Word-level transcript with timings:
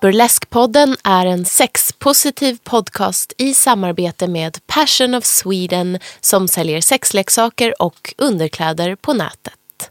Burleskpodden 0.00 0.96
är 1.04 1.26
en 1.26 1.44
sexpositiv 1.44 2.58
podcast 2.64 3.32
i 3.38 3.54
samarbete 3.54 4.26
med 4.26 4.58
Passion 4.66 5.14
of 5.14 5.24
Sweden 5.24 5.98
som 6.20 6.48
säljer 6.48 6.80
sexleksaker 6.80 7.82
och 7.82 8.14
underkläder 8.18 8.94
på 8.94 9.12
nätet. 9.12 9.90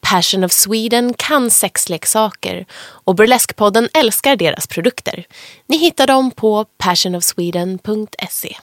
Passion 0.00 0.44
of 0.44 0.52
Sweden 0.52 1.14
kan 1.14 1.50
sexleksaker 1.50 2.66
och 2.82 3.14
Burleskpodden 3.14 3.88
älskar 3.94 4.36
deras 4.36 4.66
produkter. 4.66 5.24
Ni 5.66 5.76
hittar 5.76 6.06
dem 6.06 6.30
på 6.30 6.64
passionofsweden.se. 6.78 8.56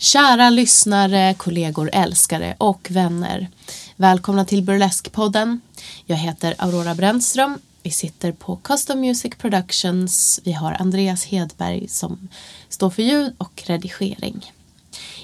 Kära 0.00 0.50
lyssnare, 0.50 1.34
kollegor, 1.34 1.90
älskare 1.92 2.54
och 2.58 2.88
vänner. 2.90 3.48
Välkomna 3.96 4.44
till 4.44 4.62
Burleskpodden. 4.62 5.60
Jag 6.06 6.16
heter 6.16 6.54
Aurora 6.58 6.94
Brännström. 6.94 7.58
Vi 7.82 7.90
sitter 7.90 8.32
på 8.32 8.56
Custom 8.56 9.00
Music 9.00 9.34
Productions. 9.38 10.40
Vi 10.44 10.52
har 10.52 10.76
Andreas 10.80 11.24
Hedberg 11.24 11.88
som 11.88 12.28
står 12.68 12.90
för 12.90 13.02
ljud 13.02 13.34
och 13.38 13.62
redigering. 13.66 14.52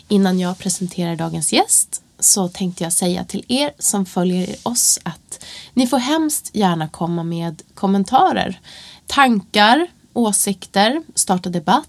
Innan 0.08 0.38
jag 0.38 0.58
presenterar 0.58 1.16
dagens 1.16 1.52
gäst 1.52 2.02
så 2.18 2.48
tänkte 2.48 2.84
jag 2.84 2.92
säga 2.92 3.24
till 3.24 3.44
er 3.48 3.72
som 3.78 4.06
följer 4.06 4.56
oss 4.62 4.98
att 5.02 5.44
ni 5.74 5.86
får 5.86 5.98
hemskt 5.98 6.50
gärna 6.52 6.88
komma 6.88 7.22
med 7.22 7.62
kommentarer, 7.74 8.60
tankar, 9.06 9.86
åsikter, 10.12 11.02
starta 11.14 11.50
debatt, 11.50 11.88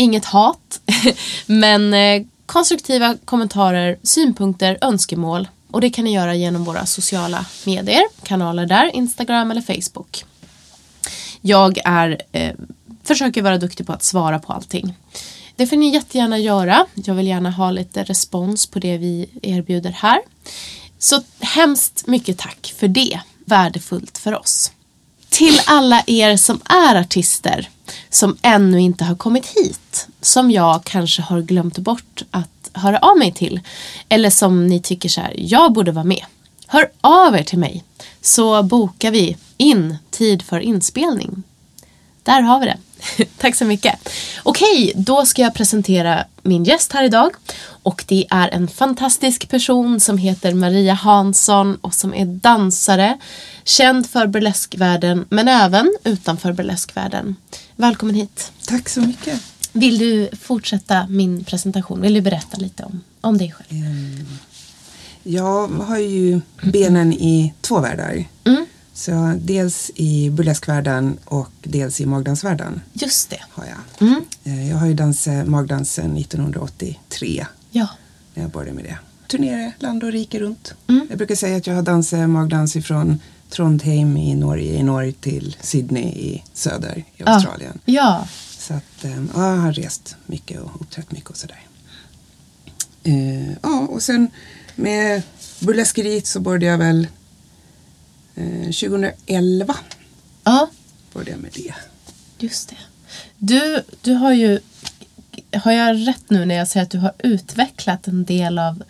inget 0.00 0.24
hat, 0.24 0.80
men 1.46 1.94
eh, 1.94 2.22
konstruktiva 2.46 3.16
kommentarer, 3.24 3.98
synpunkter, 4.02 4.78
önskemål 4.80 5.48
och 5.70 5.80
det 5.80 5.90
kan 5.90 6.04
ni 6.04 6.14
göra 6.14 6.34
genom 6.34 6.64
våra 6.64 6.86
sociala 6.86 7.46
medier, 7.66 8.02
kanaler 8.22 8.66
där, 8.66 8.96
Instagram 8.96 9.50
eller 9.50 9.60
Facebook. 9.60 10.24
Jag 11.40 11.78
är, 11.84 12.22
eh, 12.32 12.54
försöker 13.04 13.42
vara 13.42 13.58
duktig 13.58 13.86
på 13.86 13.92
att 13.92 14.02
svara 14.02 14.38
på 14.38 14.52
allting. 14.52 14.94
Det 15.56 15.66
får 15.66 15.76
ni 15.76 15.94
jättegärna 15.94 16.38
göra. 16.38 16.86
Jag 16.94 17.14
vill 17.14 17.26
gärna 17.26 17.50
ha 17.50 17.70
lite 17.70 18.04
respons 18.04 18.66
på 18.66 18.78
det 18.78 18.98
vi 18.98 19.26
erbjuder 19.42 19.90
här. 19.90 20.20
Så 20.98 21.22
hemskt 21.40 22.06
mycket 22.06 22.38
tack 22.38 22.74
för 22.78 22.88
det. 22.88 23.20
Värdefullt 23.44 24.18
för 24.18 24.38
oss. 24.38 24.72
Till 25.30 25.60
alla 25.66 26.02
er 26.06 26.36
som 26.36 26.60
är 26.64 26.94
artister 26.94 27.68
som 28.08 28.36
ännu 28.42 28.80
inte 28.80 29.04
har 29.04 29.14
kommit 29.14 29.46
hit. 29.46 30.08
Som 30.20 30.50
jag 30.50 30.84
kanske 30.84 31.22
har 31.22 31.40
glömt 31.40 31.78
bort 31.78 32.22
att 32.30 32.70
höra 32.72 32.98
av 32.98 33.18
mig 33.18 33.32
till. 33.32 33.60
Eller 34.08 34.30
som 34.30 34.66
ni 34.66 34.80
tycker 34.80 35.08
så 35.08 35.20
här, 35.20 35.34
jag 35.36 35.72
borde 35.72 35.92
vara 35.92 36.04
med. 36.04 36.24
Hör 36.66 36.90
av 37.00 37.36
er 37.36 37.42
till 37.42 37.58
mig 37.58 37.84
så 38.22 38.62
bokar 38.62 39.10
vi 39.10 39.36
in 39.56 39.96
tid 40.10 40.42
för 40.42 40.60
inspelning. 40.60 41.42
Där 42.22 42.40
har 42.40 42.60
vi 42.60 42.66
det. 42.66 42.78
Tack 43.38 43.54
så 43.54 43.64
mycket. 43.64 44.08
Okej, 44.42 44.92
då 44.96 45.26
ska 45.26 45.42
jag 45.42 45.54
presentera 45.54 46.24
min 46.42 46.64
gäst 46.64 46.92
här 46.92 47.04
idag. 47.04 47.30
Och 47.82 48.04
det 48.08 48.26
är 48.30 48.48
en 48.48 48.68
fantastisk 48.68 49.48
person 49.48 50.00
som 50.00 50.18
heter 50.18 50.54
Maria 50.54 50.94
Hansson 50.94 51.76
och 51.80 51.94
som 51.94 52.14
är 52.14 52.24
dansare. 52.24 53.18
Känd 53.64 54.06
för 54.06 54.26
burleskvärlden 54.26 55.26
men 55.28 55.48
även 55.48 55.96
utanför 56.04 56.52
burleskvärlden. 56.52 57.36
Välkommen 57.76 58.14
hit. 58.14 58.52
Tack 58.66 58.88
så 58.88 59.00
mycket. 59.00 59.40
Vill 59.72 59.98
du 59.98 60.28
fortsätta 60.42 61.06
min 61.08 61.44
presentation? 61.44 62.00
Vill 62.00 62.14
du 62.14 62.20
berätta 62.20 62.56
lite 62.56 62.82
om, 62.82 63.00
om 63.20 63.38
dig 63.38 63.52
själv? 63.52 63.84
Jag 65.22 65.68
har 65.68 65.98
ju 65.98 66.40
benen 66.62 67.12
i 67.12 67.54
två 67.60 67.80
världar. 67.80 68.24
Mm. 68.44 68.66
Så 69.00 69.34
dels 69.40 69.90
i 69.94 70.30
burleskvärlden 70.30 71.18
och 71.24 71.48
dels 71.62 72.00
i 72.00 72.06
magdansvärlden 72.06 72.80
Just 72.92 73.30
det. 73.30 73.40
har 73.50 73.64
jag. 73.66 74.08
Mm. 74.08 74.24
Eh, 74.44 74.70
Jag 74.70 74.76
har 74.76 74.86
ju 74.86 74.94
dansat 74.94 75.46
magdansen 75.46 76.16
1983 76.16 77.46
Ja. 77.70 77.88
när 78.34 78.42
jag 78.42 78.52
började 78.52 78.72
med 78.72 78.84
det. 78.84 78.98
Turnerade 79.28 79.72
land 79.78 80.04
och 80.04 80.12
rike 80.12 80.38
runt. 80.40 80.74
Mm. 80.88 81.06
Jag 81.08 81.18
brukar 81.18 81.34
säga 81.34 81.56
att 81.56 81.66
jag 81.66 81.74
har 81.74 81.82
dansat 81.82 82.28
magdans 82.30 82.76
ifrån 82.76 83.18
Trondheim 83.50 84.16
i 84.16 84.34
Norge 84.34 84.72
i 84.78 84.82
norr 84.82 85.12
till 85.20 85.56
Sydney 85.60 86.04
i 86.04 86.44
söder 86.52 86.98
i 86.98 87.04
Ja. 87.16 87.26
Australien. 87.26 87.78
Ja. 87.84 88.28
Så 88.58 88.74
att, 88.74 89.04
eh, 89.04 89.10
ja, 89.34 89.50
jag 89.50 89.56
har 89.56 89.72
rest 89.72 90.16
mycket 90.26 90.60
och 90.60 90.80
uppträtt 90.80 91.12
mycket 91.12 91.30
och 91.30 91.36
sådär. 91.36 91.60
Eh, 93.02 93.50
ja, 93.62 93.86
och 93.90 94.02
sen 94.02 94.28
med 94.76 95.22
burleskeriet 95.60 96.26
så 96.26 96.40
började 96.40 96.66
jag 96.66 96.78
väl 96.78 97.00
eh, 97.04 97.08
2011. 98.64 99.76
Ja. 100.44 100.70
Började 101.12 101.30
jag 101.30 101.40
med 101.40 101.50
det. 101.54 101.74
Just 102.38 102.68
det. 102.68 102.76
Du, 103.38 103.82
du 104.02 104.12
har 104.12 104.32
ju, 104.32 104.60
har 105.52 105.72
jag 105.72 106.08
rätt 106.08 106.24
nu 106.30 106.44
när 106.44 106.54
jag 106.54 106.68
säger 106.68 106.84
att 106.84 106.90
du 106.90 106.98
har 106.98 107.12
utvecklat 107.18 108.06
en 108.06 108.24
del 108.24 108.58
av 108.58 108.82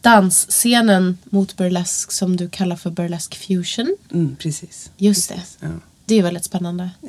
dansscenen 0.00 1.18
mot 1.24 1.56
burlesk 1.56 2.12
som 2.12 2.36
du 2.36 2.48
kallar 2.48 2.76
för 2.76 2.90
burlesk 2.90 3.34
fusion? 3.34 3.96
Mm, 4.12 4.36
precis. 4.36 4.90
Just 4.96 5.28
precis. 5.30 5.56
det. 5.60 5.66
Ja. 5.66 5.72
Det 6.04 6.14
är 6.14 6.16
ju 6.16 6.22
väldigt 6.22 6.44
spännande. 6.44 6.90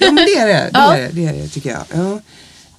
ja, 0.00 0.12
men 0.12 0.16
det 0.16 0.36
är 0.38 0.46
det. 0.46 0.52
Det, 0.70 0.70
Ja. 0.72 0.96
är 0.96 1.02
det, 1.02 1.08
det, 1.08 1.26
är 1.26 1.32
det 1.32 1.48
tycker 1.48 1.70
jag. 1.70 1.84
Ja. 1.94 2.20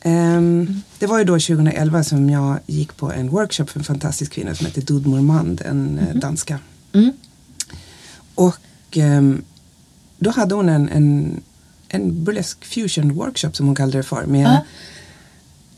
Ehm, 0.02 0.82
det 1.00 1.06
var 1.08 1.18
ju 1.20 1.24
då 1.24 1.34
2011 1.34 2.04
som 2.04 2.30
jag 2.30 2.60
gick 2.66 2.98
på 2.98 3.12
en 3.12 3.30
workshop 3.30 3.66
för 3.66 3.80
en 3.80 3.84
fantastisk 3.84 4.32
kvinna 4.32 4.56
som 4.56 4.66
heter 4.66 4.82
Dud 4.82 5.06
Mormand, 5.08 5.62
en 5.66 6.00
eh, 6.00 6.16
danska. 6.16 6.60
Mm. 6.94 7.12
Och 8.38 8.58
ehm, 8.92 9.42
då 10.20 10.30
hade 10.30 10.56
hon 10.56 10.70
en, 10.70 10.90
en, 10.90 11.42
en 11.90 12.24
burlesk 12.24 12.66
fusion 12.66 13.14
workshop 13.14 13.52
som 13.54 13.66
hon 13.66 13.76
kallade 13.76 13.98
det 13.98 14.04
för. 14.04 14.26
Med 14.26 14.46
Ja. 14.46 14.64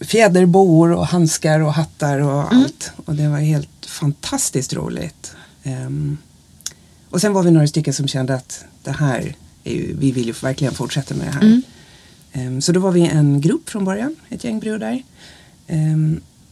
fjäderboor 0.05 0.91
och 0.91 1.07
handskar 1.07 1.59
och 1.59 1.73
hattar 1.73 2.19
och 2.19 2.51
Mm. 2.51 2.63
allt. 2.63 2.91
Och 3.05 3.15
det 3.15 3.27
var 3.27 3.37
helt 3.39 3.85
fantastiskt 3.87 4.73
roligt. 4.73 5.31
Ehm, 5.63 6.17
och 7.09 7.21
sen 7.21 7.33
var 7.33 7.43
vi 7.43 7.51
några 7.51 7.67
stycken 7.67 7.93
som 7.93 8.07
kände 8.07 8.35
att 8.35 8.65
det 8.83 8.91
här 8.91 9.35
är 9.63 9.73
ju, 9.73 9.95
vi 9.99 10.11
vill 10.11 10.25
ju 10.25 10.31
verkligen 10.31 10.73
fortsätta 10.73 11.15
med 11.15 11.27
det 11.27 11.31
här. 11.31 11.41
Mm. 11.41 11.61
Ehm, 12.33 12.61
så 12.61 12.71
då 12.71 12.79
var 12.79 12.91
vi 12.91 13.01
en 13.07 13.41
grupp 13.41 13.69
från 13.69 13.85
början, 13.85 14.15
ett 14.29 14.43
gäng 14.43 14.59
brudar. 14.59 15.03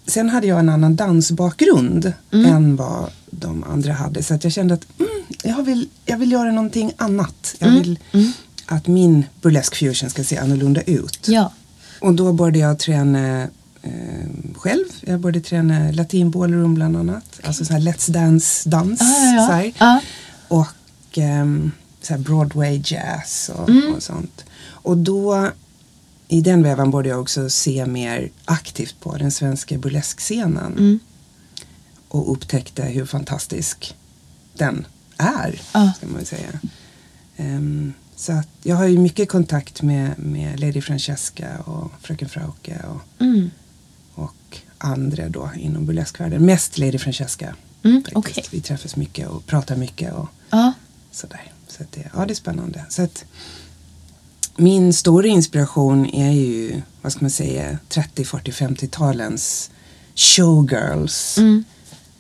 Sen 0.07 0.29
hade 0.29 0.47
jag 0.47 0.59
en 0.59 0.69
annan 0.69 0.95
dansbakgrund 0.95 2.13
Mm. 2.34 2.45
än 2.53 2.75
vad 2.75 3.09
de 3.31 3.63
andra 3.63 3.94
hade. 3.94 4.23
Så 4.23 4.34
att 4.34 4.44
jag 4.44 4.53
kände 4.53 4.73
att 4.73 4.88
mm, 5.00 5.12
jag, 5.44 5.63
vill, 5.63 5.90
jag 6.06 6.18
vill 6.18 6.31
göra 6.31 6.51
någonting 6.51 6.91
annat. 6.97 7.56
Jag 7.59 7.69
Mm. 7.69 7.81
vill 7.81 8.00
att 8.66 8.88
min 8.88 9.25
burlesk 9.41 9.75
fusion 9.75 10.09
ska 10.09 10.23
se 10.23 10.38
annorlunda 10.38 10.81
ut. 10.81 11.28
Ja. 11.28 11.51
Och 12.01 12.13
då 12.13 12.34
började 12.34 12.59
jag 12.59 12.79
träna 12.79 13.41
eh, 13.81 13.90
själv. 14.56 14.84
Jag 15.01 15.19
började 15.19 15.41
träna 15.41 15.91
latin 15.91 16.31
ballroom 16.31 16.73
bland 16.73 16.97
annat. 16.97 17.40
Alltså 17.43 17.66
så 17.66 17.73
här 17.73 17.79
Let's 17.79 18.11
Dance-dans. 18.11 18.99
Ja, 19.02 19.47
ja, 19.49 19.64
ja. 19.64 19.72
Ja. 19.79 20.02
Och 20.47 21.17
ehm, 21.17 21.72
så 22.02 22.17
Broadway 22.17 22.81
jazz 22.85 23.52
och, 23.55 23.70
Mm. 23.70 23.93
och 23.96 24.03
sånt. 24.03 24.46
Och 24.67 24.97
då 24.97 25.49
i 26.28 26.41
den 26.41 26.64
vävan 26.64 26.91
började 26.91 27.09
jag 27.09 27.22
också 27.22 27.50
se 27.50 27.85
mer 27.85 28.29
aktivt 28.46 29.00
på 29.00 29.18
den 29.18 29.32
svenska 29.32 29.78
burleskscenen. 29.78 30.72
Mm. 30.78 31.00
Och 32.08 32.32
upptäckte 32.32 32.84
hur 32.84 33.06
fantastisk 33.06 33.96
den 34.53 34.85
är. 35.18 35.62
Ja. 35.74 35.94
Ska 35.97 36.08
man 36.08 36.26
säga. 36.26 36.59
Ehm, 37.38 37.94
så 38.16 38.32
att 38.34 38.47
jag 38.64 38.76
har 38.76 38.85
ju 38.85 38.97
mycket 39.00 39.29
kontakt 39.29 39.82
med, 39.82 40.20
med 40.20 40.59
Lady 40.59 40.82
Francesca 40.82 41.59
och 41.59 41.91
Fröken 42.02 42.29
Frauke 42.29 42.82
och, 42.90 43.22
Mm. 43.22 43.52
och 44.14 44.58
andra 44.78 45.29
då 45.29 45.50
inom 45.56 45.85
burleskvärlden. 45.85 46.46
Mest 46.46 46.78
Lady 46.78 46.97
Francesca. 46.97 47.56
Mm, 47.84 48.03
okej. 48.14 48.44
Vi 48.52 48.62
träffas 48.62 48.96
mycket 48.96 49.28
och 49.28 49.46
pratar 49.46 49.76
mycket 49.76 50.14
och 50.14 50.28
Ja. 50.50 50.74
sådär. 51.12 51.52
Så 51.68 51.84
att 51.84 51.91
det, 51.91 52.09
ja, 52.14 52.26
det 52.26 52.34
är 52.34 52.35
spännande. 52.35 52.85
Så 52.90 53.02
att, 53.02 53.26
min 54.57 54.93
stora 54.93 55.27
inspiration 55.27 56.05
är 56.05 56.31
ju, 56.31 56.81
vad 57.01 57.11
ska 57.11 57.21
man 57.21 57.29
säga, 57.29 57.77
30, 57.89 58.25
40, 58.25 58.51
50-talens 58.51 59.69
showgirls. 60.15 61.37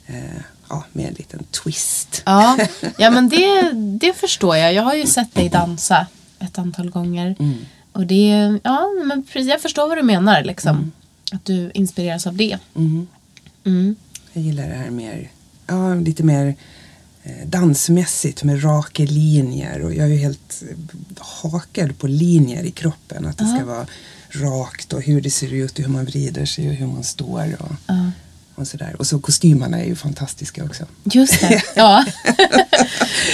Eh, 0.07 0.41
ja, 0.69 0.83
med 0.93 1.07
en 1.07 1.13
liten 1.13 1.43
twist. 1.43 2.21
Ja, 2.25 2.57
ja 2.97 3.11
men 3.11 3.29
det, 3.29 3.71
det 3.73 4.13
förstår 4.13 4.57
jag. 4.57 4.73
Jag 4.73 4.83
har 4.83 4.93
ju 4.93 5.05
sett 5.05 5.33
dig 5.33 5.49
dansa 5.49 6.07
ett 6.39 6.57
antal 6.59 6.89
gånger. 6.89 7.35
Och 7.91 8.05
det, 8.07 8.59
ja 8.63 8.87
men 9.05 9.23
precis, 9.23 9.49
jag 9.49 9.61
förstår 9.61 9.87
vad 9.87 9.97
du 9.97 10.03
menar 10.03 10.43
liksom. 10.43 10.91
Att 11.31 11.45
du 11.45 11.71
inspireras 11.73 12.27
av 12.27 12.35
det. 12.35 12.57
Mm. 12.75 13.95
Jag 14.33 14.43
gillar 14.43 14.67
det 14.67 14.75
här 14.75 14.89
mer, 14.89 15.31
ja, 15.67 15.93
lite 15.93 16.23
mer 16.23 16.55
dansmässigt 17.45 18.43
med 18.43 18.63
raka 18.63 19.03
linjer 19.03 19.81
och 19.81 19.93
jag 19.93 20.05
är 20.05 20.11
ju 20.11 20.17
helt 20.17 20.63
eh, 20.69 20.77
hakad 21.17 21.97
på 21.97 22.07
linjer 22.07 22.63
i 22.63 22.71
kroppen. 22.71 23.25
Att 23.25 23.37
det 23.37 23.45
ska 23.45 23.65
vara 23.65 23.87
rakt 24.29 24.93
och 24.93 25.01
hur 25.01 25.21
det 25.21 25.31
ser 25.31 25.53
ut 25.53 25.79
och 25.79 25.85
hur 25.85 25.91
man 25.91 26.05
vrider 26.05 26.45
sig 26.45 26.69
och 26.69 26.73
hur 26.73 26.87
man 26.87 27.03
står. 27.03 27.57
Och, 27.59 27.95
och, 28.55 28.67
sådär. 28.67 28.95
och 28.99 29.07
så 29.07 29.19
kostymerna 29.19 29.79
är 29.79 29.85
ju 29.85 29.95
fantastiska 29.95 30.63
också. 30.63 30.85
Just 31.03 31.41
det, 31.41 31.61
ja. 31.75 32.05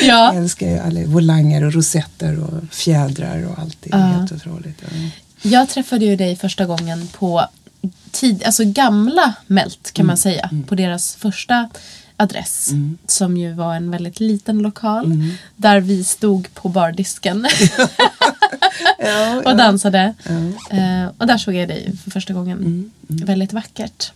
ja. 0.02 0.34
Jag 0.34 0.36
älskar 0.36 0.70
ju 0.70 0.80
alla 0.80 1.06
volanger 1.06 1.64
och 1.64 1.74
rosetter 1.74 2.40
och 2.40 2.74
fjädrar 2.74 3.46
och 3.46 3.60
allt. 3.60 3.78
Det 3.82 3.94
är 3.94 3.98
helt 3.98 4.32
otroligt. 4.32 4.82
Ja. 4.82 5.10
Jag 5.42 5.70
träffade 5.70 6.06
ju 6.06 6.16
dig 6.16 6.36
första 6.36 6.66
gången 6.66 7.08
på 7.08 7.48
tid, 8.12 8.44
alltså 8.44 8.64
gamla 8.66 9.34
Melt 9.48 9.92
kan 9.94 10.06
man 10.06 10.18
säga. 10.18 10.50
På 10.68 10.76
deras 10.76 11.16
första 11.16 11.70
adress. 12.18 12.70
Som 13.08 13.38
ju 13.38 13.54
var 13.54 13.76
en 13.76 13.92
väldigt 13.92 14.20
liten 14.20 14.58
lokal. 14.58 15.14
Där 15.56 15.80
vi 15.80 16.04
stod 16.04 16.54
på 16.54 16.70
bardisken. 16.70 17.48
och 19.46 19.58
dansade. 19.58 20.14
Eh, 20.70 21.12
och 21.18 21.28
där 21.28 21.38
såg 21.38 21.54
jag 21.54 21.68
dig 21.68 21.98
för 22.04 22.12
första 22.12 22.34
gången. 22.34 22.92
Väldigt 23.08 23.54
vackert. 23.54 24.12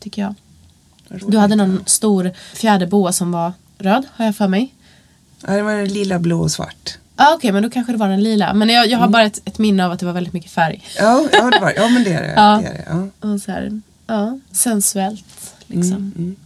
Tycker 0.00 0.22
jag. 0.22 0.34
Du 1.28 1.38
hade 1.38 1.56
någon 1.56 1.82
stor 1.86 2.30
fjäderboa 2.54 3.12
som 3.12 3.32
var 3.32 3.52
röd 3.78 4.04
har 4.12 4.24
jag 4.24 4.36
för 4.36 4.48
mig. 4.48 4.74
Ja, 5.46 5.52
det 5.52 5.62
var 5.62 5.86
lila, 5.86 6.18
blå 6.18 6.40
och 6.40 6.50
svart. 6.50 6.98
Ja 7.16 7.30
ah, 7.30 7.34
okej 7.34 7.52
men 7.52 7.62
då 7.62 7.70
kanske 7.70 7.92
det 7.92 7.98
var 7.98 8.08
den 8.08 8.22
lila. 8.22 8.54
Men 8.54 8.68
jag, 8.68 8.86
jag 8.86 8.98
har 8.98 9.08
bara 9.08 9.22
ett, 9.22 9.40
ett 9.44 9.58
minne 9.58 9.86
av 9.86 9.92
att 9.92 10.00
det 10.00 10.06
var 10.06 10.12
väldigt 10.12 10.32
mycket 10.32 10.50
färg. 10.50 10.84
Ja, 10.98 11.28
ja, 11.32 11.50
det 11.50 11.60
var, 11.60 11.72
ja 11.76 11.88
men 11.88 12.04
det 12.04 12.12
är 12.12 12.22
det. 12.22 12.32
Ja. 12.36 12.60
det, 12.62 12.68
är 12.68 12.72
det 12.72 12.84
ja. 13.20 13.28
Och 13.28 13.40
så 13.40 13.50
här, 13.50 13.80
ja, 14.06 14.38
sensuellt 14.52 15.54
liksom. 15.66 16.36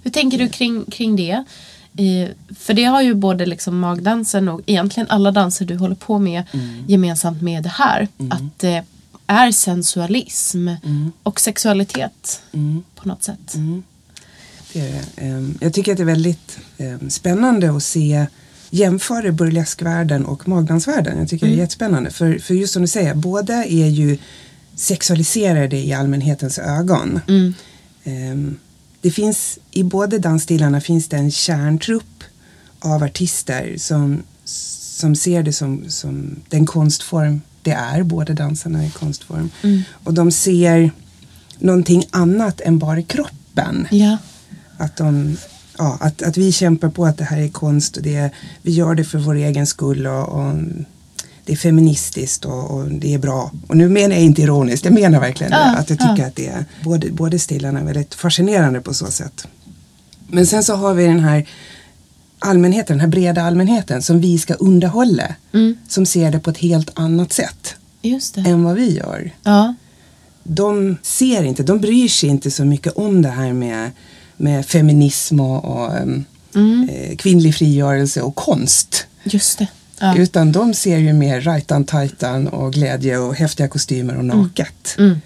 Mm. 0.00 0.04
Hur 0.04 0.10
tänker 0.10 0.38
du 0.38 0.48
kring, 0.48 0.84
kring 0.84 1.16
det? 1.16 1.44
Eh, 1.96 2.28
för 2.58 2.74
det 2.74 2.84
har 2.84 3.02
ju 3.02 3.14
både 3.14 3.46
liksom 3.46 3.78
magdansen 3.78 4.48
och 4.48 4.60
egentligen 4.66 5.06
alla 5.10 5.30
danser 5.32 5.64
du 5.64 5.76
håller 5.76 5.94
på 5.94 6.18
med 6.18 6.42
gemensamt 6.86 7.42
med 7.42 7.62
det 7.62 7.68
här. 7.68 8.08
Att 8.30 8.58
det 8.60 8.84
är 9.26 9.50
sensualism 9.52 10.68
och 11.22 11.40
sexualitet 11.40 12.42
på 12.94 13.08
något 13.08 13.22
sätt. 13.22 13.54
Det 14.72 14.80
är 14.80 14.92
det. 15.16 15.22
Ehm, 15.26 15.58
Jag 15.60 15.72
tycker 15.74 15.92
att 15.92 15.96
det 15.98 16.02
är 16.02 16.06
väldigt 16.06 16.58
ehm, 16.78 17.10
spännande 17.10 17.76
att 17.76 17.82
se 17.82 18.26
jämföra 18.70 19.32
burleskvärlden 19.32 20.24
och 20.24 20.48
magdansvärlden. 20.48 21.18
Jag 21.18 21.28
tycker 21.28 21.46
det 21.46 21.52
är 21.52 21.56
jättespännande. 21.56 22.10
För, 22.10 22.38
för 22.38 22.54
just 22.54 22.72
som 22.72 22.82
du 22.82 22.88
säger, 22.88 23.14
båda 23.14 23.64
är 23.64 23.86
ju 23.88 24.18
sexualiserade 24.74 25.76
i 25.76 25.92
allmänhetens 25.92 26.58
ögon. 26.58 27.20
Ehm, 28.04 28.56
det 29.00 29.10
finns, 29.10 29.58
I 29.70 29.82
båda 29.82 30.18
dansstilarna 30.18 30.80
finns 30.80 31.08
det 31.08 31.16
en 31.16 31.30
kärntrupp 31.30 32.24
av 32.78 33.02
artister 33.02 33.74
som, 33.78 34.22
som 34.44 35.16
ser 35.16 35.42
det 35.42 35.52
som, 35.52 35.84
som 35.88 36.36
den 36.48 36.66
konstform 36.66 37.40
det 37.62 37.70
är. 37.70 38.02
Båda 38.02 38.34
dansarna 38.34 38.84
är 38.84 38.90
konstform. 38.90 39.50
Och 40.04 40.14
de 40.14 40.30
ser 40.30 40.90
någonting 41.58 42.04
annat 42.10 42.60
än 42.60 42.78
bara 42.78 43.02
kroppen. 43.02 43.88
Ja. 43.90 44.18
Att, 44.76 44.96
de, 44.96 45.36
ja, 45.78 45.98
att, 46.00 46.22
att 46.22 46.36
vi 46.36 46.52
kämpar 46.52 46.88
på 46.88 47.06
att 47.06 47.18
det 47.18 47.24
här 47.24 47.40
är 47.40 47.48
konst 47.48 47.96
och 47.96 48.02
det, 48.02 48.30
vi 48.62 48.72
gör 48.72 48.94
det 48.94 49.04
för 49.04 49.18
vår 49.18 49.34
egen 49.34 49.66
skull 49.66 50.06
och, 50.06 50.28
och 50.28 50.54
det 51.50 51.54
är 51.54 51.56
feministiskt 51.56 52.44
och, 52.44 52.70
och 52.70 52.88
det 52.90 53.14
är 53.14 53.18
bra. 53.18 53.50
Och 53.68 53.76
nu 53.76 53.88
menar 53.88 54.14
jag 54.14 54.24
inte 54.24 54.42
ironiskt, 54.42 54.84
jag 54.84 54.94
menar 54.94 55.20
verkligen 55.20 55.50
det. 55.50 55.56
Ja, 55.58 55.76
Att 55.76 55.90
jag 55.90 55.98
tycker 55.98 56.18
ja. 56.22 56.26
att 56.26 56.36
det 56.36 56.46
är, 56.46 56.64
både, 56.84 57.10
både 57.10 57.38
stilarna 57.38 57.80
är 57.80 57.84
väldigt 57.84 58.14
fascinerande 58.14 58.80
på 58.80 58.94
så 58.94 59.06
sätt. 59.06 59.46
Men 60.28 60.46
sen 60.46 60.64
så 60.64 60.74
har 60.74 60.94
vi 60.94 61.06
den 61.06 61.20
här 61.20 61.48
allmänheten, 62.38 62.96
den 62.96 63.00
här 63.00 63.08
breda 63.08 63.42
allmänheten 63.42 64.02
som 64.02 64.20
vi 64.20 64.38
ska 64.38 64.54
underhålla. 64.54 65.34
Som 65.88 66.06
ser 66.06 66.32
det 66.32 66.38
på 66.38 66.50
ett 66.50 66.58
helt 66.58 66.90
annat 66.94 67.32
sätt 67.32 67.74
Just 68.02 68.34
det. 68.34 68.40
än 68.40 68.62
vad 68.64 68.74
vi 68.76 68.96
gör 68.96 69.30
Ja. 69.42 69.74
de 70.42 70.96
ser 71.02 71.42
inte, 71.42 71.62
de 71.62 71.80
bryr 71.80 72.08
sig 72.08 72.28
inte 72.28 72.50
så 72.50 72.64
mycket 72.64 72.92
om 72.92 73.22
det 73.22 73.28
här 73.28 73.52
med, 73.52 73.90
med 74.36 74.66
feminism 74.66 75.40
och, 75.40 75.64
och 75.64 75.90
um, 76.02 76.24
eh, 76.92 77.16
kvinnlig 77.16 77.54
frigörelse 77.54 78.22
och 78.22 78.34
konst. 78.34 79.06
Just 79.24 79.58
det. 79.58 79.68
Ja. 80.00 80.16
Utan 80.16 80.52
de 80.52 80.74
ser 80.74 80.98
ju 80.98 81.12
mer 81.12 81.40
rajtan 81.40 81.84
tajtan 81.84 82.48
och 82.48 82.72
glädje 82.72 83.18
och 83.18 83.34
häftiga 83.34 83.68
kostymer 83.68 84.16
och 84.16 84.24
naket. 84.24 84.96
Mm. 84.98 85.20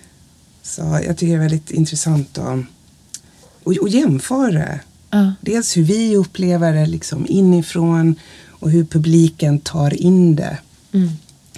Så 0.62 1.00
jag 1.06 1.16
tycker 1.16 1.26
det 1.32 1.38
är 1.38 1.48
väldigt 1.48 1.70
intressant 1.70 2.38
att, 2.38 2.58
att, 3.64 3.82
att 3.84 3.90
jämföra. 3.90 4.78
Ja. 5.10 5.32
Dels 5.40 5.76
hur 5.76 5.82
vi 5.82 6.16
upplever 6.16 6.72
det 6.72 6.86
liksom 6.86 7.26
inifrån 7.28 8.14
och 8.48 8.70
hur 8.70 8.84
publiken 8.84 9.58
tar 9.58 9.94
in 9.94 10.36
det 10.36 10.58
Mm. 10.92 11.10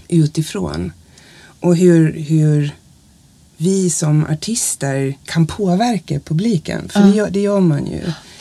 utifrån. 0.09 0.93
Och 1.61 1.77
hur, 1.77 2.13
hur 2.13 2.71
vi 3.57 3.91
som 3.91 4.27
artister 4.27 5.15
kan 5.25 5.47
påverka 5.47 6.21
publiken. 6.21 6.89
För 6.89 7.01
det, 7.01 7.11
gör, 7.17 7.31
det 7.31 7.41
gör 7.41 7.61
man 7.61 7.87
ju 7.87 8.01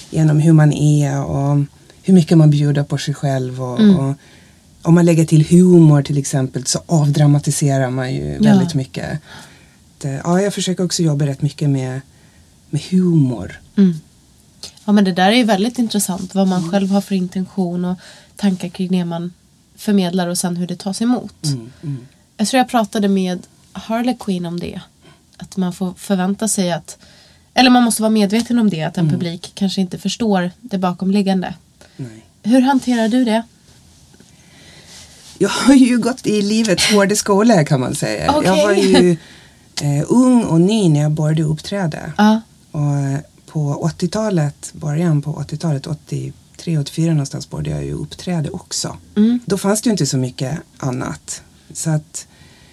genom 0.10 0.40
hur 0.40 0.54
man 0.54 0.74
är 0.74 1.24
och 1.24 1.58
hur 2.04 2.14
mycket 2.14 2.38
man 2.38 2.50
bjuder 2.50 2.84
på 2.84 2.98
sig 2.98 3.14
själv. 3.14 3.62
Och, 3.64 3.80
och 3.80 4.16
om 4.86 4.96
man 4.96 5.06
lägger 5.06 5.26
till 5.26 5.46
humor 5.50 6.02
till 6.02 6.18
exempel 6.18 6.66
så 6.66 6.82
avdramatiserar 6.86 7.90
man 7.90 8.14
ju 8.14 8.38
väldigt 8.40 8.74
mycket. 8.74 9.20
Det, 9.98 10.22
ja, 10.24 10.42
jag 10.42 10.54
försöker 10.54 10.86
också 10.86 11.04
jobba 11.04 11.26
rätt 11.26 11.42
mycket 11.42 11.70
med, 11.70 12.02
med 12.70 12.82
humor. 12.82 13.62
Ja 14.86 14.92
men 14.92 15.04
det 15.04 15.12
där 15.12 15.32
är 15.32 15.36
ju 15.36 15.44
väldigt 15.44 15.80
intressant 15.80 16.36
vad 16.36 16.48
man 16.48 16.72
själv 16.72 16.90
har 16.90 17.02
för 17.02 17.16
intention 17.16 17.86
och 17.86 17.98
tankar 18.36 18.70
kring 18.70 18.92
det 18.92 19.06
man 19.06 19.34
förmedlar 19.76 20.28
och 20.28 20.38
sen 20.38 20.58
hur 20.58 20.68
det 20.68 20.76
tas 20.76 21.02
emot. 21.02 21.36
Jag 22.38 22.48
tror 22.48 22.58
jag 22.58 22.70
pratade 22.70 23.08
med 23.08 23.48
Harley 23.72 24.16
Quinn 24.20 24.46
om 24.46 24.60
det. 24.60 24.82
Att 25.38 25.58
man 25.58 25.74
får 25.74 25.94
förvänta 25.98 26.48
sig 26.48 26.72
att 26.72 26.98
eller 27.54 27.70
man 27.70 27.84
måste 27.84 28.02
vara 28.02 28.10
medveten 28.10 28.60
om 28.60 28.70
det 28.70 28.84
att 28.84 28.98
en 28.98 29.10
publik 29.10 29.52
kanske 29.54 29.82
inte 29.82 29.98
förstår 29.98 30.52
det 30.62 30.78
bakomliggande. 30.78 31.54
Nej. 31.98 32.24
Hur 32.44 32.62
hanterar 32.62 33.08
du 33.08 33.26
det? 33.26 33.44
Jag 35.38 35.50
har 35.50 35.74
ju 35.74 35.98
gått 35.98 36.28
i 36.28 36.42
livets 36.42 36.92
hårda 36.92 37.16
skola 37.16 37.66
kan 37.66 37.80
man 37.80 37.96
säga. 37.96 38.34
Okej. 38.36 38.50
Jag 38.50 38.64
var 38.64 38.74
ju 38.74 39.18
eh, 39.82 40.06
ung 40.08 40.44
och 40.44 40.62
ny 40.62 40.90
när 40.90 41.02
jag 41.02 41.12
började 41.12 41.44
uppträda. 41.44 42.14
Ja. 42.18 42.42
Och 42.72 42.96
eh, 42.98 43.20
på 43.46 43.90
80-talet, 44.00 44.74
början 44.74 45.22
på 45.22 45.34
80-talet, 45.34 45.88
83, 45.88 46.78
84 46.78 47.12
någonstans 47.12 47.50
började 47.50 47.70
jag 47.70 47.86
ju 47.86 47.94
uppträda 47.94 48.50
också. 48.52 48.98
Då 49.46 49.58
fanns 49.58 49.82
det 49.82 49.88
ju 49.88 49.92
inte 49.92 50.06
så 50.06 50.18
mycket 50.18 50.60
annat. 50.78 51.42
Så 51.74 51.90
att 51.90 52.28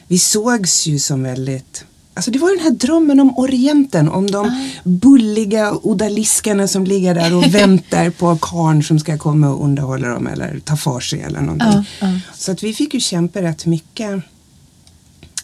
vi 0.07 0.19
sågs 0.19 0.87
ju 0.87 0.99
som 0.99 1.23
väldigt 1.23 1.85
Alltså 2.14 2.31
det 2.31 2.38
var 2.38 2.57
den 2.57 2.64
här 2.64 2.71
drömmen 2.71 3.21
om 3.21 3.38
Orienten, 3.38 4.09
om 4.09 4.31
de 4.31 4.71
bulliga 4.85 5.75
odaliskerna 5.83 6.69
som 6.69 6.85
ligger 6.85 7.14
där 7.14 7.35
och 7.35 7.45
väntar 7.54 8.11
på 8.11 8.38
karn 8.40 8.83
som 8.83 8.99
ska 8.99 9.19
komma 9.19 9.49
och 9.49 9.64
underhålla 9.64 10.09
dem 10.09 10.26
eller 10.26 10.61
ta 10.64 10.76
för 10.76 11.00
sig 11.00 11.21
eller 11.21 11.40
någonting. 11.40 11.69
Ja, 11.69 11.85
ja. 12.00 12.21
Så 12.35 12.52
att 12.52 12.62
vi 12.62 12.75
fick 12.75 12.95
ju 12.95 13.00
kämpa 13.00 13.42
rätt 13.42 13.66
mycket 13.66 14.23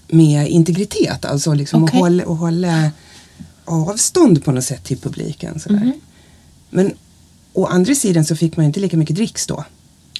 med 0.09 0.49
integritet, 0.49 1.25
alltså 1.25 1.55
liksom 1.55 1.85
Okej. 1.85 1.97
att 1.97 2.01
hålla, 2.01 2.23
att 2.23 2.39
hålla 2.39 2.91
avstånd 3.65 4.45
på 4.45 4.53
något 4.53 4.65
sätt 4.65 4.85
till 4.85 4.99
publiken. 4.99 5.61
Sådär. 5.61 5.79
Mhm. 5.79 5.93
Men 6.71 6.93
å 7.53 7.67
andra 7.67 7.95
sidan 7.95 8.25
så 8.25 8.37
fick 8.37 8.57
man 8.57 8.67
inte 8.67 8.81
lika 8.81 8.97
mycket 8.97 9.17
dricks 9.17 9.47
då. 9.47 9.65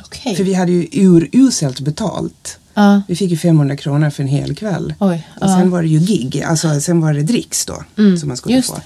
Okej. 0.05 0.37
För 0.37 0.45
vi 0.45 0.55
hade 0.55 0.73
ju 0.73 0.89
uruselt 0.93 1.81
betalt. 1.81 2.59
Ja. 2.79 3.03
Vi 3.09 3.17
fick 3.17 3.31
ju 3.31 3.37
500 3.37 3.77
kronor 3.77 4.11
för 4.11 4.23
en 4.23 4.29
hel 4.29 4.55
kväll. 4.57 4.95
Oj, 4.99 5.29
och 5.41 5.49
sen 5.49 5.71
var 5.71 5.83
det 5.83 5.89
ju 5.89 5.99
gig, 5.99 6.43
alltså 6.43 6.81
sen 6.81 7.01
var 7.01 7.15
det 7.15 7.23
dricks 7.23 7.67
då 7.67 7.85
som 8.19 8.29
man 8.29 8.37
skulle 8.37 8.57
få. 8.63 8.81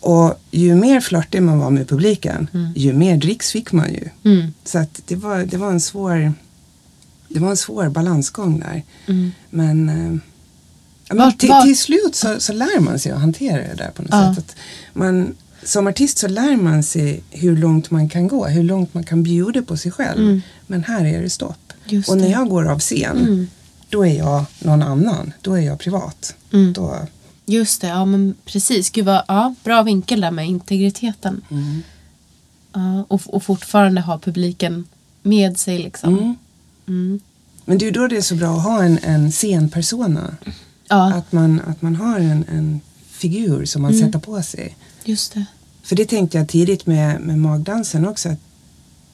Och 0.00 0.40
ju 0.50 0.74
mer 0.74 1.00
flörtig 1.00 1.42
man 1.42 1.58
var 1.58 1.70
med 1.70 1.88
publiken, 1.88 2.48
ju 2.76 2.92
mer 2.92 3.16
dricks 3.16 3.50
fick 3.52 3.72
man 3.72 3.92
ju. 3.92 4.08
Mm. 4.24 4.52
Så 4.64 4.78
att 4.78 5.00
det 5.06 5.16
var, 5.16 5.38
det 5.38 5.56
var 5.56 5.70
en 5.70 5.80
svår 5.80 6.32
det 7.28 7.40
var 7.40 7.50
en 7.50 7.56
svår 7.56 7.88
balansgång 7.88 8.60
där. 8.60 8.82
Men, 9.50 9.88
eh, 9.88 10.18
ja, 11.08 11.14
men 11.14 11.32
till, 11.36 11.48
vart- 11.48 11.64
till 11.64 11.78
slut 11.78 12.14
så, 12.14 12.36
så 12.40 12.52
lär 12.52 12.80
man 12.80 12.98
sig 12.98 13.12
att 13.12 13.20
hantera 13.20 13.56
det 13.56 13.74
där 13.74 13.90
på 13.90 14.02
något 14.02 14.10
sätt. 14.36 14.38
Att 14.38 14.56
man, 14.92 15.34
som 15.62 15.86
artist 15.86 16.18
så 16.18 16.28
lär 16.28 16.56
man 16.56 16.82
sig 16.82 17.22
hur 17.30 17.56
långt 17.56 17.90
man 17.90 18.08
kan 18.08 18.28
gå, 18.28 18.46
hur 18.46 18.62
långt 18.62 18.94
man 18.94 19.04
kan 19.04 19.22
bjuda 19.22 19.62
på 19.62 19.76
sig 19.76 19.92
själv. 19.92 20.40
Men 20.66 20.84
här 20.84 21.04
är 21.04 21.22
det 21.22 21.30
stopp. 21.30 21.72
Mm. 21.84 21.94
Just 21.96 22.08
och 22.08 22.16
när 22.16 22.24
det. 22.24 22.30
jag 22.30 22.48
går 22.48 22.68
av 22.68 22.78
scen, 22.78 23.48
då 23.90 24.06
är 24.06 24.14
jag 24.18 24.44
någon 24.58 24.82
annan. 24.82 25.32
Då 25.40 25.54
är 25.54 25.60
jag 25.60 25.78
privat. 25.78 26.34
Mm. 26.52 26.72
Då, 26.72 26.96
Just 27.48 27.80
det, 27.80 27.86
ja 27.86 28.04
men 28.04 28.34
precis. 28.44 28.90
Gud 28.90 29.04
vad, 29.04 29.22
ja, 29.28 29.54
bra 29.64 29.82
vinkel 29.82 30.20
där 30.20 30.30
med 30.30 30.46
integriteten. 30.48 31.42
Ja, 32.72 33.04
och, 33.08 33.22
och 33.26 33.42
fortfarande 33.42 34.00
ha 34.00 34.18
publiken 34.18 34.84
med 35.22 35.58
sig 35.58 35.78
liksom. 35.78 36.36
men 37.64 37.78
det 37.78 37.84
är 37.84 37.86
ju 37.86 37.90
då 37.90 38.06
det 38.08 38.16
är 38.16 38.20
så 38.22 38.34
bra 38.34 38.56
att 38.56 38.62
ha 38.64 38.82
en, 38.84 38.98
en 39.02 39.32
scenpersona. 39.32 40.36
Ja, 40.88 41.12
Att, 41.14 41.32
man, 41.32 41.60
att 41.66 41.82
man 41.82 41.96
har 41.96 42.18
en, 42.18 42.44
en 42.52 42.80
figur 43.10 43.64
som 43.64 43.82
man 43.82 43.90
Mm. 43.94 44.06
sätter 44.06 44.18
på 44.18 44.42
sig. 44.42 44.76
Just 45.08 45.34
det. 45.34 45.44
För 45.82 45.96
det 45.96 46.04
tänkte 46.04 46.38
jag 46.38 46.48
tidigt 46.48 46.86
med, 46.86 47.20
med 47.20 47.38
magdansen 47.38 48.06
också. 48.08 48.28
Att 48.28 48.38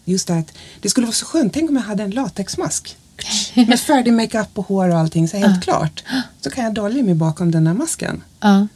just 0.04 0.26
det 0.26 0.34
att 0.38 0.52
det 0.80 0.88
skulle 0.88 1.06
vara 1.06 1.14
så 1.14 1.26
skönt. 1.26 1.52
Tänk 1.52 1.70
om 1.70 1.76
jag 1.76 1.82
hade 1.82 2.02
en 2.02 2.10
latexmask. 2.10 2.96
Med 3.54 3.80
färdig 3.80 4.12
makeup 4.12 4.48
och 4.54 4.66
hår 4.66 4.88
och 4.88 4.98
allting 4.98 5.28
så 5.28 5.36
helt 5.36 5.62
klart. 5.64 6.04
Så 6.40 6.50
kan 6.50 6.64
jag 6.64 6.74
dölja 6.74 7.02
mig 7.02 7.14
bakom 7.14 7.50
den 7.50 7.66
här 7.66 7.74
masken. 7.74 8.22
Ja, 8.40 8.66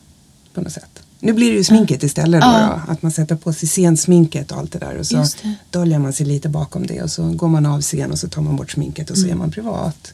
På 0.55 0.61
något 0.61 0.73
sätt. 0.73 1.03
Nu 1.21 1.33
blir 1.33 1.51
det 1.51 1.57
ju 1.57 1.65
sminket 1.65 2.03
istället 2.03 2.41
då, 2.41 2.47
Ja. 2.47 2.81
då. 2.87 2.93
Att 2.93 3.03
man 3.03 3.13
sätter 3.13 3.37
på 3.37 3.53
sig 3.53 3.69
scensminket 3.69 4.53
och 4.53 4.59
allt 4.59 4.73
det 4.73 4.79
där. 4.79 4.97
Och 4.97 5.07
så 5.07 5.25
döljer 5.71 5.99
man 5.99 6.13
sig 6.13 6.27
lite 6.27 6.49
bakom 6.49 6.87
det. 6.87 7.03
Och 7.03 7.11
så 7.11 7.31
går 7.31 7.49
man 7.49 7.67
av 7.67 7.81
scen 7.83 8.11
och 8.11 8.19
så 8.19 8.29
tar 8.29 8.43
man 8.43 8.57
bort 8.57 8.71
sminket 8.71 9.11
och 9.11 9.19
så 9.19 9.27
är 9.27 9.35
man 9.35 9.51
privat. 9.51 10.13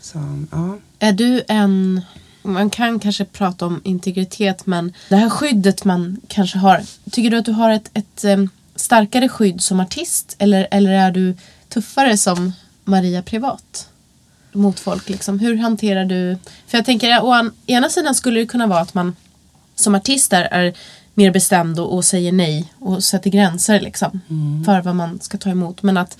Så 0.00 0.46
ja. 0.50 0.78
Är 0.98 1.12
du 1.12 1.42
en... 1.48 2.00
Man 2.46 2.70
kan 2.70 3.00
kanske 3.00 3.24
prata 3.24 3.66
om 3.66 3.80
integritet 3.84 4.66
men 4.66 4.92
det 5.08 5.16
här 5.16 5.30
skyddet 5.30 5.84
man 5.84 6.20
kanske 6.28 6.58
har. 6.58 6.82
Tycker 7.10 7.30
du 7.30 7.36
att 7.36 7.44
du 7.44 7.52
har 7.52 7.70
ett, 7.70 7.90
ett 7.94 8.24
em, 8.24 8.50
starkare 8.76 9.28
skydd 9.28 9.60
som 9.60 9.80
artist 9.80 10.36
eller, 10.38 10.68
eller 10.70 10.90
är 10.90 11.10
du 11.10 11.34
tuffare 11.68 12.16
som 12.16 12.52
Maria 12.84 13.22
privat? 13.22 13.88
Mot 14.52 14.80
folk 14.80 15.08
liksom. 15.08 15.38
Hur 15.38 15.56
hanterar 15.56 16.04
du... 16.04 16.38
För 16.66 16.78
jag 16.78 16.84
tänker 16.84 17.24
å 17.24 17.32
an- 17.32 17.52
ena 17.66 17.88
sidan 17.88 18.14
skulle 18.14 18.40
det 18.40 18.46
kunna 18.46 18.66
vara 18.66 18.80
att 18.80 18.94
man 18.94 19.16
som 19.74 19.94
artist 19.94 20.32
är, 20.32 20.42
är 20.42 20.74
mer 21.14 21.30
bestämd 21.30 21.78
och, 21.80 21.94
och 21.94 22.04
säger 22.04 22.32
nej 22.32 22.72
och 22.78 23.04
sätter 23.04 23.30
gränser 23.30 23.80
liksom 23.80 24.20
för 24.66 24.82
vad 24.82 24.94
man 24.94 25.20
ska 25.20 25.38
ta 25.38 25.50
emot. 25.50 25.82
Men 25.82 25.96
att, 25.96 26.18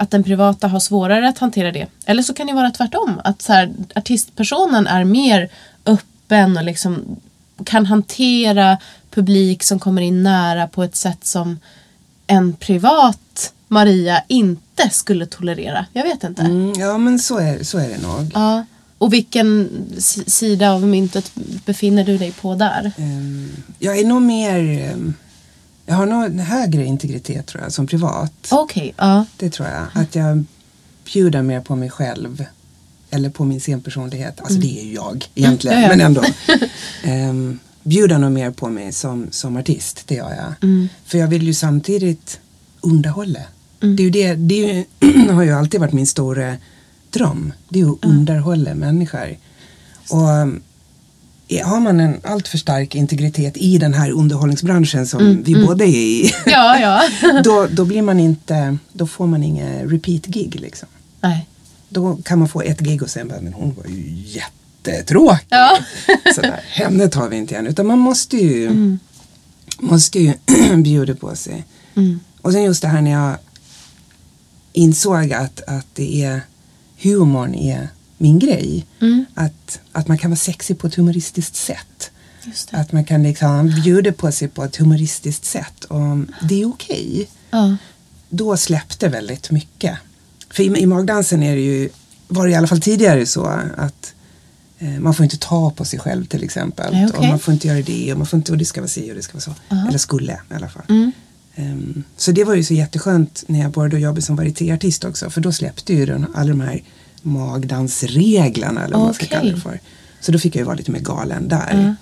att 0.00 0.10
den 0.10 0.22
privata 0.22 0.68
har 0.68 0.80
svårare 0.80 1.28
att 1.28 1.38
hantera 1.38 1.72
det. 1.72 1.86
Eller 2.06 2.22
så 2.22 2.34
kan 2.34 2.46
det 2.46 2.52
vara 2.52 2.70
tvärtom. 2.70 3.20
Att 3.24 3.42
så 3.42 3.52
här, 3.52 3.72
artistpersonen 3.94 4.86
är 4.86 5.04
mer 5.04 5.48
öppen 5.86 6.56
och 6.56 6.64
liksom 6.64 7.16
kan 7.64 7.86
hantera 7.86 8.78
publik 9.10 9.62
som 9.62 9.78
kommer 9.78 10.02
in 10.02 10.22
nära 10.22 10.68
på 10.68 10.82
ett 10.82 10.96
sätt 10.96 11.26
som 11.26 11.58
en 12.26 12.52
privat 12.52 13.52
Maria 13.68 14.22
inte 14.28 14.90
skulle 14.90 15.26
tolerera. 15.26 15.86
Jag 15.92 16.02
vet 16.02 16.24
inte. 16.24 16.42
Mm, 16.42 16.72
ja 16.80 16.98
men 16.98 17.18
så 17.18 17.38
är, 17.38 17.64
så 17.64 17.78
är 17.78 17.88
det 17.88 18.02
nog. 18.02 18.30
Ja. 18.34 18.64
Och 18.98 19.12
vilken 19.12 19.68
sida 20.26 20.72
av 20.72 20.86
myntet 20.86 21.32
befinner 21.64 22.04
du 22.04 22.18
dig 22.18 22.32
på 22.32 22.54
där? 22.54 22.92
Ehm, 22.96 23.50
jag 23.78 23.98
är 23.98 24.04
nog 24.04 24.22
mer... 24.22 24.58
ehm, 24.58 25.14
jag 25.90 25.96
har 25.96 26.06
nog 26.06 26.24
en 26.24 26.38
högre 26.38 26.84
integritet 26.84 27.46
tror 27.46 27.62
jag 27.62 27.72
som 27.72 27.86
privat. 27.86 28.48
Okej, 28.50 28.94
ja. 28.96 29.24
Det 29.36 29.50
tror 29.50 29.68
jag. 29.68 29.86
Att 30.02 30.14
jag 30.14 30.44
bjuder 31.12 31.42
mer 31.42 31.60
på 31.60 31.76
mig 31.76 31.90
själv. 31.90 32.44
Eller 33.10 33.30
på 33.30 33.44
min 33.44 33.60
scenpersonlighet. 33.60 34.40
Alltså 34.40 34.58
det 34.58 34.80
är 34.80 34.84
ju 34.84 34.94
jag 34.94 35.28
egentligen. 35.34 35.78
Mm. 35.78 35.88
Men 35.88 36.06
ändå. 36.06 36.22
um, 37.30 37.58
bjuder 37.82 38.18
nog 38.18 38.32
mer 38.32 38.50
på 38.50 38.68
mig 38.68 38.92
som, 38.92 39.26
som 39.30 39.56
artist. 39.56 40.02
Det 40.06 40.14
gör 40.14 40.30
jag. 40.30 40.54
Mm. 40.70 40.88
För 41.04 41.18
jag 41.18 41.28
vill 41.28 41.42
ju 41.42 41.54
samtidigt 41.54 42.40
underhålla. 42.80 43.40
Det, 43.78 43.86
är 43.86 44.00
ju 44.00 44.10
det, 44.10 44.34
det 44.34 44.70
är 44.70 44.84
ju, 45.00 45.28
har 45.32 45.42
ju 45.42 45.52
alltid 45.52 45.80
varit 45.80 45.92
min 45.92 46.06
stora 46.06 46.56
dröm. 47.10 47.52
Det 47.68 47.78
är 47.80 47.84
ju 47.84 47.92
att 47.92 48.04
underhålla 48.04 48.74
människor. 48.74 49.36
Och 50.10 50.28
um, 50.28 50.62
har 51.58 51.80
man 51.80 52.00
en 52.00 52.20
alltför 52.24 52.58
stark 52.58 52.94
integritet 52.94 53.56
i 53.56 53.78
den 53.78 53.94
här 53.94 54.10
underhållningsbranschen 54.10 55.06
som 55.06 55.42
vi 55.42 55.66
båda 55.66 55.84
är 55.84 55.88
i. 55.88 56.32
Ja, 56.46 56.78
ja. 56.80 57.02
då, 57.44 57.66
då 57.70 57.84
blir 57.84 58.02
man 58.02 58.20
inte, 58.20 58.76
då 58.92 59.06
får 59.06 59.26
man 59.26 59.42
inga 59.42 59.84
repeat 59.84 60.26
gig 60.26 60.60
liksom. 60.60 60.88
Nej. 61.20 61.46
Då 61.88 62.16
kan 62.16 62.38
man 62.38 62.48
få 62.48 62.62
ett 62.62 62.80
gig 62.80 63.02
och 63.02 63.10
sen 63.10 63.28
bara, 63.28 63.40
men 63.40 63.52
hon 63.52 63.74
var 63.74 63.84
ju 63.86 64.24
jättetråkig. 64.26 65.46
Ja. 65.48 65.78
Så 66.34 66.40
där, 66.40 66.60
henne 66.68 67.08
tar 67.08 67.28
vi 67.28 67.36
inte 67.36 67.54
igen. 67.54 67.66
Utan 67.66 67.86
man 67.86 67.98
måste 67.98 68.36
ju, 68.36 68.70
måste 69.78 70.18
ju 70.18 70.32
bjuda 70.82 71.14
på 71.14 71.36
sig. 71.36 71.64
Och 72.40 72.52
sen 72.52 72.62
just 72.62 72.82
det 72.82 72.88
här 72.88 73.02
när 73.02 73.10
jag 73.10 73.36
insåg 74.72 75.32
att, 75.32 75.60
att 75.66 75.86
det 75.94 76.24
är 76.24 76.40
humorn 77.02 77.54
är 77.54 77.88
min 78.20 78.38
grej. 78.38 78.86
Att, 79.34 79.80
att 79.92 80.08
man 80.08 80.18
kan 80.18 80.30
vara 80.30 80.36
sexig 80.38 80.78
på 80.78 80.86
ett 80.86 80.94
humoristiskt 80.94 81.56
sätt. 81.56 82.10
Att 82.70 82.92
man 82.92 83.04
kan 83.04 83.22
liksom 83.22 83.66
bjuda 83.84 84.12
på 84.12 84.32
sig 84.32 84.48
på 84.48 84.64
ett 84.64 84.76
humoristiskt 84.76 85.44
sätt. 85.44 85.84
Och 85.84 86.00
det 86.48 86.62
är 86.62 86.68
okej 86.68 87.28
Ja. 87.50 87.76
då 88.28 88.56
släppte 88.56 89.08
väldigt 89.08 89.50
mycket. 89.50 89.98
För 90.50 90.62
i, 90.62 90.80
i 90.80 90.86
magdansen 90.86 91.42
är 91.42 91.56
det 91.56 91.62
ju, 91.62 91.88
var 92.28 92.46
det 92.46 92.52
i 92.52 92.54
alla 92.54 92.66
fall 92.66 92.80
tidigare 92.80 93.26
så 93.26 93.44
att 93.76 94.14
eh, 94.78 94.88
man 94.88 95.14
får 95.14 95.24
inte 95.24 95.38
ta 95.38 95.70
på 95.70 95.84
sig 95.84 95.98
själv 95.98 96.24
till 96.24 96.44
exempel. 96.44 96.92
Nej, 96.92 97.06
okej. 97.08 97.18
Och 97.18 97.26
man 97.26 97.38
får 97.38 97.54
inte 97.54 97.68
göra 97.68 97.82
det 97.82 98.12
och 98.12 98.18
man 98.18 98.26
får 98.26 98.36
inte, 98.36 98.52
och 98.52 98.58
det 98.58 98.64
ska 98.64 98.80
vara 98.80 98.88
si 98.88 99.10
och 99.10 99.14
det 99.14 99.22
ska 99.22 99.32
vara 99.32 99.42
så. 99.42 99.54
Eller 99.88 99.98
skulle 99.98 100.32
i 100.32 100.54
alla 100.54 100.68
fall. 100.68 100.84
Mm. 100.88 101.12
Ehm, 101.54 102.02
så 102.16 102.32
det 102.32 102.44
var 102.44 102.54
ju 102.54 102.64
så 102.64 102.74
jätteskönt 102.74 103.44
när 103.46 103.60
jag 103.60 103.70
började 103.70 103.98
jobba 103.98 104.20
som 104.20 104.36
varietéartist 104.36 105.04
också. 105.04 105.30
För 105.30 105.40
då 105.40 105.52
släppte 105.52 105.92
ju 105.94 106.06
den, 106.06 106.26
alla 106.34 106.48
de 106.48 106.60
här 106.60 106.82
magdansreglerna 107.22 108.84
eller 108.84 108.96
vad 108.96 109.04
man 109.04 109.14
ska 109.14 109.26
kalla 109.26 109.50
det 109.50 109.60
för. 109.60 109.80
Så 110.20 110.32
då 110.32 110.38
fick 110.38 110.54
jag 110.54 110.60
ju 110.60 110.64
vara 110.64 110.76
lite 110.76 110.90
mer 110.90 111.00
galen 111.00 111.48
där. 111.48 111.96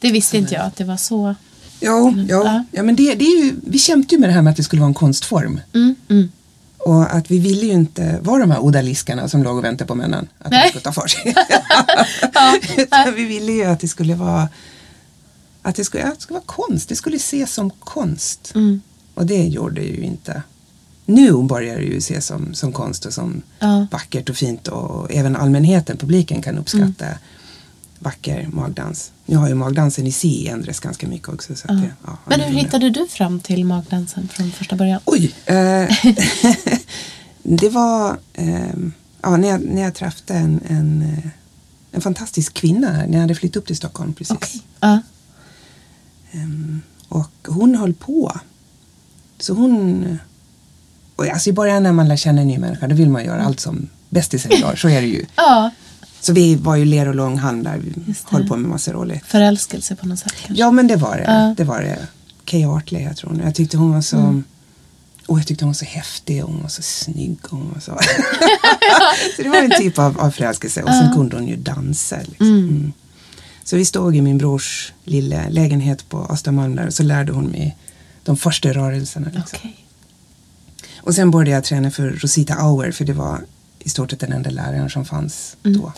Det 0.00 0.12
visste 0.12 0.38
inte 0.38 0.54
jag 0.54 0.62
att 0.64 0.76
det 0.76 0.84
var 0.84 0.96
så. 0.96 1.34
Jo, 1.80 2.14
jo. 2.16 2.42
Ja. 2.44 2.64
Ja, 2.72 2.82
men 2.82 2.96
det, 2.96 3.14
det 3.14 3.24
är 3.24 3.44
ju, 3.44 3.54
vi 3.66 3.78
kämpade 3.78 4.14
ju 4.14 4.20
med 4.20 4.28
det 4.28 4.32
här 4.32 4.42
med 4.42 4.50
att 4.50 4.56
det 4.56 4.62
skulle 4.62 4.80
vara 4.80 4.88
en 4.88 4.94
konstform. 4.94 5.60
Mm, 5.74 5.94
mm. 6.08 6.32
Och 6.78 7.14
att 7.14 7.30
vi 7.30 7.38
ville 7.38 7.66
ju 7.66 7.72
inte 7.72 8.18
vara 8.22 8.40
de 8.40 8.50
här 8.50 8.58
odaliskarna 8.58 9.28
som 9.28 9.42
låg 9.42 9.56
och 9.56 9.64
väntade 9.64 9.88
på 9.88 9.94
männen. 9.94 10.28
Att 10.38 10.50
Nej. 10.50 10.62
de 10.62 10.68
skulle 10.68 10.82
ta 10.82 10.92
för 10.92 11.08
sig. 11.08 11.34
Utan 12.82 13.14
vi 13.14 13.24
ville 13.24 13.52
ju 13.52 13.64
att 13.64 13.80
det 13.80 13.88
skulle 13.88 14.14
vara 14.14 14.48
att 15.62 15.76
det 15.76 15.84
skulle, 15.84 16.04
att 16.04 16.14
det 16.14 16.20
skulle 16.20 16.38
vara 16.38 16.46
konst. 16.46 16.88
Det 16.88 16.96
skulle 16.96 17.16
ses 17.16 17.54
som 17.54 17.70
konst. 17.70 18.52
Mm. 18.54 18.80
Och 19.14 19.26
det 19.26 19.44
gjorde 19.46 19.82
ju 19.82 20.02
inte. 20.02 20.42
Nu 21.06 21.42
börjar 21.42 21.76
det 21.76 21.82
ju 21.84 21.96
ses 21.98 22.26
som, 22.26 22.54
som 22.54 22.72
konst 22.72 23.04
och 23.06 23.12
som 23.12 23.42
Ja. 23.58 23.86
vackert 23.90 24.30
och 24.30 24.36
fint. 24.36 24.68
Och 24.68 25.12
även 25.12 25.36
allmänheten, 25.36 25.96
publiken 25.96 26.42
kan 26.42 26.58
uppskatta 26.58 27.06
Mm. 27.06 27.18
vacker 27.98 28.48
magdans. 28.52 29.12
Nu 29.26 29.36
har 29.36 29.48
ju 29.48 29.54
magdansen 29.54 30.06
i 30.06 30.12
sig 30.12 30.48
ändrats 30.48 30.80
ganska 30.80 31.06
mycket 31.08 31.28
också. 31.28 31.56
Så 31.56 31.66
att 31.72 31.82
det, 31.82 31.90
ja, 32.06 32.18
Men 32.26 32.40
hur 32.40 32.54
hittade 32.58 32.90
du 32.90 33.06
fram 33.08 33.40
till 33.40 33.64
magdansen 33.64 34.28
från 34.28 34.50
första 34.52 34.76
början? 34.76 35.00
Oj! 35.04 35.34
Eh, 35.46 35.88
det 37.42 37.68
var 37.68 38.16
eh, 38.32 38.74
ja, 39.22 39.36
när, 39.36 39.48
jag, 39.48 39.60
när 39.64 39.82
jag 39.82 39.94
träffade 39.94 40.38
en, 40.38 40.60
en, 40.68 41.02
eh, 41.02 41.26
en 41.92 42.00
fantastisk 42.00 42.54
kvinna 42.54 42.90
här, 42.92 43.06
när 43.06 43.12
jag 43.14 43.20
hade 43.20 43.34
flyttat 43.34 43.56
upp 43.56 43.66
till 43.66 43.76
Stockholm 43.76 44.14
precis. 44.14 44.36
Okej. 44.36 44.60
Ja. 44.80 45.00
Ehm, 46.32 46.80
och 47.08 47.30
hon 47.48 47.74
höll 47.74 47.94
på. 47.94 48.40
Så 49.38 49.54
hon... 49.54 50.18
Och 51.16 51.26
alltså 51.26 51.50
I 51.50 51.52
början 51.52 51.82
när 51.82 51.92
man 51.92 52.08
lär 52.08 52.16
känna 52.16 52.40
en 52.40 52.48
ny 52.48 52.58
människa 52.58 52.86
då 52.86 52.94
vill 52.94 53.08
man 53.08 53.24
göra 53.24 53.42
allt 53.44 53.60
som 53.60 53.88
bästisen 54.08 54.52
gör. 54.60 54.76
Så 54.76 54.88
är 54.88 55.00
det 55.00 55.06
ju. 55.06 55.26
ja. 55.36 55.70
Så 56.20 56.32
vi 56.32 56.54
var 56.54 56.76
ju 56.76 56.84
ler 56.84 57.08
och 57.08 57.14
lång 57.14 57.38
hand 57.38 57.64
där. 57.64 57.78
Vi 57.78 58.14
höll 58.24 58.48
på 58.48 58.56
med 58.56 58.70
massa 58.70 58.92
roligt. 58.92 59.26
Förälskelse 59.26 59.96
på 59.96 60.06
något 60.06 60.18
sätt 60.18 60.32
kanske? 60.32 60.54
Ja 60.54 60.70
men 60.70 60.86
det 60.86 60.96
var 60.96 61.16
det. 61.16 61.24
Ja. 61.26 61.54
Det 61.56 61.64
var 61.64 61.82
det. 61.82 62.06
Kay 62.44 62.64
Artley 62.64 63.02
jag 63.02 63.16
tror. 63.16 63.40
Jag 63.44 63.54
tyckte 63.54 63.76
hon 63.76 63.92
var 63.92 64.00
så... 64.00 64.16
Mm. 64.16 64.44
Och 65.26 65.38
jag 65.38 65.46
tyckte 65.46 65.64
hon 65.64 65.68
var 65.68 65.74
så 65.74 65.84
häftig 65.84 66.44
och 66.44 66.50
hon 66.50 66.62
var 66.62 66.68
så 66.68 66.82
snygg. 66.82 67.38
Och 67.42 67.50
hon 67.50 67.72
var 67.74 67.80
så... 67.80 67.92
så 69.36 69.42
det 69.42 69.48
var 69.48 69.56
en 69.56 69.70
typ 69.70 69.98
av, 69.98 70.20
av 70.20 70.30
förälskelse. 70.30 70.82
Och 70.82 70.88
sen 70.88 71.12
kunde 71.14 71.36
hon 71.36 71.46
ju 71.46 71.56
dansa. 71.56 72.16
Liksom. 72.16 72.46
Mm. 72.46 72.92
Så 73.64 73.76
vi 73.76 73.84
stod 73.84 74.16
i 74.16 74.20
min 74.22 74.38
brors 74.38 74.92
lilla 75.04 75.48
lägenhet 75.48 76.08
på 76.08 76.26
Östermalm 76.30 76.76
där 76.76 76.86
och 76.86 76.94
så 76.94 77.02
lärde 77.02 77.32
hon 77.32 77.44
mig 77.44 77.76
de 78.24 78.36
första 78.36 78.72
rörelserna. 78.72 79.26
Liksom. 79.26 79.58
Okej. 79.58 79.81
Och 81.04 81.14
sen 81.14 81.30
började 81.30 81.50
jag 81.50 81.64
träna 81.64 81.90
för 81.90 82.10
Rosita 82.10 82.54
Auer 82.54 82.90
för 82.92 83.04
det 83.04 83.12
var 83.12 83.40
i 83.78 83.88
stort 83.88 84.10
sett 84.10 84.20
den 84.20 84.32
enda 84.32 84.50
läraren 84.50 84.90
som 84.90 85.04
fanns 85.04 85.56
då. 85.62 85.92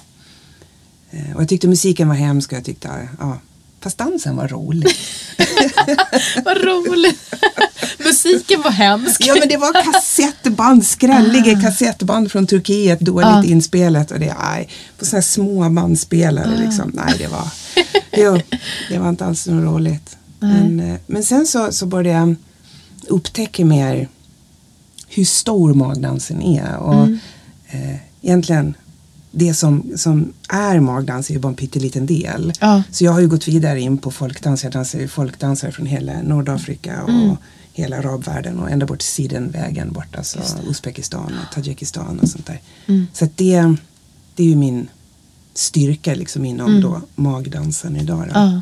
Eh, 1.10 1.34
Och 1.36 1.40
jag 1.42 1.48
tyckte 1.48 1.68
musiken 1.68 2.08
var 2.08 2.14
hemsk 2.14 2.52
och 2.52 2.58
jag 2.58 2.64
tyckte, 2.64 3.08
ja, 3.20 3.38
fast 3.80 3.98
dansen 3.98 4.36
var 4.36 4.48
rolig. 4.48 4.88
Vad 6.44 6.56
roligt! 6.64 7.34
Musiken 7.98 8.62
var 8.62 8.70
hemsk. 8.70 9.26
ja 9.26 9.34
men 9.40 9.48
det 9.48 9.56
var 9.56 9.92
kassettband, 9.92 10.86
skrälliga 10.86 11.60
kassettband 11.60 12.32
från 12.32 12.46
Turkiet, 12.46 13.00
dåligt 13.00 13.26
Ah. 13.28 13.44
inspelat 13.44 14.10
och 14.10 14.20
det, 14.20 14.34
nej, 14.42 14.68
på 14.98 15.04
sådana 15.04 15.16
här 15.20 15.22
små 15.22 15.68
bandspelare 15.70 16.54
Ah. 16.56 16.60
liksom. 16.64 16.90
Nej, 16.94 17.14
det 17.18 17.26
var, 17.26 17.48
jo, 18.16 18.40
det 18.88 18.98
var 18.98 19.08
inte 19.08 19.24
alls 19.26 19.42
så 19.42 19.50
roligt. 19.52 20.16
Men, 20.40 20.80
eh, 20.80 20.96
men 21.06 21.22
sen 21.24 21.46
så, 21.46 21.72
så 21.72 21.86
började 21.86 22.18
jag 22.18 22.36
upptäcka 23.08 23.64
mer 23.64 24.08
hur 25.14 25.24
stor 25.24 25.74
magdansen 25.74 26.42
är. 26.42 26.76
Och 26.76 26.94
Mm. 27.04 27.18
eh, 27.66 27.96
egentligen 28.22 28.74
det 29.30 29.54
som, 29.54 29.92
som 29.96 30.32
är 30.48 30.80
magdans 30.80 31.30
är 31.30 31.34
ju 31.34 31.40
bara 31.40 31.48
en 31.48 31.54
pytteliten 31.54 32.06
del. 32.06 32.52
Ja. 32.60 32.82
Så 32.90 33.04
jag 33.04 33.12
har 33.12 33.20
ju 33.20 33.28
gått 33.28 33.48
vidare 33.48 33.80
in 33.80 33.98
på 33.98 34.10
folkdans. 34.10 34.62
Jag 34.64 34.72
dansar 34.72 34.98
ju 34.98 35.08
folkdansare 35.08 35.72
från 35.72 35.86
hela 35.86 36.22
Nordafrika 36.22 37.02
och 37.02 37.08
Mm. 37.10 37.36
hela 37.72 37.96
arabvärlden 37.98 38.58
och 38.58 38.70
ända 38.70 38.86
bort 38.86 38.98
till 38.98 39.08
Sidenvägen 39.08 39.92
bort, 39.92 40.16
alltså 40.16 40.38
Uzbekistan 40.68 41.32
och 41.48 41.54
Tadzjikistan 41.54 42.18
och 42.20 42.28
sånt 42.28 42.46
där. 42.46 42.60
Mm. 42.86 43.06
Så 43.12 43.24
det, 43.34 43.74
det 44.34 44.42
är 44.42 44.46
ju 44.48 44.56
min 44.56 44.88
styrka 45.54 46.14
liksom 46.14 46.44
inom 46.44 46.70
Mm. 46.70 46.82
då 46.82 47.00
magdansen 47.14 47.96
idag. 47.96 48.24
Då. 48.26 48.30
Ja, 48.34 48.60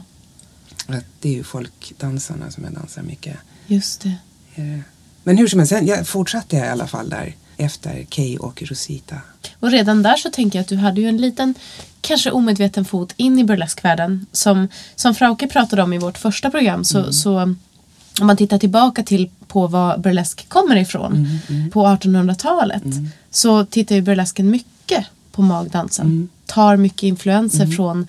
Att 0.97 1.05
det 1.21 1.29
är 1.29 1.33
ju 1.33 1.43
folkdansarna 1.45 2.51
som 2.51 2.65
jag 2.65 2.73
dansar 2.73 3.03
mycket. 3.03 3.37
just 3.67 4.01
det. 4.01 4.15
Eh, 4.55 4.79
Men 5.25 5.37
hur 5.39 5.49
som 5.49 5.59
helst, 5.59 5.73
sen- 5.73 5.87
jag 5.87 6.07
fortsatte 6.07 6.57
jag 6.57 6.67
i 6.67 6.69
alla 6.71 6.87
fall 6.87 7.09
där 7.09 7.35
efter 7.57 8.03
Kay 8.09 8.37
och 8.37 8.63
Rosita. 8.63 9.17
Och 9.61 9.71
redan 9.71 10.03
där 10.03 10.17
så 10.17 10.31
tänker 10.31 10.59
jag 10.59 10.63
att 10.63 10.69
du 10.69 10.77
hade 10.77 11.01
ju 11.01 11.09
en 11.09 11.17
liten, 11.17 11.55
kanske 12.01 12.31
omedveten 12.31 12.85
fot 12.85 13.13
in 13.17 13.39
i 13.39 13.45
burleskvärlden. 13.45 14.27
Som, 14.33 14.69
som 14.95 15.15
Frauke 15.15 15.49
pratade 15.49 15.83
om 15.83 15.93
i 15.93 15.99
vårt 15.99 16.19
första 16.19 16.51
program 16.51 16.85
så, 16.85 17.13
så 17.13 17.43
om 18.21 18.27
man 18.27 18.37
tittar 18.37 18.59
tillbaka 18.59 19.03
till 19.03 19.31
på 19.49 19.67
var 19.67 19.99
burlesk 19.99 20.49
kommer 20.49 20.77
ifrån 20.77 21.39
på 21.73 21.87
1800-talet 21.87 22.83
så 23.31 23.65
tittar 23.65 23.95
ju 23.95 24.01
burlesken 24.03 24.51
mycket 24.51 25.07
på 25.33 25.43
magdansen. 25.43 26.29
Tar 26.47 26.77
mycket 26.77 27.03
influenser 27.03 27.67
från 27.67 28.07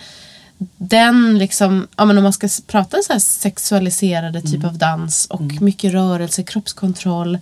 den 0.78 1.38
liksom, 1.38 1.88
ja 1.98 2.06
men 2.06 2.18
om 2.18 2.24
man 2.24 2.34
ska 2.34 2.50
prata 2.68 2.98
så 3.08 3.14
här 3.14 3.20
sexualiserade 3.20 4.42
typ 4.42 4.64
av 4.64 4.78
dans 4.78 5.26
och 5.26 5.62
mycket 5.62 5.94
rörelse, 5.94 6.44
kroppskontroll. 6.44 7.38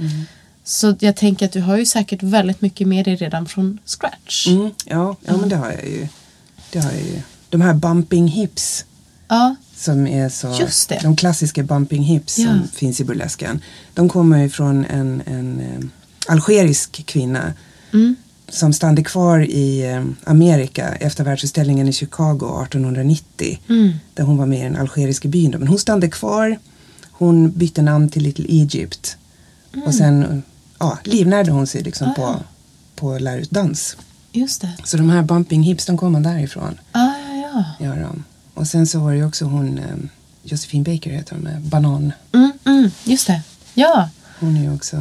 Så 0.64 0.96
jag 1.00 1.16
tänker 1.16 1.46
att 1.46 1.52
du 1.52 1.62
har 1.62 1.78
ju 1.78 1.86
säkert 1.86 2.24
väldigt 2.24 2.62
mycket 2.62 2.88
med 2.88 3.06
dig 3.06 3.16
redan 3.16 3.46
från 3.46 3.80
scratch. 3.86 4.48
Mm, 4.48 4.72
ja, 4.86 5.16
ja, 5.26 5.38
men 5.38 5.50
det 5.50 5.56
har 5.56 5.72
jag 5.72 5.86
ju. 5.86 6.08
Det 6.72 6.80
har 6.80 6.92
jag 6.92 7.02
ju. 7.02 7.22
De 7.50 7.62
här 7.62 7.74
bumping 7.74 8.28
hips 8.28 8.86
Ja, 9.28 9.56
som 9.76 10.08
är 10.08 10.30
så, 10.30 10.58
Just 10.60 10.90
det. 10.90 11.00
de 11.04 11.16
klassiska 11.16 11.64
bumping 11.64 12.04
hips 12.04 12.38
Ja. 12.40 12.46
som 12.48 12.68
finns 12.68 13.02
i 13.02 13.04
burlesken. 13.04 13.62
De 13.94 14.10
kommer 14.10 14.38
ju 14.44 14.50
från 14.50 14.86
en, 14.86 15.22
en 15.26 15.60
eh, 15.60 15.86
algerisk 16.34 17.06
kvinna 17.06 17.54
Mm. 17.94 18.16
Som 18.52 18.74
stannade 18.74 19.04
kvar 19.04 19.40
i 19.40 19.92
eh, 19.92 20.04
Amerika 20.24 20.88
efter 20.96 21.24
världsutställningen 21.24 21.88
i 21.88 21.94
Chicago 21.94 22.64
1890. 22.64 23.60
Mm. 23.70 23.92
Där 24.14 24.24
hon 24.24 24.38
var 24.38 24.46
med 24.46 24.60
i 24.60 24.64
den 24.64 24.76
algeriska 24.76 25.28
byn. 25.28 25.52
Men 25.60 25.68
hon 25.68 25.80
stannade 25.80 26.10
kvar. 26.10 26.60
Hon 27.12 27.52
bytte 27.52 27.82
namn 27.82 28.10
till 28.10 28.24
Little 28.24 28.46
Egypt. 28.50 29.18
Mm. 29.74 29.88
Och 29.88 29.94
sen 29.96 30.44
ja, 30.80 30.98
livnärde 31.04 31.52
hon 31.52 31.68
sig 31.68 31.84
liksom 31.84 32.08
Ah. 32.08 32.14
på, 32.14 32.36
på 32.96 33.12
att 33.14 33.22
lära 33.22 33.36
ut 33.40 33.52
dans. 33.52 33.98
just 34.32 34.62
det. 34.62 34.72
Så 34.84 34.98
de 34.98 35.10
här 35.10 35.24
bumping 35.24 35.64
hips, 35.64 35.86
de 35.86 35.98
kommer 35.98 36.20
därifrån. 36.20 36.78
Ah, 36.92 37.00
ja, 37.00 37.36
ja. 37.80 37.86
Gör 37.86 38.00
de. 38.02 38.24
Och 38.54 38.68
sen 38.68 38.88
så 38.88 39.00
var 39.00 39.12
det 39.12 39.18
ju 39.18 39.26
också 39.26 39.46
hon, 39.46 39.78
eh, 39.78 39.86
Josephine 40.44 40.84
Baker 40.84 41.12
heter 41.12 41.36
hon, 41.36 41.44
med 41.44 41.62
Banan. 41.62 42.14
Mm, 42.34 42.52
mm, 42.66 42.92
just 43.04 43.28
det. 43.28 43.42
Ja, 43.74 44.10
Hon 44.40 44.58
är 44.58 44.62
ju 44.62 44.74
också 44.74 44.98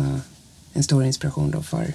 en 0.72 0.82
stor 0.82 1.04
inspiration 1.04 1.50
då 1.50 1.62
för 1.62 1.94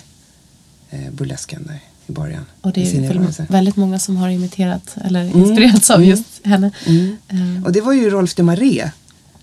burlesken 1.11 1.63
där 1.67 1.79
i 2.07 2.11
början. 2.11 2.45
och 2.61 2.73
det 2.73 2.81
är 2.81 3.51
väldigt 3.51 3.75
många 3.75 3.99
som 3.99 4.17
har 4.17 4.29
imiterat 4.29 4.95
eller 5.05 5.37
inspirerats 5.37 5.89
av 5.89 6.03
just 6.05 6.25
henne. 6.45 6.71
Mm. 6.85 7.17
Eh, 7.27 7.63
Och 7.65 7.71
det 7.71 7.81
var 7.81 7.93
ju 7.93 8.09
Rolf 8.09 8.35
de 8.35 8.43
Marais 8.43 8.91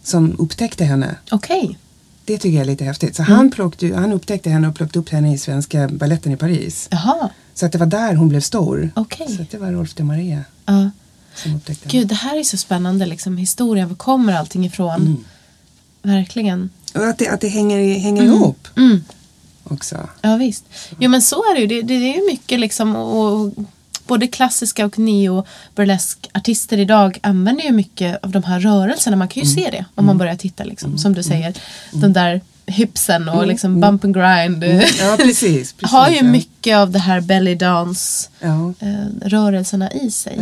som 0.02 0.36
upptäckte 0.38 0.84
henne. 0.84 1.16
Okej. 1.30 1.78
Det 2.24 2.38
tycker 2.38 2.54
jag 2.56 2.60
är 2.60 2.64
lite 2.70 2.84
häftigt. 2.84 3.18
Mm. 3.18 3.26
Så 3.28 3.34
han, 3.34 3.50
plockade, 3.50 3.96
han 3.96 4.12
upptäckte 4.12 4.50
henne 4.50 4.68
och 4.68 4.74
plockade 4.74 4.98
upp 4.98 5.08
henne 5.08 5.34
i 5.34 5.38
svenska 5.38 5.88
balletten 5.88 6.32
i 6.32 6.36
Paris. 6.36 6.88
Jaha, 6.90 7.28
Så 7.54 7.66
att 7.66 7.72
det 7.72 7.78
var 7.78 7.86
där 7.86 8.14
hon 8.14 8.28
blev 8.28 8.40
stor. 8.40 8.90
Okej. 8.94 9.36
Så 9.36 9.42
att 9.42 9.50
det 9.50 9.58
var 9.58 9.72
Rolf 9.72 9.94
de 9.94 10.02
Marais 10.02 10.38
ja. 10.66 10.90
som 11.34 11.56
upptäckte 11.56 11.88
henne. 11.88 11.98
Gud, 12.00 12.08
det 12.08 12.14
här 12.14 12.38
är 12.38 12.42
så 12.44 12.56
spännande 12.56 13.06
liksom 13.06 13.36
historien. 13.36 13.88
Var 13.88 13.96
kommer 13.96 14.32
allting 14.32 14.66
ifrån? 14.66 15.00
Mm. 15.00 15.24
Verkligen. 16.02 16.70
Och 16.94 17.04
att 17.08 17.18
det, 17.18 17.28
att 17.28 17.40
det 17.40 17.48
hänger, 17.48 17.98
hänger 17.98 18.22
ihop 18.22 18.68
Mm. 18.76 19.04
Också. 19.72 20.08
Ja 20.22 20.36
visst. 20.36 20.64
Jo 20.98 21.10
men 21.10 21.22
så 21.22 21.36
är 21.36 21.54
det 21.54 21.60
ju. 21.60 21.66
Det, 21.66 21.82
det, 21.82 21.98
det 21.98 22.12
är 22.14 22.16
ju 22.20 22.26
mycket 22.26 22.60
liksom 22.60 22.96
och, 22.96 23.32
och 23.32 23.52
både 24.06 24.26
klassiska 24.26 24.86
och 24.86 24.98
neo 24.98 25.44
burlesk 25.74 26.30
artister 26.34 26.78
idag 26.78 27.18
använder 27.22 27.64
ju 27.64 27.72
mycket 27.72 28.24
av 28.24 28.30
de 28.30 28.42
här 28.44 28.60
rörelserna. 28.60 29.16
Man 29.16 29.28
kan 29.28 29.42
ju 29.42 29.48
se 29.48 29.68
det 29.70 29.84
om 29.94 30.06
man 30.06 30.18
börjar 30.18 30.36
titta 30.36 30.64
liksom. 30.64 30.98
Som 30.98 31.14
du 31.14 31.22
säger. 31.22 31.54
De 31.92 32.12
där 32.12 32.40
hipsen 32.66 33.28
och 33.28 33.46
liksom 33.46 33.80
bump 33.80 34.04
and 34.04 34.14
grind. 34.14 34.64
Ja, 35.00 35.16
precis. 35.16 35.72
precis 35.72 35.90
har 35.92 36.08
ju 36.10 36.16
ja. 36.16 36.22
mycket 36.22 36.76
av 36.76 36.90
det 36.90 36.98
här 36.98 37.20
belly 37.20 37.54
dance 37.54 38.28
Ja. 38.40 38.74
eh, 38.80 39.28
rörelserna 39.28 39.92
i 39.92 40.10
sig. 40.10 40.38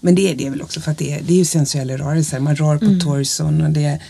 Men 0.00 0.14
det 0.14 0.30
är 0.30 0.34
det 0.34 0.50
väl 0.50 0.62
också 0.62 0.80
för 0.80 0.90
att 0.90 0.98
det 0.98 1.12
är, 1.12 1.20
det 1.22 1.32
är 1.32 1.38
ju 1.38 1.44
sensuella 1.44 1.96
rörelser. 1.96 2.40
Man 2.40 2.56
rör 2.56 2.78
på 2.78 2.84
Mm. 2.84 3.00
torson 3.00 3.60
och 3.62 3.70
det 3.70 3.84
är 3.84 4.00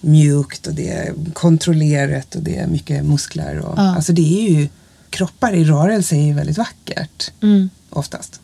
mjukt 0.00 0.66
och 0.66 0.74
det 0.74 0.88
är 0.88 1.14
kontrollerat 1.32 2.34
och 2.34 2.42
det 2.42 2.56
är 2.56 2.66
mycket 2.66 3.04
muskler. 3.04 3.58
Och, 3.58 3.74
Ja. 3.78 3.96
Alltså 3.96 4.12
det 4.12 4.46
är 4.46 4.50
ju, 4.50 4.68
kroppar 5.10 5.52
i 5.52 5.64
rörelse 5.64 6.16
är 6.16 6.22
ju 6.26 6.32
väldigt 6.32 6.58
vackert. 6.58 7.30
Mm, 7.42 7.70
Oftast. 7.90 8.40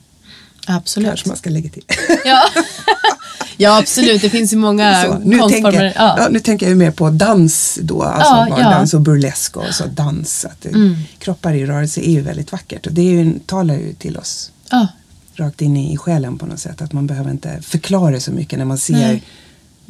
absolut. 0.67 1.09
Kanske 1.09 1.29
man 1.29 1.37
ska 1.37 1.51
lägga 1.51 1.71
till. 1.71 1.83
Ja. 2.25 2.41
ja 3.57 3.79
absolut, 3.79 4.23
det 4.23 4.31
finns 4.31 4.53
ju 4.53 4.57
många 4.57 5.03
Så, 5.05 5.19
nu, 5.19 5.39
konstformer. 5.39 5.71
tänker, 5.73 5.85
ja. 6.03 6.17
ja. 6.19 6.29
nu 6.31 6.39
tänker 6.41 6.69
jag 6.69 6.79
mer 6.79 6.91
på 6.91 7.11
dans 7.11 7.79
då, 7.83 8.03
alltså 8.03 8.61
Ja, 8.63 8.71
dans 8.71 8.95
och 8.95 9.01
burlesk 9.01 9.57
och 9.57 9.75
så 9.75 9.85
dans. 9.87 10.45
Att 10.45 10.65
Mm. 10.67 10.97
Kroppar 11.19 11.53
i 11.55 11.67
rörelse 11.67 12.01
är 12.01 12.11
ju 12.11 12.21
väldigt 12.21 12.53
vackert 12.53 12.87
och 12.87 12.93
det 12.93 13.01
är 13.03 13.25
ju, 13.25 13.39
talar 13.47 13.75
ju 13.75 13.93
till 13.93 14.17
oss 14.17 14.51
Ja. 14.71 14.89
rakt 15.37 15.63
in 15.63 15.77
i 15.77 15.97
själen 15.97 16.39
på 16.39 16.47
något 16.47 16.61
sätt. 16.61 16.83
Att 16.83 16.93
man 16.93 17.07
behöver 17.07 17.31
inte 17.31 17.63
förklara 17.63 18.21
så 18.21 18.31
mycket 18.33 18.59
när 18.59 18.65
man 18.67 18.79
ser, 18.79 18.93
Nej. 18.95 19.23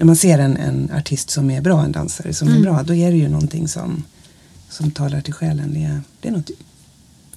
När 0.02 0.06
man 0.06 0.16
ser 0.16 0.38
en, 0.38 0.56
en 0.56 0.90
artist 0.94 1.30
som 1.30 1.50
är 1.50 1.60
bra, 1.60 1.84
en 1.84 1.92
dansare 1.92 2.34
som 2.34 2.48
Mm. 2.48 2.60
är 2.60 2.62
bra. 2.62 2.82
Då 2.82 2.94
är 2.94 3.10
det 3.10 3.16
ju 3.16 3.28
någonting 3.28 3.68
som, 3.68 4.04
som 4.68 4.90
talar 4.90 5.20
till 5.20 5.32
själen. 5.34 5.74
Det 5.74 5.84
är, 5.84 6.00
det 6.20 6.28
är 6.28 6.32
något 6.32 6.50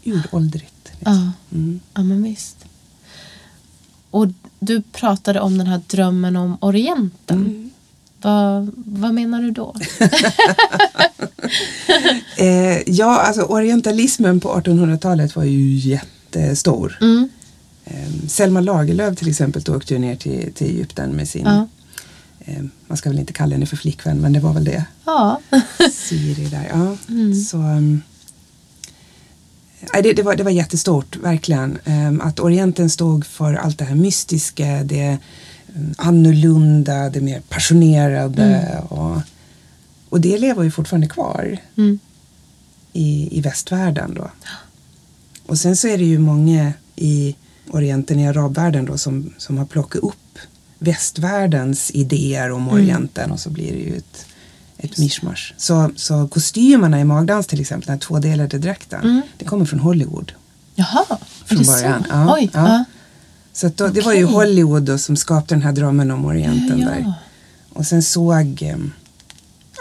uråldrigt. 0.04 0.91
Liksom. 0.91 1.32
Ja. 1.51 1.58
Mm. 1.58 1.80
Ja 1.93 2.04
men 2.04 2.23
visst. 2.23 2.65
Och 4.12 4.28
du 4.60 4.82
pratade 4.82 5.39
om 5.39 5.58
den 5.58 5.67
här 5.67 5.82
drömmen 5.88 6.36
om 6.36 6.58
Orienten. 6.62 7.38
Mm. 7.45 7.69
Vad, 8.21 8.71
vad 8.75 9.13
menar 9.13 9.41
du 9.41 9.51
då? 9.51 9.75
Eh, 12.38 12.82
ja, 12.89 13.19
alltså 13.21 13.41
orientalismen 13.41 14.39
på 14.39 14.49
1800-talet 14.49 15.36
var 15.36 15.43
ju 15.43 15.73
jättestor. 15.75 16.97
Mm. 17.01 17.30
Eh, 17.86 18.28
Selma 18.28 18.62
Lagerlöf 18.62 19.17
till 19.17 19.30
exempel 19.30 19.62
då 19.62 19.75
åkte 19.75 19.93
ju 19.93 19.99
ner 19.99 20.15
till, 20.15 20.54
till 20.54 20.67
Egypten 20.67 21.12
med 21.12 21.30
sin, 21.30 21.45
Ja. 21.45 21.67
Eh, 22.45 22.63
man 22.88 22.97
ska 22.97 23.10
väl 23.10 23.19
inte 23.19 23.34
kalla 23.34 23.53
henne 23.55 23.65
för 23.65 23.77
flickvän, 23.77 24.21
men 24.21 24.34
det 24.34 24.39
var 24.39 24.53
väl 24.53 24.63
det. 24.63 24.86
Ja. 25.05 25.41
Siri 25.93 26.45
där. 26.45 26.67
Ja. 26.69 26.97
Mm. 27.10 27.36
Så, 27.36 27.58
nej, 29.93 30.03
det, 30.03 30.13
det, 30.13 30.23
var, 30.23 30.36
det 30.36 30.43
var 30.43 30.51
jättestort, 30.51 31.17
verkligen. 31.17 31.77
Um, 31.86 32.21
att 32.21 32.39
Orienten 32.39 32.89
stod 32.89 33.25
för 33.25 33.53
allt 33.53 33.77
det 33.77 33.86
här 33.86 33.95
mystiska, 33.95 34.84
det 34.84 35.17
um, 35.75 35.93
annorlunda, 35.97 37.10
det 37.10 37.21
mer 37.21 37.39
passionerade. 37.39 38.79
Och, 38.89 39.21
och 40.10 40.21
det 40.21 40.38
lever 40.38 40.63
ju 40.63 40.71
fortfarande 40.71 41.08
kvar 41.08 41.58
Mm. 41.77 41.99
i, 42.93 43.38
i 43.38 43.41
västvärlden. 43.41 44.13
Då. 44.13 44.31
Och 45.45 45.58
sen 45.58 45.75
så 45.75 45.88
är 45.88 45.97
det 45.97 46.05
ju 46.05 46.19
många 46.19 46.73
i 46.95 47.36
Orienten, 47.69 48.19
i 48.19 48.27
arabvärlden 48.27 48.86
då, 48.86 48.97
som, 48.97 49.34
som 49.38 49.58
har 49.58 49.65
plockat 49.65 50.01
upp 50.03 50.15
västvärldens 50.85 51.91
idéer 51.91 52.51
om 52.51 52.69
Orienten 52.69 53.31
och 53.31 53.39
så 53.39 53.49
blir 53.49 53.71
det 53.73 53.79
ju 53.79 53.97
ett, 53.97 54.25
ett 54.77 54.97
mischmasch. 54.97 55.53
Så, 55.57 55.91
så 55.95 56.27
kostymerna 56.27 56.99
i 56.99 57.03
magdans 57.03 57.47
till 57.47 57.61
exempel, 57.61 57.85
den 57.85 57.93
här 57.93 57.99
tvådelade 57.99 58.57
dräkten, 58.57 59.21
det 59.37 59.45
kommer 59.45 59.65
från 59.65 59.79
Hollywood. 59.79 60.31
Jaha, 60.75 61.05
är 61.09 61.17
Från 61.45 61.57
det 61.57 61.65
början, 61.65 62.03
så? 62.03 62.09
ja, 62.09 62.35
Oj, 62.35 62.49
ja. 62.53 62.67
ja. 62.67 62.83
Så 63.53 63.67
då, 63.75 63.87
det 63.87 64.01
var 64.01 64.13
ju. 64.13 64.23
Hollywood 64.25 64.83
då 64.83 64.97
som 64.97 65.15
skapade 65.15 65.55
den 65.55 65.61
här 65.61 65.71
drömmen 65.71 66.11
om 66.11 66.25
Orienten 66.25 66.79
Ja, 66.79 66.87
där. 66.89 67.13
Och 67.73 67.85
sen 67.85 68.03
såg, 68.03 68.61
ehm, 68.61 68.91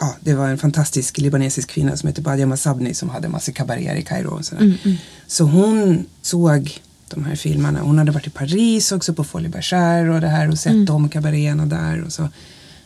ja 0.00 0.14
det 0.20 0.34
var 0.34 0.48
en 0.48 0.58
fantastisk 0.58 1.18
libanesisk 1.18 1.68
kvinna 1.70 1.96
som 1.96 2.06
heter 2.06 2.22
Badia 2.22 2.46
Masabni 2.46 2.94
som 2.94 3.10
hade 3.10 3.28
massa 3.28 3.52
kabaréer 3.52 3.94
i 3.96 4.02
Kairo 4.02 4.28
och 4.30 4.44
sådär. 4.44 4.62
Mm, 4.62 4.96
Så 5.26 5.44
hon 5.44 6.06
såg 6.22 6.78
de 7.10 7.24
här 7.24 7.36
filmerna. 7.36 7.80
Hon 7.80 7.98
hade 7.98 8.12
varit 8.12 8.26
i 8.26 8.30
Paris 8.30 8.92
också 8.92 9.14
på 9.14 9.24
Folie 9.24 9.48
Bergère 9.48 10.14
och 10.14 10.20
det 10.20 10.28
här 10.28 10.50
och 10.50 10.58
sett 10.58 10.72
Mm. 10.72 10.84
de 10.84 11.08
kabaréerna 11.08 11.66
där. 11.66 12.02
Och 12.04 12.12
så, 12.12 12.28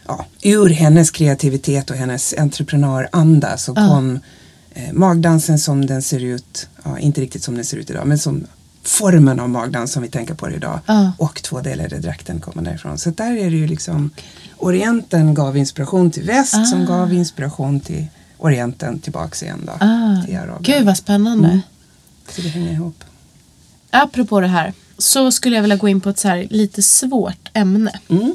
ja, 0.07 0.27
ur 0.43 0.69
hennes 0.71 1.11
kreativitet 1.11 1.91
och 1.91 1.97
hennes 1.97 2.35
entreprenöranda 2.39 3.57
så 3.59 3.75
kom 3.75 4.19
eh, 4.75 4.93
magdansen 4.93 5.59
som 5.59 5.87
den 5.87 6.03
ser 6.03 6.25
ut, 6.25 6.69
ja, 6.85 6.99
inte 6.99 7.21
riktigt 7.21 7.43
som 7.43 7.55
den 7.55 7.65
ser 7.65 7.77
ut 7.77 7.91
idag, 7.91 8.07
men 8.07 8.19
som 8.19 8.47
formen 8.83 9.41
av 9.41 9.49
magdans 9.51 9.93
som 9.93 10.03
vi 10.03 10.09
tänker 10.09 10.35
på 10.35 10.49
det 10.49 10.55
idag. 10.57 10.81
Ja. 10.87 11.13
Och 11.19 11.43
tvådelade 11.43 11.99
drakten 11.99 12.41
kommer 12.41 12.63
därifrån. 12.63 12.99
Så 12.99 13.11
där 13.11 13.33
är 13.37 13.51
det 13.51 13.57
ju 13.57 13.67
liksom 13.67 14.11
Orienten 14.57 15.35
gav 15.35 15.57
inspiration 15.57 16.11
till 16.11 16.23
väst 16.23 16.69
som 16.71 16.87
gav 16.87 17.13
inspiration 17.13 17.81
till 17.81 18.07
Orienten 18.39 18.99
tillbaks 18.99 19.43
igen 19.43 19.63
då. 19.67 19.73
Ah, 19.73 20.23
till 20.27 20.37
Arabien. 20.37 20.63
gud 20.63 20.87
vad 20.87 20.97
spännande. 20.97 21.61
Så 22.31 22.43
det 22.43 22.49
hänger 22.49 22.73
ihop. 22.73 23.05
Apropå 23.91 24.41
det 24.41 24.47
här 24.49 24.73
så 24.99 25.31
skulle 25.33 25.57
jag 25.57 25.63
vilja 25.63 25.77
gå 25.77 25.89
in 25.89 26.01
på 26.01 26.11
ett 26.11 26.19
så 26.19 26.29
här 26.29 26.47
lite 26.51 26.83
svårt 26.83 27.49
ämne. 27.53 28.01
Mm. 28.09 28.35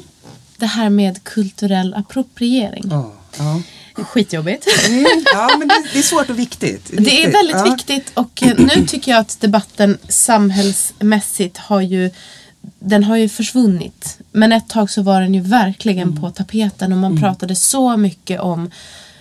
Det 0.56 0.66
här 0.66 0.90
med 0.90 1.24
kulturell 1.24 1.94
appropriering. 1.94 2.84
Ja, 2.90 3.12
ja. 3.38 3.62
Skitjobbigt. 4.04 4.66
Mm, 4.88 5.06
ja 5.34 5.50
men 5.58 5.68
det, 5.68 5.74
det 5.92 5.98
är 5.98 6.02
svårt 6.02 6.30
och 6.30 6.38
viktigt. 6.38 6.84
Det 6.90 6.96
är 6.96 7.00
Viktigt, 7.00 7.34
väldigt 7.34 7.56
ja. 7.56 7.64
viktigt 7.64 8.10
och 8.14 8.42
eh, 8.42 8.54
nu 8.58 8.86
tycker 8.86 9.12
jag 9.12 9.20
att 9.20 9.40
debatten 9.40 9.98
samhällsmässigt 10.08 11.58
har 11.58 11.80
ju 11.80 12.10
den 12.78 13.04
har 13.04 13.16
ju 13.16 13.28
försvunnit. 13.28 14.18
Men 14.32 14.52
ett 14.52 14.68
tag 14.68 14.90
så 14.90 15.02
var 15.02 15.20
den 15.20 15.34
ju 15.34 15.40
verkligen 15.40 16.08
Mm. 16.08 16.20
på 16.20 16.30
tapeten 16.30 16.92
och 16.92 16.98
man 16.98 17.20
pratade 17.20 17.56
så 17.56 17.96
mycket 17.96 18.40
om 18.40 18.70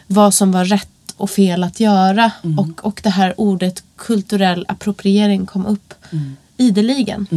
vad 0.08 0.34
som 0.34 0.52
var 0.52 0.66
rätt 0.66 0.93
och 1.18 1.30
fel 1.30 1.64
att 1.64 1.80
göra. 1.80 2.32
Mm. 2.44 2.60
Och, 2.60 2.86
och 2.86 3.00
det 3.04 3.10
här 3.10 3.34
ordet 3.42 3.84
kulturell 3.96 4.66
appropriering 4.68 5.46
kom 5.46 5.66
upp 5.66 5.94
Mm. 6.12 6.36
ideligen. 6.58 7.28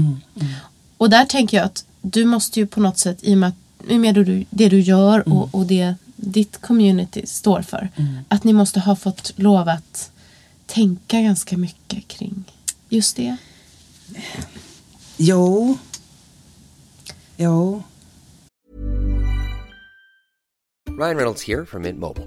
Och 0.97 1.11
där 1.11 1.25
tänker 1.25 1.57
jag 1.57 1.67
att 1.67 1.85
du 2.03 2.25
måste 2.25 2.61
ju 2.61 2.67
på 2.67 2.81
något 2.81 2.99
sätt, 2.99 3.19
i 3.23 3.35
och 3.35 3.39
med, 3.39 3.49
att, 3.49 3.91
i 3.91 3.97
och 3.97 4.01
med 4.01 4.15
det, 4.15 4.25
du, 4.25 4.45
det 4.51 4.69
du 4.69 4.81
gör 4.81 5.23
Mm. 5.27 5.39
och, 5.39 5.55
och 5.55 5.67
det 5.67 5.95
ditt 6.17 6.61
community 6.61 7.27
står 7.27 7.63
för, 7.63 7.89
att 8.29 8.45
ni 8.45 8.53
måste 8.53 8.81
ha 8.81 8.97
fått 8.97 9.33
lov 9.37 9.69
att 9.69 10.11
tänka 10.67 11.21
ganska 11.21 11.57
mycket 11.57 12.09
kring 12.09 12.45
just 12.89 13.17
det. 13.17 13.37
Jo. 15.17 15.79
Jo. 17.37 17.83
Ryan 20.99 21.17
Reynolds 21.17 21.43
here 21.43 21.67
from 21.67 21.83
Mint 21.83 21.99
Mobile. 21.99 22.27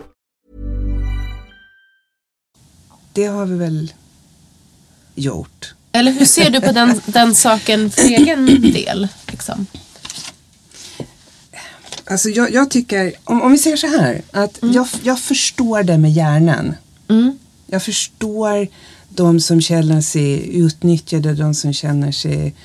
Det 3.13 3.25
har 3.25 3.45
vi 3.45 3.57
väl 3.57 3.93
gjort. 5.15 5.73
Eller 5.91 6.11
hur 6.11 6.25
ser 6.25 6.49
du 6.49 6.61
på 6.61 6.71
den, 6.71 7.01
den 7.05 7.35
saken 7.35 7.91
för 7.91 8.01
egen 8.01 8.45
del? 8.45 9.07
Liksom? 9.27 9.65
Alltså 12.05 12.29
jag, 12.29 12.53
jag 12.53 12.69
tycker, 12.69 13.13
om, 13.23 13.41
om 13.41 13.51
vi 13.51 13.57
säger 13.57 13.77
så 13.77 13.87
här, 13.87 14.21
att 14.31 14.59
jag, 14.61 14.87
jag 15.03 15.19
förstår 15.19 15.83
det 15.83 15.97
med 15.97 16.11
hjärnan. 16.11 16.75
Jag 17.67 17.83
förstår 17.83 18.67
de 19.09 19.39
som 19.39 19.61
känner 19.61 20.01
sig 20.01 20.57
utnyttjade, 20.57 21.33
de 21.33 21.53
som 21.53 21.73
känner 21.73 22.11
sig 22.11 22.55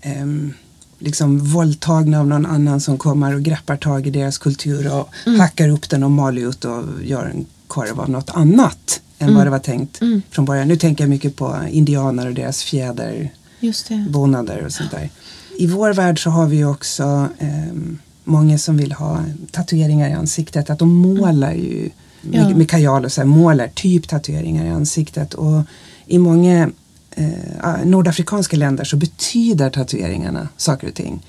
ehm, 0.00 0.54
liksom 0.98 1.38
våldtagna 1.38 2.20
av 2.20 2.26
någon 2.26 2.46
annan 2.46 2.80
som 2.80 2.98
kommer 2.98 3.34
och 3.34 3.42
greppar 3.42 3.76
tag 3.76 4.06
i 4.06 4.10
deras 4.10 4.38
kultur 4.38 4.92
och 4.94 5.08
hackar 5.38 5.68
upp 5.68 5.90
den 5.90 6.02
och 6.02 6.10
maler 6.10 6.48
ut 6.48 6.64
och 6.64 6.84
gör 7.04 7.24
en 7.24 7.46
korv 7.66 8.00
av 8.00 8.10
något 8.10 8.30
annat 8.30 9.00
än 9.22 9.34
vad 9.34 9.46
det 9.46 9.50
var 9.50 9.58
tänkt 9.58 10.00
från 10.30 10.44
början. 10.44 10.68
Nu 10.68 10.76
tänker 10.76 11.04
jag 11.04 11.08
mycket 11.08 11.36
på 11.36 11.56
indianer 11.70 12.26
och 12.26 12.34
deras 12.34 12.62
fjäder 12.62 13.30
Just 13.60 13.88
det. 13.88 14.06
bonader 14.10 14.64
och 14.64 14.72
sånt 14.72 14.90
där. 14.90 15.10
I 15.58 15.66
vår 15.66 15.92
värld 15.92 16.22
så 16.22 16.30
har 16.30 16.46
vi 16.46 16.64
också 16.64 17.28
ehm, 17.38 17.98
många 18.24 18.58
som 18.58 18.76
vill 18.76 18.92
ha 18.92 19.24
tatueringar 19.50 20.08
i 20.10 20.12
ansiktet. 20.12 20.70
Att 20.70 20.78
de 20.78 20.94
målar 20.94 21.52
ju 21.52 21.90
med, 22.22 22.50
Ja. 22.50 22.56
med 22.56 22.68
kajal 22.70 23.04
och 23.04 23.12
så 23.12 23.20
här, 23.20 23.28
målar 23.28 23.68
typ 23.68 24.08
tatueringar 24.08 24.64
i 24.66 24.68
ansiktet. 24.68 25.34
Och 25.34 25.62
i 26.06 26.18
många 26.18 26.70
eh, 27.10 27.84
nordafrikanska 27.84 28.56
länder 28.56 28.84
så 28.84 28.96
betyder 28.96 29.70
tatueringarna 29.70 30.48
saker 30.56 30.88
och 30.88 30.94
ting. 30.94 31.22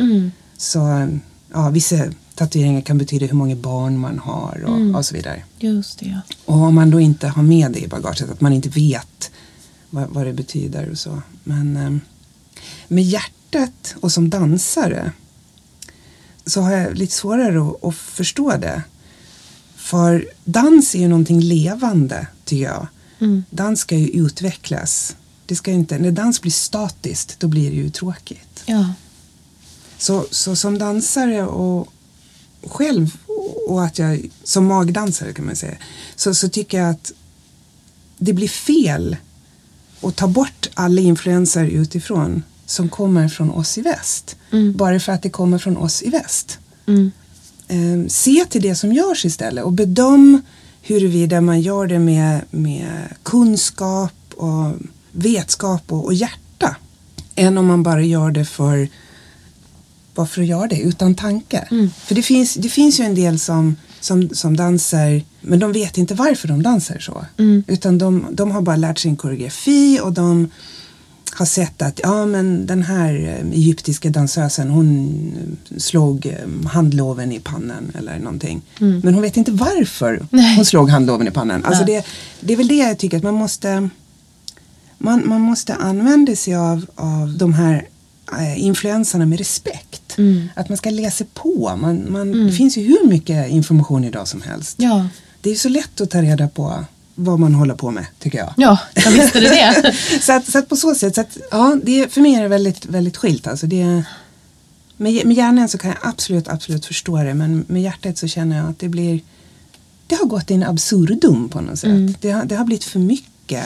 Så 0.58 1.08
ja, 1.54 1.70
vissa 1.70 1.96
tatueringar 2.36 2.82
kan 2.82 2.98
betyda 2.98 3.26
hur 3.26 3.34
många 3.34 3.56
barn 3.56 4.00
man 4.00 4.20
har 4.20 4.64
och, 4.66 4.98
och 4.98 5.06
så 5.06 5.16
vidare. 5.16 5.44
Just 5.60 6.00
det. 6.00 6.22
Och 6.46 6.56
om 6.56 6.76
man 6.76 6.90
då 6.90 7.00
inte 7.00 7.28
har 7.28 7.44
med 7.44 7.72
det 7.72 7.80
i 7.80 7.88
bagaget, 7.88 8.30
att 8.30 8.42
man 8.42 8.54
inte 8.54 8.70
vet 8.70 9.32
vad, 9.90 10.10
vad 10.10 10.26
det 10.26 10.34
betyder 10.34 10.90
och 10.90 10.98
så. 10.98 11.22
Men 11.44 11.78
eh, 11.78 11.98
med 12.88 13.04
hjärtat 13.04 13.96
och 14.00 14.12
som 14.12 14.30
dansare 14.30 15.12
så 16.46 16.62
har 16.62 16.72
jag 16.72 16.98
lite 16.98 17.14
svårare 17.14 17.62
att, 17.62 17.84
att 17.84 17.96
förstå 17.96 18.58
det. 18.58 18.84
För 19.76 20.28
dans 20.44 20.96
är 20.96 21.00
ju 21.00 21.08
någonting 21.08 21.42
levande, 21.42 22.28
tycker 22.46 22.64
jag. 22.64 22.88
Dans 23.50 23.80
ska 23.80 23.96
ju 23.96 24.08
utvecklas. 24.08 25.16
Det 25.46 25.56
ska 25.56 25.72
ju 25.72 25.78
inte, 25.78 25.98
när 25.98 26.12
dans 26.12 26.42
blir 26.42 26.52
statiskt, 26.52 27.40
då 27.40 27.48
blir 27.48 27.70
det 27.70 27.76
ju 27.76 27.90
tråkigt. 27.90 28.64
ja. 28.66 28.94
Så, 29.98 30.26
så 30.32 30.56
som 30.56 30.78
dansare 30.78 31.46
och 31.46 31.93
själv 32.66 33.18
och 33.68 33.84
att 33.84 34.00
jag 34.00 34.30
som 34.44 34.66
magdansare 34.66 35.34
kan 35.34 35.46
man 35.46 35.56
säga 35.56 35.76
så, 36.16 36.34
så 36.34 36.50
tycker 36.50 36.78
jag 36.78 36.90
att 36.90 37.12
det 38.18 38.34
blir 38.34 38.48
fel 38.48 39.18
att 40.02 40.16
ta 40.16 40.28
bort 40.28 40.70
alla 40.74 41.02
influenser 41.02 41.66
utifrån 41.66 42.44
som 42.66 42.90
kommer 42.90 43.28
från 43.28 43.52
oss 43.52 43.78
i 43.78 43.82
väst. 43.82 44.36
Bara 44.76 45.00
för 45.00 45.12
att 45.12 45.22
det 45.22 45.30
kommer 45.30 45.58
från 45.58 45.78
oss 45.78 46.04
i 46.04 46.10
väst. 46.10 46.60
Eh, 47.68 48.08
se 48.08 48.46
till 48.50 48.62
det 48.62 48.76
som 48.76 48.94
görs 48.94 49.26
istället 49.26 49.64
och 49.64 49.74
bedöm 49.74 50.42
huruvida 50.82 51.42
man 51.42 51.62
gör 51.62 51.88
det 51.88 52.00
med, 52.00 52.42
med 52.52 53.16
kunskap 53.24 54.14
och 54.36 54.72
vetskap 55.12 55.92
och, 55.92 56.06
och 56.06 56.14
hjärta. 56.14 56.76
Än 57.36 57.58
om 57.58 57.66
man 57.66 57.84
bara 57.84 58.04
gör 58.04 58.32
det 58.32 58.46
för 58.46 58.88
bara 60.16 60.26
för 60.26 60.42
att 60.42 60.48
göra 60.48 60.68
det 60.68 60.80
utan 60.80 61.16
tanke. 61.16 61.68
För 62.06 62.16
det 62.16 62.22
finns, 62.22 62.54
det 62.54 62.70
finns 62.70 63.00
ju 63.00 63.04
en 63.04 63.16
del 63.16 63.40
som, 63.40 63.76
som, 64.00 64.30
som 64.30 64.58
dansar 64.58 65.22
men 65.42 65.60
de 65.60 65.72
vet 65.72 65.98
inte 65.98 66.14
varför 66.14 66.48
de 66.48 66.64
dansar 66.64 67.00
så. 67.00 67.26
Utan 67.68 67.98
de, 67.98 68.28
de 68.32 68.52
har 68.52 68.62
bara 68.62 68.76
lärt 68.76 69.00
sig 69.00 69.12
en 69.12 69.18
koreografi 69.18 70.00
och 70.04 70.14
de 70.14 70.50
har 71.36 71.46
sett 71.46 71.82
att 71.82 72.00
ja, 72.04 72.26
men 72.26 72.66
den 72.66 72.84
här 72.84 73.14
eh, 73.14 73.52
egyptiska 73.52 74.10
dansösen 74.10 74.70
hon 74.70 75.08
eh, 75.70 75.78
slog 75.78 76.26
eh, 76.26 76.70
handloven 76.70 77.32
i 77.32 77.40
pannan 77.40 77.92
eller 77.98 78.20
någonting. 78.20 78.62
Men 79.04 79.14
hon 79.14 79.22
vet 79.22 79.38
inte 79.38 79.52
varför 79.52 80.26
hon 80.56 80.66
slog 80.66 80.90
handloven 80.90 81.28
i 81.28 81.32
pannan. 81.32 81.66
Alltså 81.66 81.84
det, 81.84 82.06
det 82.40 82.54
är 82.54 82.58
väl 82.58 82.68
det 82.68 82.76
jag 82.76 82.98
tycker 82.98 83.18
att 83.18 83.24
man 83.24 83.34
måste 83.34 83.90
man, 84.98 85.28
man 85.28 85.42
måste 85.42 85.76
använda 85.76 86.36
sig 86.36 86.56
av, 86.56 86.86
av 86.96 87.38
de 87.38 87.54
här 87.54 87.88
influenserna 88.58 89.26
med 89.26 89.38
respekt. 89.38 90.18
Att 90.56 90.70
man 90.70 90.78
ska 90.78 90.90
läsa 90.90 91.26
på. 91.34 91.76
Man, 91.82 92.12
man, 92.12 92.46
Det 92.46 92.52
finns 92.52 92.78
ju 92.78 92.82
hur 92.82 93.08
mycket 93.08 93.50
information 93.50 94.04
idag 94.04 94.28
som 94.28 94.42
helst. 94.42 94.76
Ja. 94.80 95.08
Det 95.42 95.50
är 95.50 95.56
så 95.56 95.70
lätt 95.70 96.02
att 96.02 96.10
ta 96.10 96.22
reda 96.22 96.48
på 96.48 96.86
vad 97.16 97.40
man 97.40 97.54
håller 97.54 97.76
på 97.76 97.92
med, 97.92 98.06
tycker 98.20 98.38
jag. 98.38 98.54
Ja, 98.58 98.80
jag 98.94 99.12
visste 99.12 99.40
det 99.40 99.50
det. 99.50 99.94
så, 100.22 100.34
att, 100.34 100.52
så 100.52 100.60
att 100.60 100.70
på 100.70 100.76
så 100.76 100.96
sätt, 100.96 101.16
så 101.16 101.22
att, 101.22 101.38
ja, 101.52 101.78
det, 101.84 102.14
för 102.14 102.22
mig 102.22 102.36
är 102.36 102.42
det 102.42 102.48
väldigt, 102.48 102.86
väldigt 102.86 103.18
skilt. 103.18 103.48
Alltså 103.48 103.68
det, 103.68 104.04
med, 104.98 105.26
med 105.26 105.38
hjärnan 105.38 105.70
så 105.70 105.78
kan 105.78 105.90
jag 105.90 106.00
absolut, 106.02 106.48
absolut 106.48 106.86
förstå 106.86 107.24
det. 107.24 107.34
Men 107.34 107.66
med 107.68 107.82
hjärtat 107.82 108.18
så 108.18 108.28
känner 108.28 108.58
jag 108.58 108.70
att 108.70 108.80
det 108.80 108.90
blir 108.90 109.20
det 110.08 110.16
har 110.16 110.26
gått 110.26 110.50
in 110.50 110.64
absurdum 110.64 111.50
på 111.50 111.62
något 111.62 111.80
sätt. 111.80 112.22
Det, 112.22 112.32
har, 112.32 112.46
det 112.46 112.56
har 112.56 112.66
blivit 112.66 112.84
för 112.84 113.00
mycket. 113.00 113.66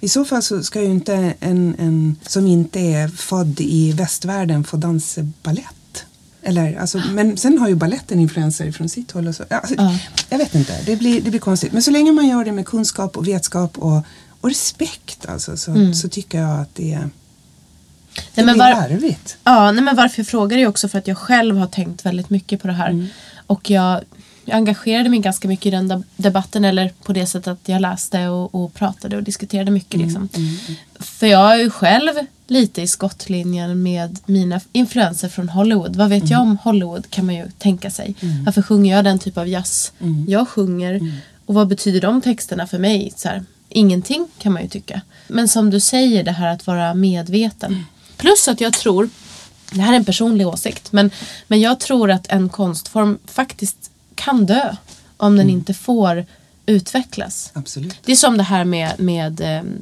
I 0.00 0.08
så 0.08 0.24
fall 0.24 0.42
så 0.42 0.62
ska 0.62 0.80
ju 0.80 0.86
inte 0.90 1.34
en, 1.40 1.74
en 1.78 2.16
som 2.22 2.46
inte 2.46 2.80
är 2.80 3.08
född 3.08 3.60
i 3.60 3.92
västvärlden 3.92 4.64
få 4.64 4.76
dansa 4.76 5.20
ballett. 5.42 6.04
Eller, 6.42 6.80
alltså, 6.80 6.98
men 6.98 7.36
sen 7.36 7.58
har 7.58 7.68
ju 7.68 7.74
balletten 7.74 8.20
influenser 8.20 8.72
från 8.72 8.88
sitt 8.88 9.10
håll. 9.10 9.28
Och 9.28 9.34
så. 9.34 9.44
Alltså, 9.50 9.74
Ja. 9.78 9.98
Jag 10.28 10.38
vet 10.38 10.54
inte, 10.54 10.82
det 10.86 10.96
blir, 10.96 11.20
det 11.20 11.30
blir 11.30 11.40
konstigt. 11.40 11.72
Men 11.72 11.82
så 11.82 11.90
länge 11.90 12.12
man 12.12 12.28
gör 12.28 12.44
det 12.44 12.52
med 12.52 12.66
kunskap 12.66 13.16
och 13.16 13.28
vetskap 13.28 13.78
och, 13.78 14.02
och 14.40 14.48
respekt 14.48 15.26
alltså, 15.26 15.56
så, 15.56 15.92
så 15.94 16.08
tycker 16.08 16.40
jag 16.40 16.60
att 16.60 16.74
det, 16.74 17.08
det 18.34 18.44
Nej, 18.44 18.44
blir 18.44 18.56
larvigt. 18.56 19.36
Ja, 19.44 19.72
nej, 19.72 19.84
men 19.84 19.96
varför 19.96 20.20
jag 20.20 20.26
frågar 20.26 20.58
är 20.58 20.66
också 20.66 20.88
för 20.88 20.98
att 20.98 21.06
jag 21.06 21.18
själv 21.18 21.56
har 21.56 21.66
tänkt 21.66 22.06
väldigt 22.06 22.30
mycket 22.30 22.62
på 22.62 22.66
det 22.68 22.74
här. 22.74 23.08
Och 23.46 23.70
jag, 23.70 24.00
jag 24.48 24.56
engagerade 24.56 25.08
mig 25.08 25.18
ganska 25.18 25.48
mycket 25.48 25.66
i 25.66 25.70
den 25.70 25.92
deb- 25.92 26.04
debatten 26.16 26.64
eller 26.64 26.92
på 27.02 27.12
det 27.12 27.26
sättet 27.26 27.48
att 27.48 27.68
jag 27.68 27.80
läste 27.80 28.28
och, 28.28 28.54
och 28.54 28.74
pratade 28.74 29.16
och 29.16 29.22
diskuterade 29.22 29.70
mycket. 29.70 30.00
Liksom. 30.00 30.28
För 31.00 31.26
jag 31.26 31.52
är 31.52 31.56
ju 31.56 31.70
själv 31.70 32.12
lite 32.46 32.82
i 32.82 32.86
skottlinjen 32.86 33.82
med 33.82 34.18
mina 34.26 34.60
influenser 34.72 35.28
från 35.28 35.48
Hollywood. 35.48 35.96
Vad 35.96 36.08
vet 36.08 36.30
jag 36.30 36.40
om 36.40 36.58
Hollywood 36.62 37.10
kan 37.10 37.26
man 37.26 37.34
ju 37.34 37.50
tänka 37.58 37.90
sig. 37.90 38.14
Varför 38.44 38.62
sjunger 38.62 38.96
jag 38.96 39.04
den 39.04 39.18
typ 39.18 39.38
av 39.38 39.48
jazz 39.48 39.92
jag 40.28 40.48
sjunger? 40.48 41.00
Och 41.46 41.54
vad 41.54 41.68
betyder 41.68 42.00
de 42.00 42.20
texterna 42.20 42.66
för 42.66 42.78
mig? 42.78 43.12
Så 43.16 43.28
här, 43.28 43.44
ingenting 43.68 44.28
kan 44.38 44.52
man 44.52 44.62
ju 44.62 44.68
tycka. 44.68 45.00
Men 45.28 45.48
som 45.48 45.70
du 45.70 45.80
säger 45.80 46.24
det 46.24 46.32
här 46.32 46.52
att 46.54 46.66
vara 46.66 46.94
medveten. 46.94 47.84
Plus 48.16 48.48
att 48.48 48.60
jag 48.60 48.72
tror 48.72 49.08
det 49.72 49.80
här 49.80 49.92
är 49.92 49.96
en 49.96 50.04
personlig 50.04 50.46
åsikt. 50.48 50.92
Men, 50.92 51.10
men 51.48 51.60
jag 51.60 51.80
tror 51.80 52.10
att 52.10 52.26
en 52.26 52.48
konstform 52.48 53.18
faktiskt 53.26 53.90
kan 54.18 54.46
dö. 54.46 54.76
Om 55.16 55.36
den 55.36 55.50
inte 55.50 55.74
får 55.74 56.26
utvecklas. 56.68 57.50
Absolut. 57.52 57.96
Det 58.04 58.12
är 58.12 58.16
som 58.16 58.36
det 58.36 58.42
här 58.42 58.64
med, 58.64 59.00
med 59.00 59.32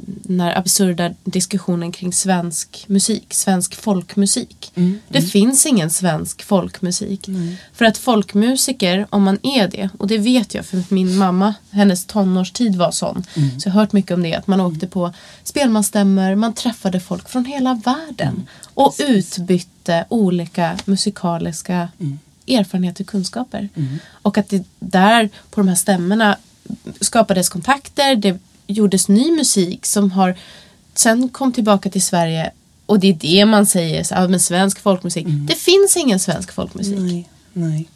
den 0.07 0.40
här 0.40 0.59
absurda 0.59 1.14
diskussionen 1.25 1.92
kring 1.92 2.12
svensk 2.12 2.85
musik, 2.88 3.35
svensk 3.35 3.75
folkmusik. 3.75 4.72
det 5.09 5.22
finns 5.22 5.66
ingen 5.66 5.90
svensk 5.90 6.42
folkmusik. 6.42 7.29
För 7.72 7.85
att 7.85 7.99
folkmusiker, 7.99 9.07
om 9.11 9.22
man 9.22 9.38
är 9.42 9.68
det, 9.68 9.90
och 9.99 10.07
det 10.07 10.18
vet 10.18 10.55
jag 10.55 10.66
för 10.66 10.83
min 10.88 11.16
mamma, 11.16 11.55
hennes 11.70 12.05
tonårstid 12.05 12.77
var 12.77 12.90
sån. 12.90 13.25
Så 13.35 13.68
jag 13.68 13.72
har 13.72 13.81
hört 13.81 13.92
mycket 13.92 14.12
om 14.12 14.22
det, 14.22 14.35
att 14.35 14.46
man 14.46 14.61
åkte 14.61 14.87
på 14.87 15.12
spelmansstämmor, 15.44 16.35
man 16.35 16.53
träffade 16.53 17.01
folk 17.01 17.29
från 17.29 17.44
hela 17.44 17.75
världen. 17.85 18.46
Och 18.75 18.94
utbytte 18.99 20.05
olika 20.09 20.79
musikaliska 20.85 21.88
erfarenheter 22.48 23.04
och 23.04 23.09
kunskaper. 23.09 23.68
Och 24.22 24.38
att 24.38 24.48
det 24.48 24.64
där 24.78 25.28
på 25.50 25.61
de 25.61 25.68
här 25.68 25.76
stämmorna 25.76 26.37
skapades 27.00 27.48
kontakter, 27.48 28.16
det 28.16 28.38
gjordes 28.66 29.09
ny 29.09 29.30
musik 29.32 29.87
som 29.87 30.11
har 30.11 30.37
sen 30.94 31.28
kom 31.28 31.52
tillbaka 31.52 31.90
till 31.90 32.02
Sverige 32.02 32.50
och 32.87 33.00
det 33.00 33.09
är 33.09 33.14
det 33.14 33.44
man 33.44 33.66
säger, 33.66 34.04
så, 34.04 34.14
ah, 34.14 34.28
men 34.28 34.40
svensk 34.40 34.80
folkmusik. 34.80 35.26
Det 35.28 35.54
finns 35.54 35.96
ingen 35.96 36.18
svensk 36.18 36.52
folkmusik. 36.52 36.98
Nej, 36.98 37.28
nej. 37.52 37.88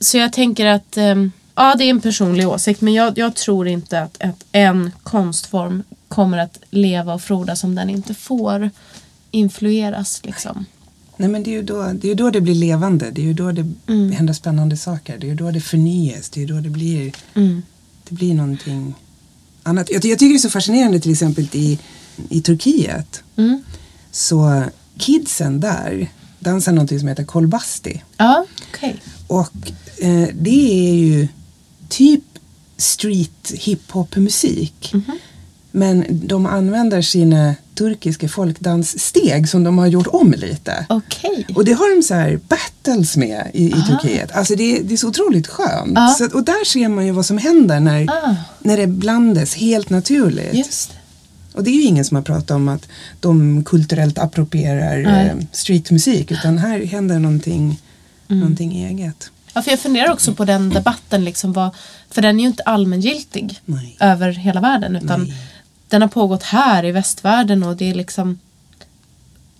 Så 0.00 0.18
jag 0.18 0.32
tänker 0.32 0.66
att, 0.66 0.96
ehm, 0.96 1.32
ja 1.54 1.74
det 1.78 1.84
är 1.84 1.90
en 1.90 2.00
personlig 2.00 2.48
åsikt 2.48 2.80
men 2.80 2.94
jag, 2.94 3.18
jag 3.18 3.34
tror 3.34 3.68
inte 3.68 4.00
att, 4.00 4.22
att 4.22 4.44
en 4.52 4.92
konstform 5.02 5.82
kommer 6.08 6.38
att 6.38 6.58
leva 6.70 7.14
och 7.14 7.22
frodas 7.22 7.64
om 7.64 7.74
den 7.74 7.90
inte 7.90 8.14
får 8.14 8.70
influeras 9.30 10.20
liksom. 10.24 10.66
Nej 11.22 11.30
men 11.30 11.42
det 11.42 11.50
är, 11.50 11.52
ju 11.52 11.62
då, 11.62 11.92
det 11.92 12.10
är 12.10 12.14
då 12.14 12.30
det 12.30 12.40
blir 12.40 12.54
levande. 12.54 13.10
Det 13.10 13.20
är 13.20 13.24
ju 13.24 13.34
då 13.34 13.52
det 13.52 13.64
händer 14.14 14.32
spännande 14.32 14.76
saker. 14.76 15.18
Det 15.18 15.26
är 15.26 15.28
ju 15.28 15.34
då 15.34 15.50
det 15.50 15.60
förnyas. 15.60 16.30
Det 16.30 16.40
är 16.40 16.46
ju 16.46 16.54
då 16.54 16.60
det 16.60 16.70
blir, 16.70 17.12
det 18.08 18.14
blir 18.14 18.34
någonting 18.34 18.94
annat. 19.62 19.90
Jag, 19.90 20.04
jag 20.04 20.18
tycker 20.18 20.28
det 20.28 20.34
är 20.34 20.38
så 20.38 20.50
fascinerande 20.50 21.00
till 21.00 21.12
exempel 21.12 21.48
i, 21.52 21.78
i 22.28 22.40
Turkiet. 22.40 23.22
Så 24.10 24.64
kidsen 24.98 25.60
där 25.60 26.10
dansar 26.38 26.72
någonting 26.72 26.98
som 26.98 27.08
heter 27.08 27.24
kolbasti. 27.24 28.02
Ja, 28.16 28.46
okej. 28.68 29.02
Och 29.26 29.72
eh, 29.98 30.28
det 30.34 30.90
är 30.90 30.94
ju 30.94 31.28
typ 31.88 32.24
street 32.76 33.52
hiphop-musik. 33.54 34.94
Men 35.74 36.04
de 36.08 36.46
använder 36.46 37.02
sina 37.02 37.54
turkiska 37.74 38.28
folkdanssteg 38.28 39.48
som 39.48 39.64
de 39.64 39.78
har 39.78 39.86
gjort 39.86 40.06
om 40.06 40.32
lite. 40.38 40.86
Okej. 40.88 41.46
Och 41.54 41.64
det 41.64 41.72
har 41.72 41.96
de 41.96 42.02
så 42.02 42.14
här 42.14 42.40
battles 42.48 43.16
med 43.16 43.50
i, 43.54 43.66
i 43.66 43.70
Turkiet. 43.88 44.32
Alltså 44.32 44.54
det, 44.56 44.78
är- 44.78 44.82
det 44.82 44.94
är 44.94 44.96
så 44.96 45.08
otroligt 45.08 45.46
skönt. 45.46 45.92
Ja. 45.94 46.08
Så, 46.18 46.24
och 46.38 46.44
där 46.44 46.64
ser 46.64 46.88
man 46.88 47.06
ju 47.06 47.12
vad 47.12 47.26
som 47.26 47.38
händer 47.38 47.80
när, 47.80 48.10
Ah. 48.10 48.34
när 48.58 48.76
det 48.76 48.86
blandas 48.86 49.54
helt 49.54 49.90
naturligt. 49.90 50.54
Just. 50.54 50.92
Och 51.54 51.64
det 51.64 51.70
är 51.70 51.74
ju 51.74 51.82
ingen 51.82 52.04
som 52.04 52.14
har 52.14 52.22
pratat 52.22 52.50
om 52.50 52.68
att 52.68 52.88
de 53.20 53.64
kulturellt 53.64 54.18
approprierar 54.18 55.02
Nej. 55.02 55.26
eh, 55.26 55.34
streetmusik 55.52 56.30
utan 56.30 56.58
här 56.58 56.84
händer 56.84 57.18
någonting, 57.18 57.80
Mm. 58.28 58.40
någonting 58.40 58.84
eget. 58.84 59.30
Ja, 59.54 59.62
för 59.62 59.70
jag 59.70 59.80
funderar 59.80 60.12
också 60.12 60.34
på 60.34 60.44
den 60.44 60.70
debatten, 60.70 61.24
liksom 61.24 61.52
vad, 61.52 61.70
för 62.10 62.22
den 62.22 62.36
är 62.36 62.40
ju 62.42 62.46
inte 62.48 62.62
allmängiltig 62.62 63.60
Nej. 63.64 63.96
över 64.00 64.32
hela 64.32 64.60
världen. 64.60 64.96
Utan 64.96 65.22
Nej. 65.24 65.34
Den 65.92 66.02
har 66.02 66.08
pågått 66.08 66.42
här 66.42 66.84
i 66.84 66.92
västvärlden 66.92 67.62
och 67.62 67.76
det 67.76 67.90
är 67.90 67.94
liksom... 67.94 68.38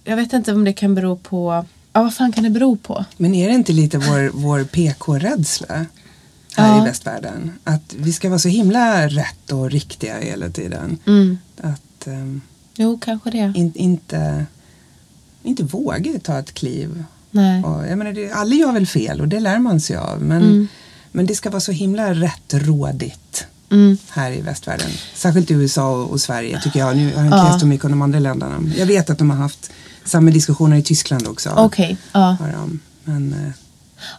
Jag 0.05 0.17
vet 0.17 0.33
inte 0.33 0.53
om 0.53 0.65
det 0.65 0.73
kan 0.73 0.95
bero 0.95 1.17
på... 1.17 1.65
Ja, 1.93 2.03
vad 2.03 2.15
fan 2.15 2.33
kan 2.33 2.45
det 2.45 2.51
bero 2.51 2.77
på? 2.77 3.05
Men 3.17 3.35
är 3.35 3.49
det 3.49 3.55
inte 3.55 3.73
lite 3.73 3.99
vår, 3.99 4.31
vår 4.35 4.65
PK-rädsla 4.65 5.75
här 6.57 6.77
Ja. 6.77 6.83
i 6.83 6.89
västvärlden? 6.89 7.53
Att 7.65 7.95
vi 7.99 8.13
ska 8.13 8.29
vara 8.29 8.39
så 8.39 8.49
himla 8.49 9.07
rätt 9.09 9.53
och 9.53 9.71
riktiga 9.71 10.21
hela 10.21 10.49
tiden. 10.49 10.99
Mm. 11.07 11.39
Att 11.61 12.07
ehm, 12.07 12.41
Jo, 12.75 12.99
kanske 13.03 13.31
det. 13.31 13.53
in, 13.57 13.73
inte, 13.75 14.47
inte 15.43 15.63
våga 15.63 16.19
ta 16.23 16.39
ett 16.39 16.55
kliv. 16.55 17.05
Nej. 17.31 17.65
Och, 17.65 17.87
jag 17.87 17.99
menar, 17.99 18.13
det, 18.13 18.31
alla 18.33 18.55
gör 18.55 18.73
väl 18.73 18.87
fel 18.87 19.21
och 19.21 19.29
det 19.29 19.41
lär 19.41 19.59
man 19.59 19.81
sig 19.81 19.97
av. 19.97 20.23
Men, 20.23 20.69
men 21.13 21.27
det 21.27 21.35
ska 21.35 21.51
vara 21.51 21.61
så 21.61 21.73
himla 21.73 22.15
rättrådigt 22.15 23.47
Mm. 23.73 23.97
här 24.11 24.33
i 24.33 24.41
västvärlden. 24.41 24.91
Särskilt 25.15 25.51
i 25.51 25.55
USA 25.55 25.91
och, 25.91 26.11
och 26.11 26.21
Sverige 26.21 26.61
tycker 26.63 26.79
jag. 26.79 26.97
Nu 26.97 27.05
har 27.05 27.13
jag 27.13 27.25
inte 27.27 27.37
Ja. 27.37 27.45
läst 27.45 27.61
så 27.61 27.67
mycket 27.67 27.85
om 27.85 27.91
de 27.91 28.03
andra 28.03 28.19
länderna. 28.19 28.61
Jag 28.77 28.87
vet 28.87 29.11
att 29.11 29.19
de 29.19 29.31
har 29.31 29.37
haft 29.37 29.71
samma 30.05 30.31
diskussioner 30.31 30.77
i 30.77 30.83
Tyskland 30.83 31.27
också. 31.29 31.51
Okej, 31.57 31.97
ja. 32.13 32.37
Har 32.41 32.53
de. 32.53 32.81
Men, 33.05 33.33
eh, 33.33 33.51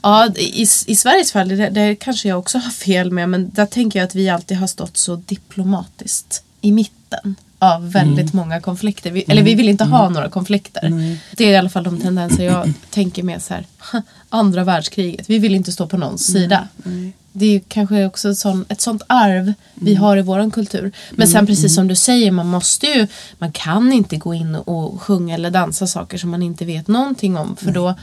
Ja, 0.01 0.27
i, 0.35 0.61
i 0.87 0.95
Sveriges 0.95 1.31
fall, 1.31 1.47
det, 1.47 1.69
det 1.69 1.95
kanske 1.95 2.27
jag 2.27 2.39
också 2.39 2.57
har 2.57 2.71
fel 2.71 3.11
med, 3.11 3.29
men 3.29 3.51
där 3.53 3.65
tänker 3.65 3.99
jag 3.99 4.05
att 4.07 4.15
vi 4.15 4.29
alltid 4.29 4.57
har 4.57 4.67
stått 4.67 4.97
så 4.97 5.15
diplomatiskt 5.15 6.43
i 6.61 6.71
mitten 6.71 7.35
av 7.63 7.91
väldigt 7.91 8.33
många 8.33 8.61
konflikter. 8.61 9.11
Vi, 9.11 9.23
Eller 9.27 9.43
vi 9.43 9.55
vill 9.55 9.69
inte 9.69 9.83
ha 9.83 10.09
några 10.09 10.29
konflikter. 10.29 11.17
Det 11.35 11.43
är 11.45 11.51
i 11.51 11.55
alla 11.55 11.69
fall 11.69 11.83
de 11.83 11.97
tendenser 12.01 12.43
jag 12.45 12.73
tänker 12.89 13.23
med 13.23 13.41
så 13.43 13.53
här, 13.53 13.65
andra 14.29 14.63
världskriget. 14.63 15.29
Vi 15.29 15.39
vill 15.39 15.55
inte 15.55 15.71
stå 15.71 15.87
på 15.87 15.97
någons 15.97 16.25
sida. 16.25 16.67
Det 17.35 17.45
är 17.55 17.59
kanske 17.67 18.05
också 18.05 18.29
ett, 18.29 18.37
sån, 18.37 18.65
ett 18.69 18.81
sånt 18.81 19.01
arv 19.07 19.53
vi 19.73 19.95
har 19.95 20.17
i 20.17 20.21
våran 20.21 20.51
kultur. 20.51 20.91
Men 21.11 21.27
sen 21.27 21.45
precis 21.47 21.75
som 21.75 21.87
du 21.87 21.95
säger, 21.95 22.31
man 22.31 22.47
måste 22.47 22.85
ju, 22.87 23.07
man 23.37 23.51
kan 23.51 23.91
inte 23.93 24.17
gå 24.17 24.33
in 24.33 24.55
och 24.55 25.01
sjunga 25.01 25.35
eller 25.35 25.51
dansa 25.51 25.87
saker 25.87 26.17
som 26.17 26.29
man 26.29 26.43
inte 26.43 26.65
vet 26.65 26.87
någonting 26.87 27.37
om. 27.37 27.55
För 27.55 27.71
då, 27.71 27.95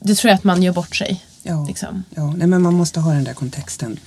det 0.00 0.14
tror 0.14 0.28
jag 0.30 0.36
att 0.36 0.44
man 0.44 0.62
gör 0.62 0.72
bort 0.72 0.96
sig. 0.96 1.24
Ja, 1.42 1.64
Liksom. 1.68 2.04
ja 2.14 2.34
nej, 2.36 2.46
men 2.46 2.62
man 2.62 2.74
måste 2.74 3.00
ha 3.00 3.12
den 3.12 3.24
där 3.24 3.34
kontexten. 3.34 3.98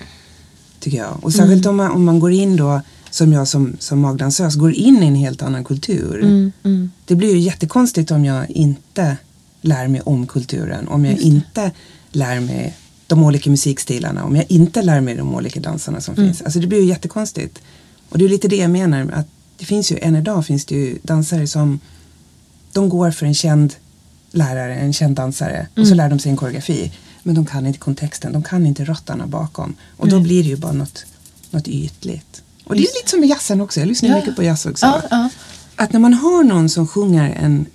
Tycker 0.79 0.97
jag. 0.97 1.23
Och 1.23 1.33
särskilt 1.33 1.65
Mm. 1.65 1.69
om, 1.69 1.75
man, 1.77 1.91
om 1.91 2.05
man 2.05 2.19
går 2.19 2.31
in 2.31 2.55
då, 2.55 2.81
som 3.17 3.33
jag 3.33 3.47
som, 3.47 3.75
som 3.79 3.99
magdansös, 3.99 4.55
går 4.55 4.73
in 4.73 5.03
i 5.03 5.07
en 5.07 5.15
helt 5.15 5.41
annan 5.41 5.63
kultur. 5.63 6.19
Mm, 6.63 6.91
Det 7.05 7.15
blir 7.15 7.31
ju 7.33 7.39
jättekonstigt 7.39 8.11
om 8.11 8.25
jag 8.25 8.49
inte 8.49 9.17
lär 9.61 9.87
mig 9.87 10.01
om 10.01 10.27
kulturen. 10.27 10.87
Om 10.87 11.05
jag 11.05 11.17
inte 11.19 11.71
lär 12.11 12.39
mig 12.39 12.73
de 13.07 13.23
olika 13.23 13.49
musikstilarna. 13.49 14.23
Om 14.23 14.35
jag 14.35 14.45
inte 14.51 14.81
lär 14.81 15.01
mig 15.01 15.15
de 15.15 15.35
olika 15.35 15.59
dansarna 15.59 16.01
som 16.01 16.13
Mm. 16.15 16.27
finns. 16.27 16.41
Alltså 16.41 16.59
det 16.59 16.67
blir 16.67 16.79
ju 16.81 16.85
jättekonstigt. 16.87 17.59
Och 18.09 18.17
det 18.17 18.25
är 18.25 18.29
lite 18.29 18.47
det 18.47 18.55
jag 18.55 18.71
menar. 18.71 19.09
Att 19.13 19.27
det 19.57 19.65
finns 19.65 19.91
ju, 19.91 19.97
än 20.01 20.15
idag 20.15 20.45
finns 20.45 20.65
det 20.65 20.75
ju 20.75 20.97
dansare 21.03 21.47
som 21.47 21.79
de 22.73 22.89
går 22.89 23.11
för 23.11 23.25
en 23.25 23.33
känd 23.33 23.73
lärare, 24.31 24.75
en 24.75 24.93
känd 24.93 25.15
dansare 25.15 25.67
och 25.77 25.87
så 25.87 25.93
Mm. 25.93 25.97
lär 25.97 26.09
de 26.09 26.19
sig 26.19 26.29
en 26.31 26.37
koreografi. 26.37 26.91
Men 27.23 27.35
de 27.35 27.45
kan 27.45 27.65
inte 27.67 27.79
kontexten, 27.79 28.33
de 28.33 28.43
kan 28.43 28.65
inte 28.65 28.83
rötterna 28.85 29.27
bakom. 29.27 29.75
Och 29.97 30.07
då 30.09 30.19
blir 30.19 30.43
det 30.43 30.49
ju 30.49 30.55
bara 30.57 30.71
något, 30.73 31.05
något 31.51 31.67
ytligt. 31.67 32.41
Och 32.67 32.75
det 32.75 32.81
är 32.81 32.97
lite 32.99 33.09
som 33.09 33.19
med 33.19 33.29
jazzen 33.29 33.61
också, 33.61 33.79
jag 33.79 33.87
lyssnar 33.87 34.09
Ja. 34.09 34.15
mycket 34.15 34.35
på 34.35 34.43
jazz 34.43 34.65
också. 34.65 34.85
Ja, 34.85 35.01
ja. 35.11 35.29
Att 35.75 35.93
när 35.93 35.99
man 35.99 36.13
har 36.13 36.43
någon 36.43 36.69
som 36.69 36.87
sjunger 36.87 37.29
en, 37.41 37.65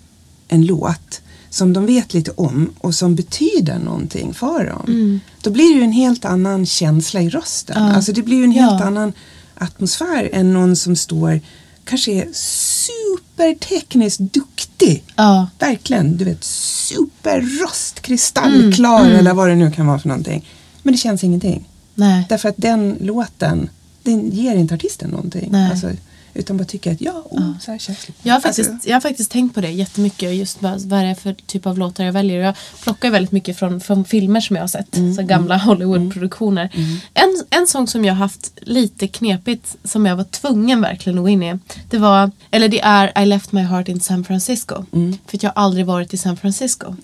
en 0.49 0.67
låt 0.67 1.21
som 1.51 1.73
de 1.73 1.87
vet 1.87 2.15
lite 2.15 2.31
om 2.31 2.75
och 2.79 2.95
som 2.95 3.15
betyder 3.15 3.79
någonting 3.79 4.35
för 4.35 4.65
dem. 4.67 5.21
Då 5.43 5.51
blir 5.51 5.75
det 5.75 5.79
ju 5.79 5.85
en 5.85 5.93
helt 5.93 6.25
annan 6.25 6.67
känsla 6.67 7.21
i 7.21 7.29
rösten. 7.29 7.77
Mm. 7.77 7.89
Ja. 7.89 7.95
Alltså 7.97 8.13
det 8.13 8.23
blir 8.23 8.37
ju 8.37 8.45
en 8.45 8.53
helt 8.53 8.83
annan 8.83 9.13
atmosfär 9.55 10.31
än 10.33 10.53
någon 10.53 10.77
som 10.77 10.97
står 10.97 11.41
kanske 11.85 12.13
är 12.13 12.29
supertekniskt 12.33 14.21
duktig. 14.21 15.05
Ja. 15.17 15.49
Verkligen, 15.59 16.17
du 16.17 16.25
vet 16.25 16.45
superröst, 16.45 18.01
kristallklar 18.01 19.01
Mm, 19.05 19.17
eller 19.19 19.35
vad 19.35 19.49
det 19.49 19.55
nu 19.55 19.71
kan 19.73 19.87
vara 19.87 19.99
för 19.99 20.09
någonting. 20.09 20.49
Men 20.83 20.93
det 20.95 20.99
känns 20.99 21.25
ingenting. 21.25 21.69
Nej. 21.95 22.27
Därför 22.29 22.49
att 22.49 22.55
den 22.59 22.97
låten, 23.01 23.71
den 24.03 24.31
ger 24.31 24.57
inte 24.57 24.75
artisten 24.75 25.11
någonting. 25.11 25.55
Alltså, 25.55 25.91
utan 26.35 26.57
bara 26.57 26.65
tycker 26.65 26.93
att 26.93 27.01
ja, 27.01 27.25
oh, 27.31 27.59
så 27.61 27.71
här 27.71 27.79
känns 27.79 28.07
det. 28.07 28.13
Jag 28.23 28.35
har, 28.35 28.41
faktiskt, 28.41 28.71
Alltså, 28.71 28.89
jag 28.89 28.97
har 28.97 29.01
faktiskt 29.01 29.31
tänkt 29.31 29.55
på 29.55 29.61
det 29.61 29.71
jättemycket. 29.71 30.35
Just 30.35 30.63
vad, 30.63 30.81
vad 30.81 31.01
det 31.01 31.07
är 31.07 31.15
för 31.15 31.33
typ 31.47 31.67
av 31.67 31.79
låtar 31.79 32.05
jag 32.05 32.13
väljer. 32.13 32.41
Jag 32.41 32.55
plockar 32.83 33.11
väldigt 33.11 33.33
mycket 33.33 33.59
från, 33.59 33.81
från 33.81 34.05
filmer 34.05 34.41
som 34.41 34.57
jag 34.57 34.63
har 34.63 34.69
sett. 34.69 34.95
Så 35.17 35.23
gamla 35.23 35.57
Hollywoodproduktioner. 35.57 36.71
En, 37.15 37.45
en 37.51 37.67
sång 37.67 37.87
som 37.87 38.05
jag 38.05 38.15
har 38.15 38.19
haft 38.19 38.53
lite 38.61 39.09
knepigt. 39.09 39.77
Som 39.85 40.07
jag 40.07 40.17
var 40.17 40.25
tvungen 40.25 40.81
verkligen 40.81 41.19
att 41.19 41.25
gå 41.25 41.29
in 41.29 41.43
i. 41.43 41.59
Det 41.91 41.99
var, 41.99 42.31
eller 42.51 42.69
det 42.69 42.81
är 42.81 43.23
I 43.23 43.27
left 43.27 43.53
my 43.53 43.63
heart 43.63 43.89
in 43.89 44.01
San 44.01 44.25
Francisco. 44.25 44.85
För 45.27 45.37
att 45.37 45.43
jag 45.43 45.51
har 45.55 45.63
aldrig 45.63 45.87
varit 45.87 46.15
i 46.15 46.17
San 46.17 46.37
Francisco. 46.37 46.95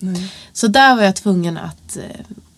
Så 0.53 0.67
där 0.67 0.95
var 0.95 1.03
jag 1.03 1.15
tvungen 1.15 1.57
att 1.57 1.97
eh, 1.97 2.03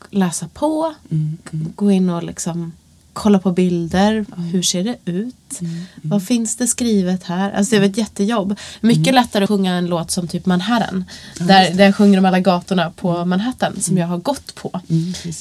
läsa 0.10 0.48
på, 0.54 0.94
Mm, 1.12 1.38
gå 1.76 1.92
in 1.92 2.10
och 2.10 2.24
liksom 2.24 2.72
kolla 3.14 3.40
på 3.40 3.52
bilder. 3.52 4.26
Hur 4.52 4.62
ser 4.62 4.84
det 4.84 4.96
ut? 5.06 5.36
Mm, 5.62 5.84
Vad 6.02 6.24
finns 6.24 6.56
det 6.56 6.68
skrivet 6.68 7.24
här? 7.24 7.52
Alltså 7.52 7.76
det 7.76 7.80
var 7.80 7.88
ett 7.88 7.98
jättejobb. 7.98 8.56
Mycket 8.82 9.08
Mm. 9.08 9.16
lättare 9.16 9.44
att 9.44 9.48
sjunga 9.48 9.74
en 9.76 9.86
låt 9.86 10.12
som 10.12 10.28
typ 10.28 10.46
Manhattan. 10.46 11.06
Där, 11.40 11.74
där 11.74 11.86
jag 11.86 11.96
sjunger 11.96 12.18
om 12.18 12.26
alla 12.26 12.40
gatorna 12.40 12.92
på 12.96 13.26
Manhattan 13.26 13.82
som 13.82 13.98
jag 13.98 14.08
har 14.08 14.18
gått 14.18 14.56
på. 14.56 14.82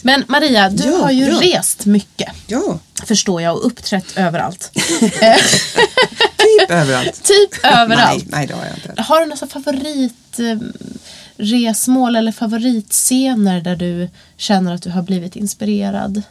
Men 0.02 0.24
Maria, 0.28 0.70
du 0.70 0.82
Mm. 0.84 0.94
Ja, 0.98 1.02
har 1.04 1.10
ju 1.10 1.24
ja. 1.26 1.40
rest 1.58 1.86
mycket. 1.86 2.28
Ja, 2.46 2.78
Förstår 3.04 3.42
jag 3.42 3.56
och 3.56 3.66
uppträtt 3.66 4.06
överallt. 4.16 4.72
typ 6.38 6.70
överallt. 6.70 7.22
typ 7.24 7.64
överallt. 7.64 8.24
Nej, 8.24 8.26
nej, 8.30 8.46
det 8.46 8.54
har 8.54 8.64
jag 8.64 8.74
inte. 8.74 9.02
Har 9.02 9.20
du 9.20 9.26
några 9.26 9.36
så 9.36 9.46
favorit 9.46 10.38
eh, 10.38 10.58
resmål 11.36 12.16
eller 12.16 12.32
favoritscener 12.32 13.60
där 13.60 13.76
du 13.76 14.08
känner 14.36 14.74
att 14.74 14.82
du 14.82 14.90
har 14.90 15.02
blivit 15.02 15.36
inspirerad? 15.36 16.22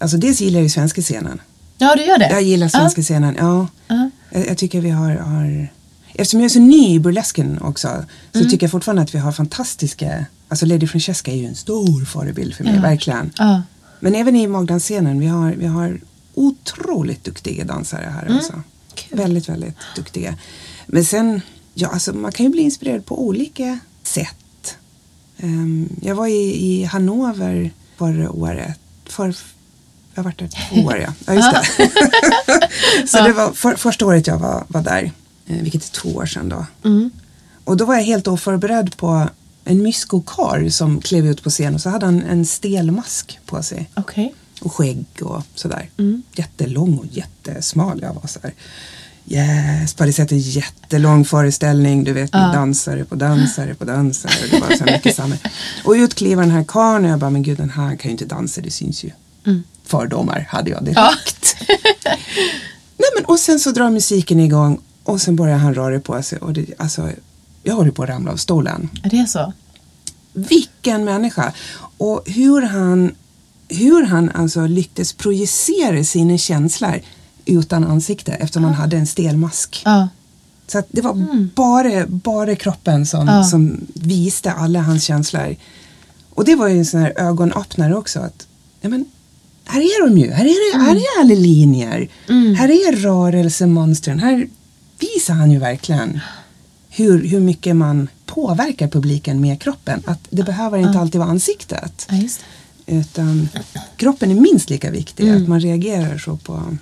Alltså 0.00 0.16
dels 0.16 0.40
gillar 0.40 0.58
jag 0.58 0.62
ju 0.62 0.68
svenska 0.70 1.00
scenen. 1.02 1.40
Ja, 1.78 1.94
du 1.96 2.04
gör 2.04 2.18
det? 2.18 2.30
Jag 2.30 2.42
gillar 2.42 2.68
svenska 2.68 3.02
scenen, 3.02 3.36
ja. 3.38 3.66
Ja. 3.88 4.10
Jag, 4.30 4.46
jag 4.46 4.58
tycker 4.58 4.80
vi 4.80 4.90
har, 4.90 5.10
har... 5.10 5.68
Eftersom 6.14 6.40
jag 6.40 6.44
är 6.44 6.48
så 6.48 6.60
ny 6.60 6.94
i 6.94 7.00
burlesken 7.00 7.62
också 7.62 8.04
så 8.32 8.44
tycker 8.44 8.64
jag 8.64 8.70
fortfarande 8.70 9.02
att 9.02 9.14
vi 9.14 9.18
har 9.18 9.32
fantastiska... 9.32 10.26
Alltså 10.48 10.66
Lady 10.66 10.86
Francesca 10.86 11.30
är 11.30 11.36
ju 11.36 11.46
en 11.46 11.54
stor 11.54 12.04
förebild 12.04 12.54
för 12.54 12.64
mig, 12.64 12.74
Ja. 12.76 12.80
verkligen. 12.82 13.30
Men 14.00 14.14
även 14.14 14.36
i 14.36 14.46
magdansscenen, 14.46 15.20
vi 15.20 15.26
har, 15.26 15.52
vi 15.52 15.66
har 15.66 16.00
otroligt 16.34 17.24
duktiga 17.24 17.64
dansare 17.64 18.12
här. 18.14 18.26
Mm. 18.26 18.40
Kul. 18.94 19.18
Väldigt, 19.18 19.48
väldigt 19.48 19.74
duktiga. 19.96 20.34
Men 20.86 21.04
sen, 21.04 21.40
ja 21.74 21.88
alltså 21.88 22.12
man 22.12 22.32
kan 22.32 22.46
ju 22.46 22.52
bli 22.52 22.62
inspirerad 22.62 23.06
på 23.06 23.26
olika 23.26 23.78
sätt. 24.02 24.76
Ehm, 25.38 25.88
jag 26.02 26.14
var 26.14 26.26
i, 26.26 26.66
i 26.66 26.84
Hannover 26.84 27.70
förra 27.98 28.30
året. 28.30 28.78
För, 29.04 29.34
jag 30.14 30.22
har 30.22 30.24
varit 30.24 30.38
där 30.38 30.48
två 30.48 30.80
år, 30.80 30.96
ja. 30.96 31.12
ja 31.26 31.34
just 31.34 31.50
det. 31.50 31.90
Så 33.06 33.22
det 33.22 33.32
var 33.32 33.52
för, 33.52 33.76
första 33.76 34.06
året 34.06 34.26
jag 34.26 34.38
var, 34.38 34.64
var 34.68 34.82
där, 34.82 35.12
eh, 35.46 35.56
vilket 35.56 35.84
är 35.84 35.92
två 35.92 36.08
år 36.08 36.26
sedan 36.26 36.48
då. 36.48 36.66
Mm. 36.84 37.10
Och 37.64 37.76
då 37.76 37.84
var 37.84 37.94
jag 37.94 38.02
helt 38.02 38.28
oförberedd 38.28 38.96
på 38.96 39.28
en 39.64 39.82
myskokar 39.82 40.68
som 40.68 41.00
klev 41.00 41.26
ut 41.26 41.42
på 41.42 41.50
scen 41.50 41.74
och 41.74 41.80
så 41.80 41.90
hade 41.90 42.06
han 42.06 42.22
en 42.22 42.46
stel 42.46 42.90
mask 42.90 43.38
på 43.46 43.62
sig 43.62 43.90
Okej. 43.94 44.34
och 44.60 44.72
skägg 44.72 45.06
och 45.20 45.42
sådär. 45.54 45.90
Mm. 45.98 46.22
Jättelång 46.34 46.98
och 46.98 47.06
jättesmal. 47.10 48.00
Jag 48.02 48.14
var 48.14 48.26
så 48.26 48.38
här. 48.42 48.54
Yes, 49.28 49.98
hade 49.98 50.12
sett 50.12 50.32
en 50.32 50.38
jättelång 50.38 51.24
föreställning, 51.24 52.04
du 52.04 52.12
vet, 52.12 52.32
med 52.32 52.54
dansare 52.54 53.04
på 53.04 53.14
dansare 53.14 53.74
på 53.74 53.84
dansare. 53.84 54.32
Det 54.50 54.60
var 54.60 54.76
så 54.76 54.84
mycket 54.84 55.16
samma. 55.16 55.36
Och 55.84 55.92
ut 55.92 56.14
kliver 56.14 56.42
den 56.42 56.50
här 56.50 56.64
karln 56.64 57.04
och 57.04 57.10
jag 57.10 57.18
bara, 57.18 57.30
men 57.30 57.42
gud 57.42 57.58
den 57.58 57.70
här 57.70 57.96
kan 57.96 58.08
ju 58.08 58.12
inte 58.12 58.24
dansa, 58.24 58.60
det 58.60 58.70
syns 58.70 59.04
ju. 59.04 59.10
Fördomar 59.90 60.46
hade 60.50 60.70
jag 60.70 60.84
direkt. 60.84 61.56
Nej, 62.98 63.08
men, 63.16 63.24
och 63.24 63.38
sen 63.38 63.60
så 63.60 63.70
drar 63.70 63.90
musiken 63.90 64.40
igång 64.40 64.80
och 65.04 65.20
sen 65.20 65.36
börjar 65.36 65.56
han 65.58 65.74
röra 65.74 66.00
på 66.00 66.22
sig 66.22 66.38
och 66.38 66.52
det, 66.52 66.66
alltså, 66.78 67.10
jag 67.62 67.74
håller 67.74 67.90
på 67.90 68.02
att 68.02 68.08
ramla 68.08 68.32
av 68.32 68.36
stolen 68.36 68.88
Är 69.02 69.10
det 69.10 69.26
så? 69.28 69.52
vilken 70.32 71.04
människa! 71.04 71.52
Och 71.98 72.22
hur 72.26 72.62
han, 72.62 73.14
hur 73.68 74.02
han 74.06 74.30
alltså 74.34 74.66
lyckades 74.66 75.12
projicera 75.12 76.04
sina 76.04 76.38
känslor 76.38 77.00
utan 77.44 77.84
ansikte 77.84 78.32
eftersom 78.32 78.64
han 78.64 78.74
hade 78.74 78.96
en 78.96 79.06
stel 79.06 79.36
mask. 79.36 79.82
Ja. 79.84 80.08
Så 80.66 80.82
det 80.88 81.00
var 81.02 81.14
bara, 81.54 82.06
bara 82.06 82.56
kroppen 82.56 83.06
som, 83.06 83.26
Ja. 83.28 83.44
som 83.44 83.80
visste 83.94 84.52
alla 84.52 84.80
hans 84.80 85.04
känslor. 85.04 85.56
Och 86.34 86.44
det 86.44 86.54
var 86.56 86.68
ju 86.68 86.78
en 86.78 86.86
sån 86.86 87.00
här 87.00 87.12
ögonöppnare 87.16 87.96
också. 87.96 88.20
Att, 88.20 88.46
ja, 88.80 88.88
men, 88.88 89.04
här 89.70 89.80
är 89.80 90.08
de 90.08 90.18
ju, 90.18 90.30
här 90.30 90.44
är, 90.44 90.78
det, 90.78 90.84
här 90.84 90.96
är 90.96 91.20
alla 91.20 91.34
linjer. 91.34 92.08
Här 92.56 92.68
är 92.68 92.96
rörelsemönstren. 92.96 94.18
Här 94.18 94.48
visar 94.98 95.34
han 95.34 95.50
ju 95.50 95.58
verkligen 95.58 96.20
hur, 96.88 97.26
hur 97.26 97.40
mycket 97.40 97.76
man 97.76 98.08
påverkar 98.26 98.88
publiken 98.88 99.40
med 99.40 99.60
kroppen. 99.62 100.02
Att 100.06 100.20
det 100.30 100.42
behöver 100.42 100.78
inte 100.78 100.98
alltid 100.98 101.18
vara 101.18 101.30
ansiktet. 101.30 102.06
ja. 102.10 102.28
Utan 102.86 103.48
kroppen 103.96 104.30
är 104.30 104.34
minst 104.34 104.70
lika 104.70 104.90
viktig. 104.90 105.30
Att 105.30 105.48
man 105.48 105.60
reagerar 105.60 106.18
så 106.18 106.36
på, 106.36 106.76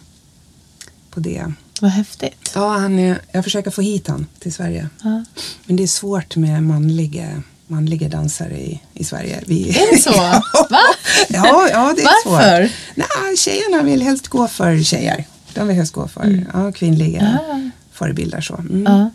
på 1.10 1.20
det. 1.20 1.52
Vad 1.80 1.90
häftigt. 1.90 2.52
Ja, 2.54 2.68
han 2.68 2.98
är, 2.98 3.20
jag 3.32 3.44
försöker 3.44 3.70
få 3.70 3.82
hit 3.82 4.08
han 4.08 4.26
till 4.38 4.52
Sverige. 4.52 4.88
Ja. 5.02 5.24
Men 5.66 5.76
det 5.76 5.82
är 5.82 5.86
svårt 5.86 6.36
med 6.36 6.62
manliga, 6.62 7.42
manliga 7.68 8.08
dansare 8.08 8.58
i, 8.60 8.80
i 8.94 9.04
Sverige. 9.04 9.42
Vi, 9.46 9.68
Är 9.70 9.92
det 9.92 9.98
så? 10.02 10.10
Va? 10.70 10.80
ja, 11.28 11.68
ja, 11.70 11.92
det 11.96 12.02
är 12.02 12.24
Varför? 12.30 12.66
svårt. 12.68 12.72
Nej, 12.94 13.36
tjejerna 13.36 13.82
vill 13.82 14.02
helst 14.02 14.28
gå 14.28 14.48
för 14.48 14.82
tjejer. 14.82 15.24
De 15.54 15.66
vill 15.68 15.76
helst 15.76 15.92
gå 15.92 16.08
för 16.08 16.46
ja, 16.52 16.72
kvinnliga 16.72 17.38
Ah. 17.50 17.70
förebilder. 17.92 18.40
Så. 18.40 18.54
Mm. 18.54 18.82
Ja. 18.82 19.10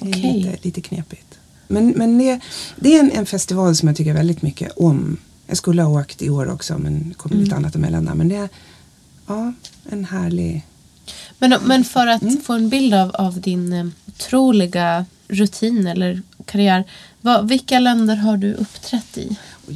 Det 0.00 0.10
är 0.10 0.32
lite, 0.32 0.56
lite 0.62 0.80
knepigt. 0.80 1.38
Men, 1.68 1.88
men 1.88 2.18
det, 2.18 2.40
det 2.76 2.96
är 2.96 3.00
en, 3.00 3.10
en 3.10 3.26
festival 3.26 3.76
som 3.76 3.88
jag 3.88 3.96
tycker 3.96 4.12
väldigt 4.12 4.42
mycket 4.42 4.72
om. 4.76 5.16
Jag 5.46 5.56
skulle 5.56 5.82
ha 5.82 6.00
åkt 6.00 6.22
i 6.22 6.30
år 6.30 6.50
också 6.52 6.78
men 6.78 7.14
kom 7.16 7.32
Mm. 7.32 7.44
lite 7.44 7.56
annat 7.56 7.74
emellan. 7.74 8.04
Men 8.04 8.28
det 8.28 8.36
är 8.36 8.48
ja, 9.26 9.52
en 9.90 10.04
härlig... 10.04 10.62
Men, 11.38 11.54
men 11.64 11.84
för 11.84 12.06
att 12.06 12.22
Mm. 12.22 12.40
få 12.40 12.52
en 12.52 12.68
bild 12.68 12.94
av, 12.94 13.10
av 13.16 13.40
din 13.40 13.72
eh, 13.72 13.86
otroliga 14.08 15.06
rutin 15.28 15.86
eller 15.86 16.22
karriär. 16.46 16.84
Vad, 17.20 17.48
vilka 17.48 17.78
länder 17.80 18.16
har 18.16 18.36
du 18.36 18.54
uppträtt 18.54 19.18
i? 19.18 19.36
Oh, 19.68 19.74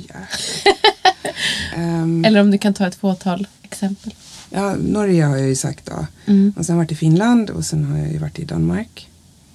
um, 1.76 2.24
Eller 2.24 2.40
om 2.40 2.50
du 2.50 2.58
kan 2.58 2.74
ta 2.74 2.86
ett 2.86 2.94
fåtal 2.94 3.46
exempel. 3.62 4.14
ja, 4.50 4.76
Norge 4.76 5.24
har 5.24 5.36
jag 5.36 5.48
ju 5.48 5.56
sagt 5.56 5.86
då. 5.86 6.06
Mm. 6.26 6.52
Och 6.56 6.66
sen 6.66 6.76
varit 6.76 6.92
i 6.92 6.96
Finland 6.96 7.50
och 7.50 7.64
sen 7.64 7.84
har 7.84 7.98
jag 7.98 8.12
ju 8.12 8.18
varit 8.18 8.38
i 8.38 8.44
Danmark. 8.44 9.08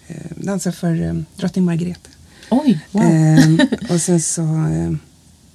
Eh, 0.08 0.16
dansat 0.36 0.76
för 0.76 1.02
eh, 1.02 1.14
drottning 1.36 1.66
Margrethe. 1.66 2.10
Oj, 2.50 2.80
wow. 2.92 3.04
Ehm, 3.04 3.60
och 3.90 4.02
sen 4.02 4.22
så 4.22 4.42
eh, 4.42 4.92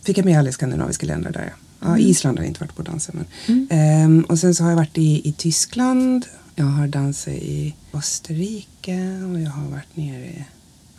fick 0.03 0.19
jag 0.19 0.25
med 0.25 0.39
alla 0.39 0.53
skandinaviska 0.53 1.07
länder 1.07 1.31
där. 1.31 1.55
Ja, 1.81 1.99
Island 1.99 2.39
har 2.39 2.45
jag 2.45 2.51
inte 2.51 2.61
varit 2.61 2.77
på 2.77 2.83
dansa. 2.83 3.13
Men. 3.15 3.67
Ehm, 3.71 4.25
och 4.29 4.39
sen 4.39 4.55
så 4.55 4.63
har 4.63 4.71
jag 4.71 4.77
varit 4.77 4.99
i, 4.99 5.29
i 5.29 5.33
Tyskland. 5.33 6.27
Jag 6.55 6.65
har 6.65 6.87
dansat 6.87 7.35
i 7.35 7.75
Österrike 7.93 9.23
och 9.33 9.41
jag 9.41 9.51
har 9.51 9.69
varit 9.71 9.97
nere 9.97 10.27
i, 10.27 10.45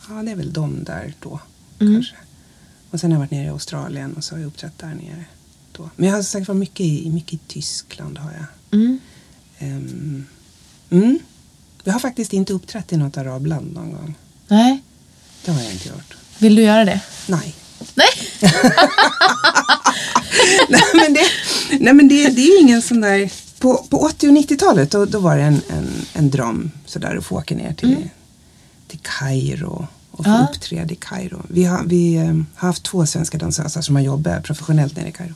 ja 0.10 0.24
det 0.24 0.32
är 0.32 0.36
väl 0.36 0.54
de 0.54 0.84
där 0.84 1.14
då 1.20 1.40
kanske. 1.80 2.16
Och 2.92 3.00
sen 3.00 3.12
har 3.12 3.16
jag 3.16 3.20
varit 3.20 3.32
nere 3.32 3.46
i 3.46 3.50
Australien 3.50 4.14
och 4.14 4.24
så 4.24 4.36
har 4.36 4.40
jag 4.40 4.48
uppträtt 4.48 4.78
där 4.78 4.88
nere. 4.88 5.26
Då. 5.72 5.90
Men 5.96 6.10
jag 6.10 6.16
har 6.16 6.24
sagt 6.24 6.48
var 6.48 6.56
mycket 6.56 6.86
i, 6.86 7.10
mycket 7.10 7.34
i 7.34 7.40
Tyskland 7.48 8.18
har 8.18 8.32
jag. 8.32 8.80
Mm. 8.80 9.00
Ehm, 9.60 10.26
mm. 10.90 11.20
Jag 11.84 11.94
har 11.94 12.00
faktiskt 12.00 12.34
inte 12.34 12.54
uppträtt 12.54 12.94
i 12.94 12.98
något 12.98 13.18
arabland 13.18 13.74
någon 13.74 13.92
gång. 13.92 14.16
Nej, 14.48 14.84
Det 15.46 15.52
har 15.52 15.62
jag 15.62 15.72
inte 15.72 15.90
gjort. 15.90 16.18
vill 16.40 16.56
du 16.56 16.62
göra 16.62 16.86
det? 16.86 17.02
Nej. 17.28 17.56
Nej. 17.96 18.08
nej 20.70 20.82
men, 20.94 21.14
det, 21.14 21.26
nej, 21.80 21.94
men 21.94 22.08
det, 22.08 22.30
det 22.30 22.42
är 22.42 22.56
ju 22.56 22.60
ingen 22.60 22.82
sån 22.82 23.02
där... 23.02 23.32
På, 23.60 23.86
på 23.90 23.98
80 23.98 24.28
och 24.28 24.34
90-talet 24.34 24.92
då, 24.92 25.06
då 25.06 25.20
var 25.20 25.38
det 25.38 25.44
en, 25.44 25.62
en, 25.70 25.90
en 26.14 26.30
dröm 26.30 26.72
sådär 26.86 27.16
att 27.18 27.26
få 27.26 27.36
åka 27.36 27.56
ner 27.56 27.74
till, 27.74 28.10
till 28.88 29.00
Kairo 29.02 29.88
och 30.20 30.26
få 30.26 30.32
Ja. 30.32 30.48
uppträda 30.52 30.94
i 30.94 30.96
Kairo. 30.96 31.42
Vi 31.50 31.64
har, 31.64 31.84
vi 31.86 32.16
eh, 32.16 32.26
har 32.56 32.68
haft 32.68 32.84
två 32.84 33.06
svenska 33.06 33.38
dansöser 33.38 33.82
som 33.82 33.96
har 33.96 34.04
jobbat 34.04 34.44
professionellt 34.44 34.96
nere 34.96 35.08
i 35.08 35.12
Kairo. 35.12 35.34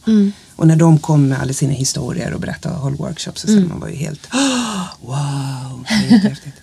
Och 0.56 0.68
när 0.68 0.76
de 0.76 1.00
kom 1.00 1.28
med 1.28 1.42
alla 1.42 1.54
sina 1.54 1.74
historier 1.74 2.34
och 2.34 2.40
berättade 2.40 2.76
och 2.76 2.82
höll 2.82 2.96
workshops 2.96 3.42
så, 3.42 3.52
man 3.52 3.80
var 3.80 3.88
ju 3.88 3.96
helt 3.96 4.28
wow, 5.02 5.86
jättehäftigt. 6.12 6.58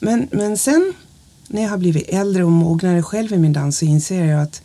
men, 0.00 0.28
men 0.32 0.58
sen 0.58 0.92
när 1.48 1.62
jag 1.62 1.70
har 1.70 1.78
blivit 1.78 2.08
äldre 2.08 2.44
och 2.44 2.52
mognare 2.52 3.02
själv 3.02 3.32
i 3.32 3.38
min 3.38 3.52
dans 3.52 3.78
så 3.78 3.84
inser 3.84 4.24
jag 4.24 4.42
att 4.42 4.62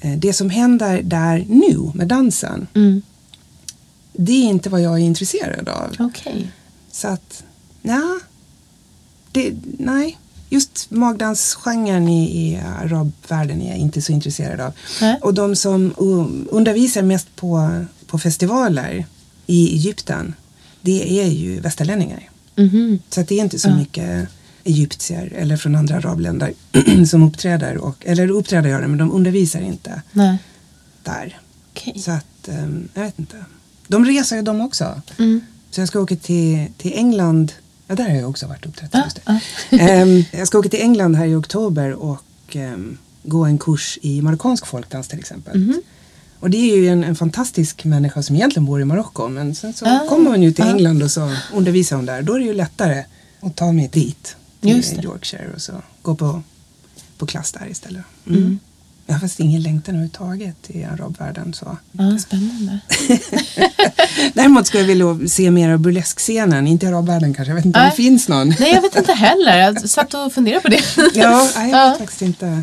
eh, 0.00 0.18
det 0.18 0.32
som 0.32 0.50
händer 0.50 1.02
där 1.02 1.44
nu 1.48 1.90
med 1.94 2.08
dansen 2.08 2.66
Mm. 2.74 3.02
det 4.12 4.32
är 4.32 4.44
inte 4.48 4.70
vad 4.70 4.80
jag 4.82 4.92
är 4.94 4.98
intresserad 5.04 5.68
av. 5.68 5.96
Okej. 5.98 6.50
Så 6.92 7.08
att, 7.08 7.44
nja, 7.82 8.20
det, 9.32 9.54
nej. 9.78 10.18
Just 10.48 10.90
magdansgenren 10.90 12.08
i, 12.08 12.22
i 12.24 12.60
arabvärlden 12.80 13.62
är 13.62 13.68
jag 13.68 13.78
inte 13.78 14.02
så 14.02 14.12
intresserad 14.12 14.60
av. 14.60 14.72
Nej. 15.00 15.18
Och 15.22 15.34
de 15.34 15.56
som 15.56 15.94
um, 15.96 16.48
undervisar 16.50 17.02
mest 17.02 17.36
på, 17.36 17.84
på 18.06 18.18
festivaler 18.18 19.06
i 19.46 19.74
Egypten, 19.74 20.34
det 20.82 21.20
är 21.20 21.28
ju 21.28 21.60
västerlänningar. 21.60 22.30
Mhm. 22.56 22.98
Så 23.08 23.22
det 23.22 23.34
är 23.34 23.40
inte 23.40 23.58
så 23.58 23.70
mycket 23.70 24.28
egyptier 24.64 25.32
eller 25.36 25.56
från 25.56 25.76
andra 25.76 25.96
arabländer 25.96 26.52
som 27.06 27.22
uppträder. 27.22 27.76
Och, 27.76 28.06
eller 28.06 28.30
uppträder 28.30 28.70
gör 28.70 28.80
det, 28.80 28.88
men 28.88 28.98
de 28.98 29.12
undervisar 29.12 29.60
inte 29.60 30.02
Nej. 30.12 30.38
där. 31.02 31.40
Okej. 31.72 31.98
Så 31.98 32.10
att, 32.10 32.48
ehm, 32.48 32.88
jag 32.94 33.02
vet 33.02 33.18
inte. 33.18 33.44
De 33.88 34.04
reser 34.04 34.36
ju 34.36 34.42
de 34.42 34.60
också. 34.60 35.02
Mm. 35.18 35.40
Så 35.70 35.80
jag 35.80 35.88
ska 35.88 36.00
åka 36.00 36.16
till, 36.16 36.66
till 36.76 36.92
England. 36.94 37.52
Ja, 37.86 37.94
där 37.94 38.08
har 38.08 38.16
jag 38.16 38.30
också 38.30 38.46
varit 38.46 38.66
uppträtt. 38.66 38.92
Det. 38.92 39.20
ja. 39.24 39.40
Ehm, 39.78 40.24
jag 40.32 40.46
ska 40.46 40.58
åka 40.58 40.68
till 40.68 40.80
England 40.80 41.14
här 41.14 41.26
i 41.26 41.34
oktober 41.34 41.92
och 41.92 42.22
ehm, 42.52 42.98
gå 43.22 43.44
en 43.44 43.58
kurs 43.58 43.98
i 44.02 44.22
marockansk 44.22 44.66
folkdans 44.66 45.08
till 45.08 45.18
exempel. 45.18 45.58
Mhm. 45.58 45.82
Och 46.40 46.50
det 46.50 46.56
är 46.56 46.76
ju 46.76 46.88
en, 46.88 47.04
en 47.04 47.16
fantastisk 47.16 47.84
människa 47.84 48.22
som 48.22 48.36
egentligen 48.36 48.66
bor 48.66 48.80
i 48.80 48.84
Marocko 48.84 49.28
men 49.28 49.54
sen 49.54 49.72
så 49.72 49.86
Ah, 49.86 50.06
kommer 50.08 50.30
hon 50.30 50.42
ju 50.42 50.52
till 50.52 50.64
ah. 50.64 50.70
England 50.70 51.02
och 51.02 51.10
så 51.10 51.36
undervisar 51.54 51.96
hon 51.96 52.06
där. 52.06 52.22
Då 52.22 52.34
är 52.34 52.38
det 52.38 52.44
ju 52.44 52.54
lättare 52.54 53.04
att 53.40 53.56
ta 53.56 53.72
mig 53.72 53.88
dit 53.92 54.36
till. 54.60 55.04
Yorkshire 55.04 55.50
och 55.54 55.60
så 55.62 55.72
gå 56.02 56.14
på, 56.14 56.42
på 57.18 57.26
klass 57.26 57.52
där 57.52 57.68
istället. 57.70 58.02
Mm. 58.26 58.40
Jag 58.42 58.75
har 59.14 59.20
faktiskt 59.20 59.40
ingen 59.40 59.62
längtan 59.62 59.94
överhuvudtaget 59.94 60.70
i 60.70 60.84
arabvärlden. 60.84 61.54
Så. 61.54 61.76
Ja, 61.92 62.18
spännande. 62.18 62.78
Däremot 64.34 64.66
skulle 64.66 64.82
jag 64.82 64.86
vilja 65.14 65.28
se 65.28 65.50
mer 65.50 65.70
av 65.70 65.78
burleskscenen, 65.78 66.66
inte 66.66 66.88
arabvärlden 66.88 67.34
kanske. 67.34 67.50
Jag 67.50 67.56
vet 67.56 67.64
inte 67.64 67.78
om 67.78 67.82
Nej. 67.82 67.90
det 67.90 67.96
finns 67.96 68.28
någon. 68.28 68.48
Nej, 68.60 68.72
jag 68.74 68.82
vet 68.82 68.96
inte 68.96 69.12
heller. 69.12 69.58
Jag 69.58 69.88
satt 69.90 70.14
och 70.14 70.32
funderade 70.32 70.60
på 70.62 70.68
det. 70.68 70.82
Ja, 71.14 71.50
nej, 71.56 71.70
jag 71.70 71.80
Ja. 71.80 71.90
vet 71.90 71.98
faktiskt 71.98 72.22
inte 72.22 72.62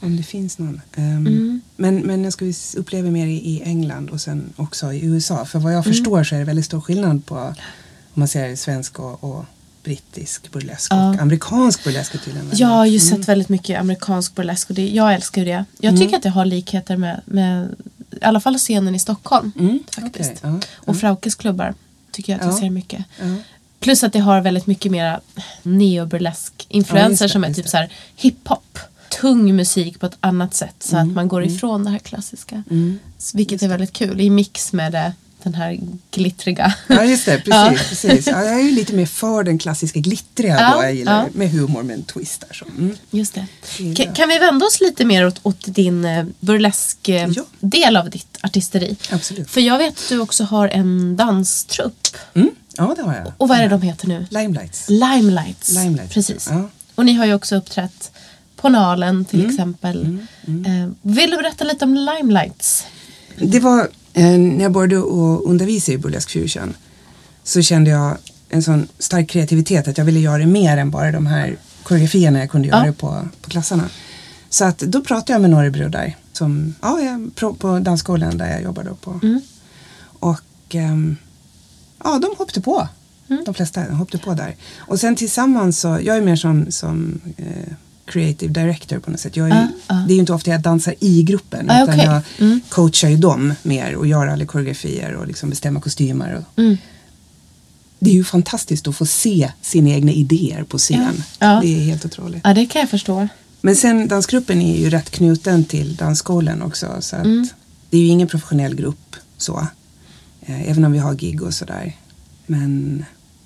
om 0.00 0.16
det 0.16 0.22
finns 0.22 0.58
någon. 0.58 0.80
Ehm, 0.96 1.26
Mm. 1.26 1.60
men, 1.76 1.96
men 1.98 2.24
jag 2.24 2.32
skulle 2.32 2.52
uppleva 2.76 3.10
mer 3.10 3.26
i, 3.26 3.32
i 3.36 3.62
England 3.64 4.10
och 4.10 4.20
sen 4.20 4.52
också 4.56 4.92
i 4.92 5.04
USA. 5.04 5.44
För 5.44 5.58
vad 5.58 5.72
jag 5.72 5.84
Mm. 5.86 5.94
förstår 5.94 6.24
så 6.24 6.34
är 6.34 6.38
det 6.38 6.44
väldigt 6.44 6.64
stor 6.66 6.80
skillnad 6.80 7.26
på 7.26 7.34
om 7.36 8.20
man 8.20 8.28
säger 8.28 8.56
svensk 8.56 8.98
och, 8.98 9.24
och 9.24 9.44
brittisk 9.84 10.52
burlesk 10.52 10.92
Ja. 10.92 11.08
och 11.08 11.20
amerikansk 11.22 11.84
burlesk 11.84 12.14
är 12.14 12.18
tydligen 12.18 12.40
väldigt- 12.46 12.60
Jag 12.60 12.68
har 12.68 12.86
ju 12.86 12.98
Mm. 12.98 13.08
sett 13.18 13.28
väldigt 13.28 13.48
mycket 13.48 13.80
amerikansk 13.80 14.34
burlesk 14.34 14.68
och 14.70 14.74
det, 14.74 14.88
jag 14.88 15.14
älskar 15.14 15.42
ju 15.42 15.48
det. 15.48 15.64
Jag 15.80 15.96
tycker 16.00 16.16
att 16.16 16.22
det 16.22 16.28
har 16.30 16.44
likheter 16.44 16.96
med, 16.96 17.20
med 17.24 17.74
i 18.10 18.24
alla 18.24 18.40
fall 18.40 18.58
scenen 18.58 18.94
i 18.94 18.98
Stockholm. 18.98 19.52
Mm, 19.58 19.78
Faktiskt. 19.90 20.30
okej, 20.30 20.40
ja, 20.52 20.60
Och 20.74 20.96
Fraukes 20.96 21.34
klubbar 21.34 21.74
tycker 22.12 22.32
jag 22.32 22.40
att 22.40 22.46
jag 22.46 22.54
Ja. 22.54 22.58
ser 22.60 22.70
mycket. 22.70 23.04
Plus 23.80 24.04
att 24.04 24.12
det 24.12 24.18
har 24.18 24.40
väldigt 24.40 24.66
mycket 24.66 24.92
mera 24.92 25.20
neoburlesk 25.62 26.66
influenser 26.68 27.24
Ja, 27.24 27.28
som 27.28 27.44
är 27.44 27.54
typ 27.54 27.64
det. 27.64 27.70
så 27.70 27.76
här 27.76 27.92
hiphop. 28.16 28.78
Tung 29.20 29.56
musik 29.56 30.00
på 30.00 30.06
ett 30.06 30.16
annat 30.20 30.54
sätt 30.54 30.74
så 30.78 30.96
Mm, 30.96 31.08
att 31.08 31.14
man 31.14 31.28
går 31.28 31.44
ifrån 31.44 31.84
det 31.84 31.90
här 31.90 31.98
klassiska. 31.98 32.62
Vilket 33.34 33.62
är 33.62 33.68
väldigt 33.68 33.92
kul 33.92 34.20
i 34.20 34.30
mix 34.30 34.72
med 34.72 34.92
det, 34.92 35.12
den 35.44 35.54
här 35.54 35.80
glittriga. 36.10 36.74
Ja 36.86 37.04
just 37.04 37.26
det, 37.26 37.38
precis. 37.44 37.50
Ja. 37.50 37.72
precis. 37.88 38.26
Ja, 38.26 38.44
jag 38.44 38.54
är 38.60 38.64
ju 38.64 38.70
lite 38.70 38.92
mer 38.94 39.06
för 39.06 39.44
den 39.44 39.58
klassiska 39.58 40.00
glittriga 40.00 40.60
Ja, 40.60 40.76
då. 40.76 40.82
Jag 40.82 40.94
gillar 40.94 41.22
ja. 41.22 41.28
Med 41.32 41.50
humor 41.50 41.82
med 41.82 41.94
en 41.96 42.02
twist 42.04 42.40
där. 42.48 42.54
Så. 42.54 42.64
Mm. 42.64 42.96
Just 43.10 43.34
det. 43.34 43.46
Kan 44.14 44.28
vi 44.28 44.38
vända 44.38 44.66
oss 44.66 44.80
lite 44.80 45.04
mer 45.04 45.26
åt, 45.26 45.40
åt 45.42 45.64
din 45.74 46.04
eh, 46.04 46.24
burlesk 46.40 47.08
eh, 47.08 47.30
av 47.98 48.10
ditt 48.10 48.38
artisteri? 48.42 48.96
Absolut. 49.10 49.50
För 49.50 49.60
jag 49.60 49.78
vet 49.78 49.92
att 49.94 50.08
du 50.08 50.20
också 50.20 50.44
har 50.44 50.68
en 50.68 51.16
danstrupp. 51.16 52.08
Mm. 52.34 52.50
Ja 52.76 52.94
det 52.96 53.02
har 53.02 53.14
jag. 53.14 53.32
Och 53.36 53.48
vad 53.48 53.58
är 53.58 53.62
det 53.62 53.68
de 53.68 53.82
heter 53.82 54.08
nu? 54.08 54.26
Limelights. 54.30 54.88
Limelights. 54.88 55.70
Limelights, 55.74 56.14
Precis. 56.14 56.48
Och 56.94 57.04
ni 57.06 57.12
har 57.12 57.26
ju 57.26 57.34
också 57.34 57.56
uppträtt 57.56 58.10
på 58.56 58.68
Nalen 58.68 59.08
Mm. 59.10 59.24
till 59.24 59.46
exempel. 59.50 60.18
Eh, 60.46 60.90
vill 61.02 61.30
du 61.30 61.36
berätta 61.36 61.64
lite 61.64 61.84
om 61.84 61.94
Limelights? 61.94 62.84
Det 63.36 63.60
var 63.60 63.88
när 64.22 64.62
jag 64.62 64.72
började 64.72 64.98
att 64.98 65.42
undervisa 65.44 65.92
i 65.92 65.98
burlesk 65.98 66.30
fusion 66.30 66.74
så 67.42 67.62
kände 67.62 67.90
jag 67.90 68.16
en 68.48 68.62
sån 68.62 68.88
stark 68.98 69.28
kreativitet 69.28 69.88
att 69.88 69.98
jag 69.98 70.04
ville 70.04 70.20
göra 70.20 70.46
mer 70.46 70.76
än 70.76 70.90
bara 70.90 71.12
de 71.12 71.26
här 71.26 71.56
koreografierna 71.82 72.38
jag 72.38 72.50
kunde 72.50 72.68
göra 72.68 72.86
Ja. 72.86 72.92
på, 72.92 73.28
på 73.42 73.50
klassarna. 73.50 73.88
Så 74.48 74.64
att 74.64 74.78
då 74.78 75.02
pratade 75.04 75.32
jag 75.32 75.40
med 75.40 75.50
några 75.50 75.70
brudar 75.70 76.16
som, 76.32 76.74
ja, 76.82 77.00
jag, 77.00 77.34
på 77.58 77.78
dansskolan 77.78 78.38
där 78.38 78.50
jag 78.50 78.62
jobbade 78.62 78.94
på. 79.00 79.20
Mm. 79.22 79.40
Och 80.02 80.40
ehm, 80.70 81.16
ja, 82.04 82.18
de 82.18 82.34
hoppade 82.38 82.60
på. 82.60 82.88
Mm. 83.28 83.44
De 83.44 83.54
flesta 83.54 83.80
hoppade 83.82 84.24
på 84.24 84.34
där. 84.34 84.56
Och 84.76 85.00
sen 85.00 85.16
tillsammans 85.16 85.80
så, 85.80 85.98
jag 86.02 86.16
är 86.16 86.20
mer 86.20 86.36
som, 86.36 86.70
som 86.72 87.20
eh, 87.36 87.72
creative 88.06 88.52
director 88.52 88.98
på 88.98 89.10
något 89.10 89.20
sätt. 89.20 89.36
Jag 89.36 89.48
är, 89.48 89.52
Ah, 89.54 89.68
ah. 89.86 89.94
Det 90.06 90.12
är 90.12 90.14
ju 90.14 90.20
inte 90.20 90.32
ofta 90.32 90.50
jag 90.50 90.60
dansar 90.60 90.94
i 91.00 91.22
gruppen 91.22 91.70
Ah, 91.70 91.82
utan 91.82 91.94
okej. 91.94 92.04
jag 92.06 92.22
Mm. 92.46 92.60
coachar 92.68 93.08
ju 93.08 93.16
dem 93.16 93.54
mer 93.62 93.94
och 93.96 94.06
gör 94.06 94.26
alla 94.26 94.46
koreografier 94.46 95.12
och 95.14 95.26
liksom 95.26 95.50
bestämmer 95.50 95.80
kostymer. 95.80 96.34
Och, 96.34 96.58
Mm. 96.58 96.76
det 97.98 98.10
är 98.10 98.14
ju 98.14 98.24
fantastiskt 98.24 98.88
att 98.88 98.96
få 98.96 99.06
se 99.06 99.52
sina 99.62 99.90
egna 99.90 100.12
idéer 100.12 100.62
på 100.64 100.78
scen. 100.78 101.22
Det 101.38 101.46
är 101.46 101.80
helt 101.84 102.04
otroligt. 102.04 102.40
Ja, 102.44 102.54
det 102.54 102.66
kan 102.66 102.80
jag 102.80 102.90
förstå. 102.90 103.28
Men 103.60 103.76
sen 103.76 104.08
dansgruppen 104.08 104.62
är 104.62 104.76
ju 104.80 104.90
rätt 104.90 105.10
knuten 105.10 105.64
till 105.64 105.96
dansskolan 105.96 106.62
också. 106.62 106.96
Så 107.00 107.16
att 107.16 107.24
Mm. 107.24 107.48
det 107.90 107.96
är 107.96 108.00
ju 108.00 108.06
ingen 108.08 108.28
professionell 108.28 108.74
grupp 108.74 109.16
så. 109.36 109.66
Eh, 110.46 110.70
även 110.70 110.84
om 110.84 110.92
vi 110.92 110.98
har 110.98 111.14
gig 111.14 111.42
och 111.42 111.54
sådär. 111.54 111.96
Men 112.46 113.04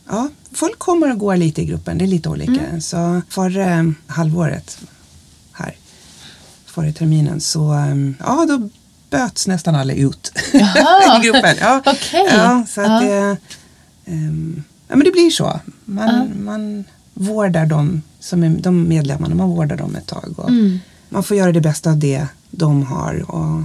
ja, 0.08 0.28
folk 0.52 0.78
kommer 0.78 1.12
och 1.12 1.18
går 1.18 1.36
lite 1.36 1.62
i 1.62 1.64
gruppen. 1.64 1.98
Det 1.98 2.04
är 2.04 2.06
lite 2.06 2.28
olika. 2.28 2.66
Mm. 2.66 2.80
Så 2.80 3.20
förra 3.28 3.74
eh, 3.78 3.84
halvåret 4.06 4.78
här, 5.52 5.76
förra 6.66 6.92
terminen 6.92 7.40
så 7.40 7.74
eh, 7.74 7.96
ja, 8.18 8.46
då 8.48 8.68
böts 9.10 9.46
nästan 9.46 9.74
alla 9.74 9.92
ut 9.92 10.32
i 10.52 11.26
gruppen. 11.26 11.56
Ja, 11.60 11.82
Okej. 11.86 12.26
ja, 12.30 12.64
så 12.68 12.80
att 12.80 12.86
Ja. 12.86 13.00
det, 13.08 13.36
ehm, 14.06 14.62
ja, 14.88 14.96
men 14.96 15.04
det 15.04 15.10
blir 15.10 15.30
så. 15.30 15.60
Man, 15.84 16.32
man 16.44 16.84
vårdar 17.14 17.66
dem, 17.66 18.02
som 18.20 18.42
är, 18.44 18.48
de 18.50 18.88
medlemmarna, 18.88 19.34
man 19.34 19.48
vårdar 19.50 19.76
dem 19.76 19.96
ett 19.96 20.06
tag. 20.06 20.34
Och 20.36 20.48
Mm. 20.48 20.78
Man 21.08 21.22
får 21.22 21.36
göra 21.36 21.52
det 21.52 21.60
bästa 21.60 21.90
av 21.90 21.98
det 21.98 22.26
de 22.50 22.82
har. 22.86 23.30
Och, 23.30 23.62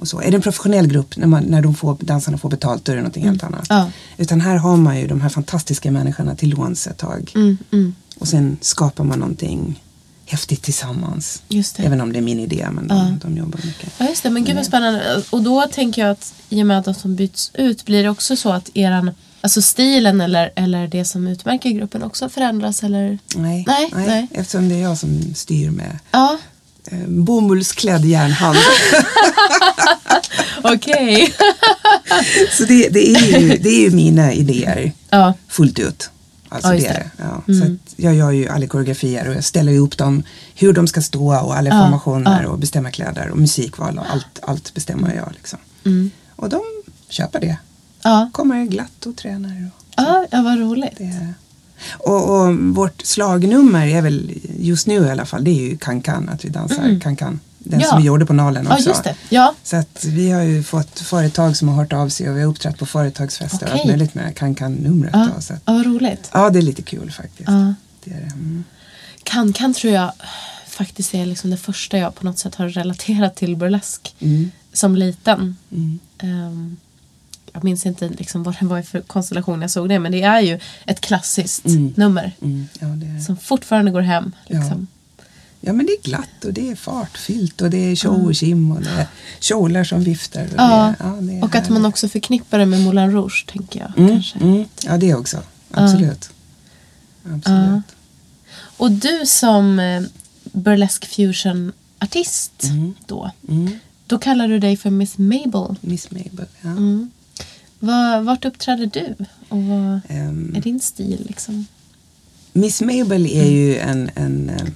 och 0.00 0.08
så. 0.08 0.20
Är 0.20 0.30
det 0.30 0.36
en 0.36 0.42
professionell 0.42 0.86
grupp, 0.86 1.16
när, 1.16 1.26
man, 1.26 1.44
när 1.44 1.62
de 1.62 1.74
får, 1.74 1.96
dansarna 2.00 2.38
får 2.38 2.50
betalt, 2.50 2.84
då 2.84 2.92
är 2.92 2.96
det 2.96 3.02
någonting 3.02 3.24
helt 3.24 3.42
annat. 3.42 3.70
Mm. 3.70 3.82
Ja. 3.82 3.90
Utan 4.16 4.40
här 4.40 4.56
har 4.56 4.76
man 4.76 5.00
ju 5.00 5.06
de 5.06 5.20
här 5.20 5.28
fantastiska 5.28 5.90
människorna 5.90 6.34
till 6.34 6.50
låns 6.50 6.86
ett 6.86 6.98
tag. 6.98 7.32
Mm, 7.34 7.58
mm. 7.72 7.94
Och 8.18 8.28
sen 8.28 8.58
skapar 8.60 9.04
man 9.04 9.18
någonting 9.18 9.82
häftigt 10.26 10.62
tillsammans. 10.62 11.42
Just 11.48 11.76
det. 11.76 11.82
Även 11.82 12.00
om 12.00 12.12
det 12.12 12.18
är 12.18 12.22
min 12.22 12.40
idé, 12.40 12.68
men 12.72 12.88
de, 12.88 12.96
Ja. 12.98 13.12
de 13.22 13.36
jobbar 13.36 13.60
mycket. 13.64 13.92
Ja 13.98 14.08
just 14.08 14.22
det, 14.22 14.30
men 14.30 14.44
gud 14.44 14.56
vad 14.56 14.66
spännande. 14.66 15.22
Och 15.30 15.42
då 15.42 15.66
tänker 15.72 16.02
jag 16.02 16.10
att 16.10 16.34
i 16.48 16.62
och 16.62 16.66
med 16.66 16.78
att 16.78 16.84
de 16.84 16.94
som 16.94 17.16
byts 17.16 17.50
ut 17.54 17.84
blir 17.84 18.02
det 18.02 18.08
också 18.08 18.36
så 18.36 18.52
att 18.52 18.70
eran, 18.74 19.10
alltså 19.40 19.62
stilen 19.62 20.20
eller, 20.20 20.52
eller 20.56 20.88
det 20.88 21.04
som 21.04 21.26
utmärker 21.26 21.70
gruppen 21.70 22.02
också 22.02 22.28
förändras 22.28 22.82
eller? 22.82 23.18
Nej, 23.36 23.64
Nej, 23.66 23.90
nej. 23.94 24.28
eftersom 24.30 24.68
det 24.68 24.74
är 24.74 24.82
jag 24.82 24.98
som 24.98 25.34
styr 25.34 25.70
med 25.70 25.98
Ja, 26.10 26.38
bomullsklädd 27.06 28.04
järnhand. 28.04 28.58
okej. 30.62 31.34
Så 32.52 32.64
det, 32.64 32.88
det, 32.88 33.08
är 33.14 33.40
ju, 33.40 33.56
det 33.58 33.68
är 33.68 33.80
ju 33.80 33.90
mina 33.90 34.32
idéer 34.32 34.92
ja, 35.10 35.34
fullt 35.48 35.78
ut. 35.78 36.10
Alltså 36.48 36.74
Ja, 36.74 36.76
det 36.76 36.80
det. 37.16 37.22
Mm. 37.24 37.42
Ja, 37.46 37.54
Så 37.54 37.64
att 37.72 37.94
jag 37.96 38.14
gör 38.14 38.30
ju 38.30 38.48
alla 38.48 38.66
koreografier 38.66 39.28
och 39.28 39.34
jag 39.34 39.44
ställer 39.44 39.78
upp 39.78 39.96
dem 39.98 40.22
hur 40.54 40.72
de 40.72 40.86
ska 40.86 41.02
stå 41.02 41.34
och 41.34 41.56
alla 41.56 41.70
Ja, 41.70 41.82
formationer 41.84 42.46
och 42.46 42.58
bestämma 42.58 42.90
kläder 42.90 43.28
och 43.30 43.38
musikval 43.38 43.98
och 43.98 44.04
allt, 44.12 44.38
allt 44.42 44.74
bestämmer 44.74 45.14
jag 45.14 45.32
liksom. 45.34 45.58
Mm. 45.84 46.10
Och 46.36 46.48
de 46.48 46.60
köper 47.08 47.40
det. 47.40 47.56
ja. 48.02 48.30
Kommer 48.32 48.64
glatt 48.64 49.06
och 49.06 49.16
tränar. 49.16 49.70
Och 49.76 49.84
Ja, 49.96 50.26
ja 50.30 50.42
vad 50.42 50.58
roligt. 50.58 50.98
det. 50.98 51.34
Och, 51.98 52.40
och 52.40 52.54
vårt 52.58 53.02
slagnummer 53.06 53.86
är 53.86 54.02
väl 54.02 54.32
just 54.58 54.86
nu 54.86 54.94
i 55.06 55.10
alla 55.10 55.26
fall, 55.26 55.44
det 55.44 55.50
är 55.50 55.54
ju 55.70 55.76
Kankan, 55.78 56.28
att 56.28 56.44
vi 56.44 56.48
dansar 56.48 57.00
Kankan. 57.02 57.40
Den 57.58 57.72
Mm. 57.72 57.80
Ja. 57.82 57.88
som 57.88 57.98
vi 57.98 58.04
gjorde 58.06 58.26
på 58.26 58.32
Nalen 58.32 58.66
Ja, 58.68 58.74
också. 58.74 58.88
just 58.88 59.04
det. 59.04 59.14
Ja, 59.28 59.54
Så 59.62 59.76
att 59.76 60.04
vi 60.04 60.30
har 60.30 60.42
ju 60.42 60.62
fått 60.62 61.00
företag 61.00 61.56
som 61.56 61.68
har 61.68 61.76
hört 61.76 61.92
av 61.92 62.08
sig 62.08 62.30
och 62.30 62.36
vi 62.36 62.40
har 62.42 62.48
uppträtt 62.48 62.78
på 62.78 62.86
företagsfester 62.86 63.66
och 63.66 63.72
allt 63.72 63.84
möjligt 63.86 64.14
med 64.14 64.36
Kankan-numret. 64.36 65.10
ja. 65.14 65.28
då, 65.34 65.40
Så 65.40 65.52
att, 65.54 65.62
ja 65.64 65.72
vad 65.72 65.86
roligt. 65.86 66.30
ja, 66.32 66.50
det 66.50 66.58
är 66.58 66.62
lite 66.62 66.82
kul 66.82 67.10
faktiskt. 67.10 67.48
Ja. 67.48 67.74
Det 68.04 68.10
är. 68.10 68.22
Mm. 68.22 68.64
Kan-Kan 69.22 69.74
tror 69.74 69.92
jag 69.92 70.12
faktiskt 70.68 71.14
är 71.14 71.26
liksom 71.26 71.50
det 71.50 71.56
första 71.56 71.98
jag 71.98 72.14
på 72.14 72.24
något 72.24 72.38
sätt 72.38 72.54
har 72.54 72.68
relaterat 72.68 73.36
till 73.36 73.56
burlesk 73.56 74.14
Mm. 74.20 74.50
som 74.72 74.96
liten. 74.96 75.56
Mm. 75.72 75.98
Ehm, 76.18 76.76
jag 77.52 77.64
minns 77.64 77.86
inte 77.86 78.08
liksom 78.08 78.42
vad 78.42 78.56
det 78.60 78.66
var 78.66 78.82
för 78.82 79.00
konstellation 79.00 79.62
jag 79.62 79.70
såg 79.70 79.88
det 79.88 79.98
men 79.98 80.12
det 80.12 80.22
är 80.22 80.40
ju 80.40 80.58
ett 80.86 81.00
klassiskt 81.00 81.66
Mm. 81.66 81.92
nummer 81.96 82.32
Mm. 82.42 82.68
Ja, 82.80 82.86
det 82.86 83.20
som 83.20 83.36
fortfarande 83.36 83.90
går 83.90 84.00
hem. 84.00 84.32
Liksom. 84.46 84.86
ja, 85.60 85.72
men 85.72 85.86
det 85.86 85.92
är 85.92 86.02
glatt 86.02 86.44
och 86.44 86.52
det 86.52 86.70
är 86.70 86.74
fartfyllt 86.76 87.60
och 87.60 87.70
det 87.70 87.90
är 87.90 87.94
tjo 87.94 88.08
och 88.28 88.34
kim 88.34 88.70
och 88.72 88.80
det 88.82 88.90
är 88.90 89.06
kjolar 89.40 89.84
som 89.84 90.04
viftar. 90.04 90.44
Och, 90.44 90.50
Ja, 90.56 90.94
det, 91.20 91.32
ja, 91.34 91.44
och 91.44 91.54
att 91.54 91.68
man 91.68 91.84
också 91.84 92.08
förknippar 92.08 92.58
det 92.58 92.66
med 92.66 92.80
Moulin 92.80 93.10
Rouge 93.12 93.46
tänker 93.52 93.80
jag. 93.80 93.92
Mm. 93.98 94.10
kanske. 94.10 94.38
Mm. 94.38 94.64
Ja, 94.86 94.96
det 94.96 95.14
också. 95.14 95.42
Absolut. 95.70 96.30
Absolut. 97.34 97.84
Och 98.76 98.90
du 98.92 99.22
som 99.26 99.78
eh, 99.78 100.02
burlesque 100.52 101.06
fusion 101.08 101.72
artist 101.98 102.52
då, 103.06 103.30
Mm. 103.48 103.78
då 104.06 104.18
kallar 104.18 104.48
du 104.48 104.58
dig 104.58 104.76
för 104.76 104.90
Miss 104.90 105.18
Mabel. 105.18 105.76
Miss 105.80 106.10
Mabel. 106.10 106.46
Ja. 106.60 106.68
Mm. 106.70 107.10
Var, 107.80 108.20
vart 108.20 108.44
uppträder 108.44 108.86
du? 108.86 109.14
Och 109.48 109.62
vad 109.62 110.00
Ehm, 110.08 110.54
är 110.56 110.60
din 110.60 110.80
stil 110.80 111.24
liksom? 111.28 111.66
Miss 112.52 112.80
Mabel 112.80 113.26
är 113.26 113.50
ju 113.50 113.78
en, 113.78 114.10
en 114.14 114.48
eh, 114.50 114.66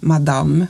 madam. 0.00 0.66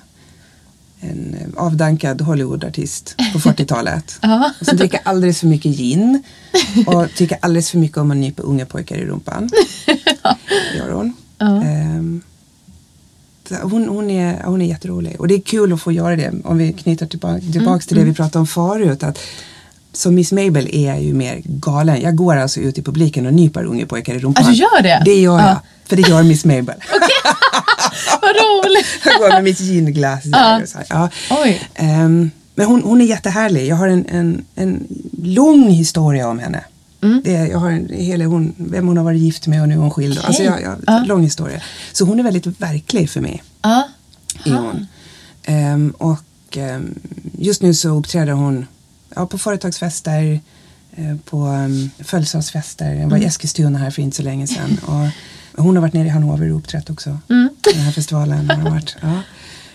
En 1.01 1.35
eh, 1.35 1.47
avdankad 1.65 2.21
Hollywood-artist 2.21 3.15
på 3.33 3.39
40-talet. 3.39 4.19
Ja. 4.23 4.53
Och 4.61 4.67
som 4.67 4.77
dricker 4.77 5.01
alldeles 5.05 5.41
för 5.41 5.47
mycket 5.47 5.77
gin. 5.77 6.23
Och 6.87 7.07
tycker 7.17 7.39
alldeles 7.41 7.71
för 7.71 7.79
mycket 7.79 7.99
om 7.99 8.11
att 8.11 8.17
nypa 8.17 8.43
unga 8.43 8.67
pojkar 8.67 8.97
i 8.97 9.05
rumpan. 9.05 9.51
Gör 10.77 10.91
hon. 10.93 11.13
Ja. 11.39 11.63
Hon, 13.63 13.89
hon, 13.89 14.11
är, 14.11 14.43
hon 14.43 14.63
är 14.63 14.67
jätterolig. 14.67 15.21
Och 15.21 15.29
det 15.29 15.35
är 15.35 15.41
kul 15.41 15.73
att 15.73 15.81
få 15.83 15.93
göra 15.93 16.17
det 16.17 16.33
om 16.45 16.59
vi 16.59 16.73
knyter 16.73 17.07
tillbaka, 17.07 17.41
tillbaks 17.53 17.87
till 17.87 17.97
det 17.97 18.05
vi 18.05 18.15
pratade 18.15 18.39
om 18.41 18.47
förut. 18.47 19.03
Att, 19.03 19.19
som 19.95 20.15
Miss 20.15 20.33
Mabel 20.33 20.69
är 20.73 20.97
ju 20.99 21.15
mer 21.15 21.43
galen. 21.45 22.01
Jag 22.03 22.17
går 22.17 22.37
alltså 22.37 22.61
ut 22.61 22.79
i 22.79 22.83
publiken 22.83 23.27
och 23.27 23.35
nyper 23.35 23.65
unga 23.65 23.87
pojkar 23.87 24.15
i 24.15 24.19
rumpan. 24.19 24.45
Du 24.47 24.53
gör 24.53 24.83
det? 24.83 25.03
Det 25.05 25.15
gör 25.21 25.39
Ja. 25.39 25.47
jag. 25.49 25.57
För 25.89 25.97
det 25.97 26.09
gör 26.09 26.23
Miss 26.23 26.45
Mabel. 26.45 26.65
Vad 28.23 28.31
roligt! 28.31 28.87
jag 29.05 29.19
går 29.19 29.29
med 29.29 29.45
mitt 29.45 29.61
ginglas. 29.61 30.23
så 30.23 30.37
här. 30.79 30.87
Ja. 30.89 31.09
Oj. 31.31 31.69
Ehm, 31.75 32.31
men 32.55 32.67
hon, 32.67 32.83
hon 32.83 33.01
är 33.01 33.05
jättehärlig. 33.05 33.67
Jag 33.67 33.77
har 33.77 33.89
en, 33.89 34.07
en, 34.09 34.45
en 34.55 34.87
lång 35.23 35.69
historia 35.71 36.29
om 36.29 36.39
henne. 36.39 36.65
Mm. 37.03 37.21
Det, 37.25 37.31
jag 37.33 37.59
har 37.59 37.71
en, 37.71 37.89
hela 37.93 38.25
hon, 38.25 38.55
vem 38.57 38.87
hon 38.89 38.97
har 38.97 39.05
varit 39.05 39.21
gift 39.21 39.47
med 39.47 39.63
och 39.63 39.69
nu 39.69 39.75
är 39.75 39.79
hon 39.79 39.91
skild. 39.91 40.21
Alltså 40.25 40.43
jag, 40.43 40.63
jag, 40.63 40.77
Ja. 40.87 41.05
Lång 41.07 41.23
historia. 41.23 41.61
Så 41.93 42.05
hon 42.05 42.19
är 42.19 42.23
väldigt 42.23 42.47
verklig 42.61 43.11
för 43.11 43.21
mig. 43.21 43.43
Ja. 43.63 43.89
Är 44.45 44.51
hon. 44.55 44.87
Ehm, 45.45 45.95
och 45.99 46.57
ehm, 46.57 46.95
just 47.39 47.63
nu 47.63 47.75
så 47.75 47.89
uppträder 47.99 48.33
hon 48.33 48.67
ja, 49.17 49.27
på 49.27 49.39
företagsfester, 49.39 50.41
eh, 50.97 51.17
på 51.25 51.47
um, 51.47 51.91
födelsedagsfester. 51.99 52.87
Jag 52.87 52.95
Mm. 52.97 53.09
var 53.09 53.17
i 53.19 53.25
Eskilstuna 53.25 53.79
här 53.79 53.91
för 53.91 54.03
inte 54.03 54.17
så 54.17 54.23
länge 54.23 54.47
sedan. 54.47 54.79
Och 55.55 55.65
hon 55.65 55.77
har 55.77 55.81
varit 55.81 55.95
nere 55.95 56.07
i 56.07 56.11
Hannover 56.11 56.51
och 56.51 56.57
uppträtt 56.59 56.91
också. 56.91 57.19
Mm. 57.31 57.49
Den 57.73 57.81
här 57.83 57.93
festivalen 57.93 58.51
har 58.51 58.57
hon 58.57 58.73
varit. 58.73 58.97
Ja. 59.03 59.21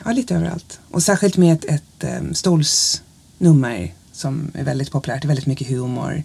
ja, 0.06 0.12
lite 0.12 0.36
överallt. 0.36 0.80
Och 0.92 1.04
särskilt 1.04 1.38
med 1.38 1.54
ett, 1.54 1.66
ett 1.66 2.20
um, 2.20 2.34
som 4.12 4.52
är 4.54 4.64
väldigt 4.64 4.92
populärt. 4.92 5.22
Det 5.22 5.26
är 5.26 5.28
väldigt 5.28 5.46
mycket 5.46 5.68
humor. 5.68 6.24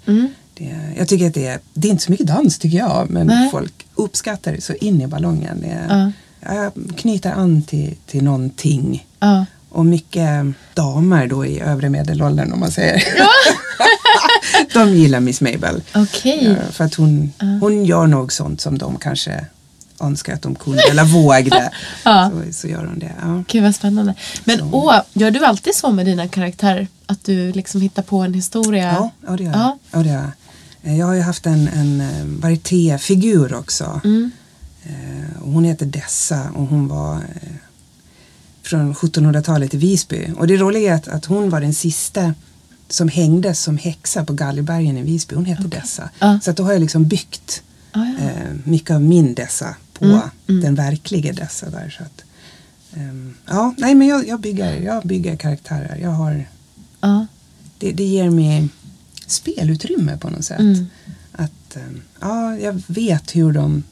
Det, 0.55 0.77
jag 0.99 1.09
tycker 1.09 1.27
att 1.27 1.35
det 1.35 1.47
är, 1.47 1.59
det 1.75 1.89
är 1.89 1.93
inte 1.93 2.05
så 2.05 2.11
mycket 2.11 2.27
dans 2.27 2.59
tycker 2.59 2.79
jag. 2.79 3.11
Men 3.11 3.27
Nej. 3.27 3.51
folk 3.51 3.87
uppskattar 3.95 4.53
det 4.53 4.61
så 4.61 4.73
in 4.75 5.01
i 5.01 5.07
ballongen. 5.07 5.61
Det, 5.61 5.87
Ja. 5.89 6.13
Jag 6.55 6.73
knyter 6.97 7.33
an 7.33 7.63
till, 7.63 7.95
till 8.07 8.25
någonting. 8.25 9.07
Ja. 9.21 9.47
Och 9.75 9.87
mycket 9.87 10.47
damer 10.75 11.27
då 11.27 11.47
i 11.47 11.61
övre 11.61 11.89
medelåldern 11.91 12.53
om 12.53 12.61
man 12.61 12.71
säger. 12.71 13.03
de 14.75 14.95
gillar 14.95 15.21
Miss 15.21 15.41
Mabel. 15.41 15.83
Okej. 15.95 16.57
Ja, 16.67 16.73
för 16.73 16.85
att 16.85 16.95
hon, 16.95 17.33
hon 17.61 17.85
gör 17.85 18.07
nog 18.07 18.33
sånt 18.33 18.61
som 18.61 18.79
de 18.79 18.97
kanske 18.99 19.47
önskar 20.01 20.35
att 20.35 20.43
de 20.43 20.55
kunde 20.55 20.83
eller 20.91 21.05
vågade. 21.05 21.71
Ja. 22.05 22.31
så, 22.47 22.53
så 22.53 22.69
gör 22.69 22.85
hon 22.85 22.99
det. 22.99 23.13
Ja. 23.23 23.43
Gud 23.49 23.63
vad 23.63 23.75
spännande. 23.75 24.15
Men 24.45 24.63
åh, 24.73 25.01
gör 25.13 25.31
du 25.31 25.45
alltid 25.45 25.75
så 25.75 25.91
med 25.93 26.07
dina 26.07 26.29
karaktärer? 26.29 26.89
Att 27.07 27.25
du 27.25 27.53
liksom 27.53 27.81
hittar 27.81 28.03
på 28.03 28.19
en 28.19 28.35
historia? 28.35 28.93
Ja, 28.93 29.11
ja, 29.27 29.37
det 29.37 29.45
gör 29.45 29.51
jag. 29.53 29.61
Ja. 29.61 29.79
Ja, 29.91 29.99
det 29.99 30.09
gör 30.09 30.15
jag. 30.83 30.93
Eh, 30.93 30.99
Jag 30.99 31.07
har 31.07 31.15
ju 31.15 31.21
haft 31.23 31.47
en, 31.47 31.69
en 31.69 32.01
eh, 32.01 32.25
varietéfigur 32.25 33.55
också. 33.55 34.01
Mm. 34.05 34.31
Eh, 34.85 35.43
hon 35.43 35.65
heter 35.65 35.87
Dessa 35.87 36.41
och 36.55 36.67
hon 36.67 36.89
var 36.89 37.21
från 38.65 38.95
1700-talet 38.95 39.75
i 39.75 39.77
Visby. 39.77 40.29
Och 40.37 40.47
det 40.47 40.57
roliga 40.57 40.93
är 40.93 40.97
att, 40.97 41.09
att 41.09 41.25
hon 41.25 41.51
var 41.51 41.61
den 41.61 41.75
sista 41.75 42.35
som 42.89 43.09
hängdes 43.09 43.61
som 43.63 43.77
häxa 43.79 44.25
på 44.25 44.33
Gallibergen 44.33 44.97
i 44.99 45.03
Visby. 45.03 45.35
Hon 45.35 45.45
hette 45.45 45.69
Dessa. 45.69 46.11
Ja. 46.19 46.41
Så 46.43 46.51
att 46.51 46.57
då 46.57 46.63
har 46.63 46.73
jag 46.73 46.81
liksom 46.81 47.05
byggt 47.05 47.63
Ja, 47.93 48.07
ja. 48.19 48.25
eh, 48.25 48.55
mycket 48.65 48.91
av 48.91 49.03
min 49.03 49.35
Dessa 49.35 49.77
på 49.93 50.21
den 50.47 50.75
verkliga 50.75 51.33
Dessa 51.33 51.71
där. 51.71 51.95
Så 51.99 52.03
att, 52.03 52.25
ehm, 52.97 53.35
ja, 53.47 53.75
nej 53.79 53.95
men 53.95 54.09
jag, 54.09 54.29
jag, 54.29 54.41
bygger, 54.41 54.81
jag 54.81 55.03
bygger 55.03 55.37
karaktärer. 55.37 55.99
Jag 56.03 56.11
har 56.11 56.45
Ja. 57.01 57.27
det, 57.79 57.93
det 57.93 58.05
ger 58.05 58.31
mig 58.31 58.69
spelutrymme 59.27 60.19
på 60.19 60.31
något 60.31 60.45
sätt. 60.45 60.61
Mm. 60.61 60.87
Att, 61.33 61.77
eh, 61.77 61.83
ja, 62.21 62.57
jag 62.59 62.83
vet 62.87 63.37
hur 63.37 63.53
de, 63.53 63.83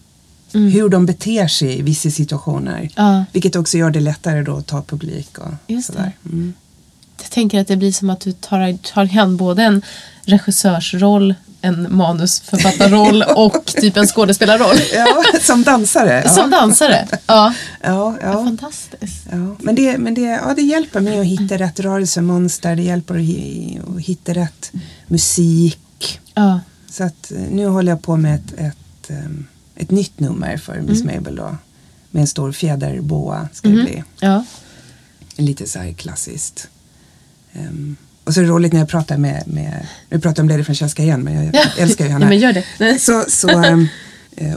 hur 0.52 0.88
de 0.88 1.06
beter 1.06 1.48
sig 1.48 1.78
i 1.78 1.82
vissa 1.82 2.10
situationer. 2.10 2.78
Mm. 2.78 2.90
Ja. 2.96 3.24
Vilket 3.32 3.56
också 3.56 3.78
gör 3.78 3.90
det 3.90 4.00
lättare 4.00 4.42
då 4.42 4.56
att 4.56 4.66
ta 4.66 4.82
publik 4.82 5.38
och 5.38 5.52
Just 5.66 5.86
sådär. 5.86 6.12
Mm. 6.24 6.52
Jag 7.22 7.30
tänker 7.30 7.60
att 7.60 7.68
det 7.68 7.76
blir 7.76 7.92
som 7.92 8.10
att 8.10 8.20
du 8.20 8.32
tar, 8.32 8.76
tar 8.92 9.04
i 9.04 9.08
hand 9.08 9.38
både 9.38 9.62
en 9.62 9.82
regissörsroll, 10.24 11.34
en 11.60 11.96
manusförfattarroll 11.96 13.22
och 13.36 13.66
typ 13.66 13.96
en 13.96 14.06
skådespelarroll. 14.06 14.76
Ja, 14.94 15.22
som 15.40 15.62
dansare. 15.62 16.22
Ja. 16.24 16.30
Som 16.30 16.50
dansare. 16.50 17.08
Ja. 17.26 17.54
ja, 17.82 18.16
ja. 18.22 18.32
Fantastiskt. 18.32 19.26
Ja, 19.30 19.56
men 19.60 19.74
det, 19.74 19.98
men 19.98 20.14
det, 20.14 20.20
ja, 20.20 20.52
det 20.56 20.62
hjälper 20.62 21.00
mig 21.00 21.20
att 21.20 21.26
hitta 21.26 21.58
rätt 21.58 21.80
rörelsemönster, 21.80 22.76
det 22.76 22.82
hjälper 22.82 23.14
att, 23.14 23.20
hi- 23.20 23.96
att 23.96 24.02
hitta 24.02 24.32
rätt 24.32 24.72
musik. 25.06 26.20
Ja. 26.34 26.60
Så 26.90 27.04
att 27.04 27.32
eh, 27.32 27.38
nu 27.50 27.66
håller 27.66 27.92
jag 27.92 28.02
på 28.02 28.16
med 28.16 28.34
ett, 28.34 28.52
ett, 28.58 29.10
ehm, 29.10 29.46
ett 29.76 29.90
nytt 29.90 30.20
nummer 30.20 30.56
för 30.56 30.80
Miss 30.80 31.04
Mabel 31.04 31.36
då. 31.36 31.56
Med 32.10 32.20
en 32.20 32.26
stor 32.26 32.52
fjäderboa 32.52 33.48
ska 33.52 33.68
det 33.68 33.74
bli. 33.82 34.04
Ja. 34.20 34.44
Lite 35.36 35.66
så 35.66 35.78
här 35.78 35.92
klassiskt. 35.92 36.68
Ehm, 37.52 37.96
och 38.24 38.34
så 38.34 38.40
är 38.40 38.44
det 38.44 38.50
roligt 38.50 38.72
när 38.72 38.80
jag 38.80 38.88
pratar 38.88 39.16
med, 39.16 39.42
med 39.46 39.86
nu 40.10 40.20
pratar 40.20 40.42
jag 40.42 40.44
om 40.44 40.48
Lady 40.48 40.64
Francesca 40.64 41.02
igen 41.02 41.20
men 41.20 41.34
jag 41.34 41.54
Ja. 41.54 41.64
älskar 41.78 42.04
ju 42.04 42.10
henne. 42.12 42.24
Ja, 42.24 42.28
men 42.28 42.38
gör 42.38 42.52
det. 42.78 42.98
Så, 42.98 43.24
så 43.28 43.48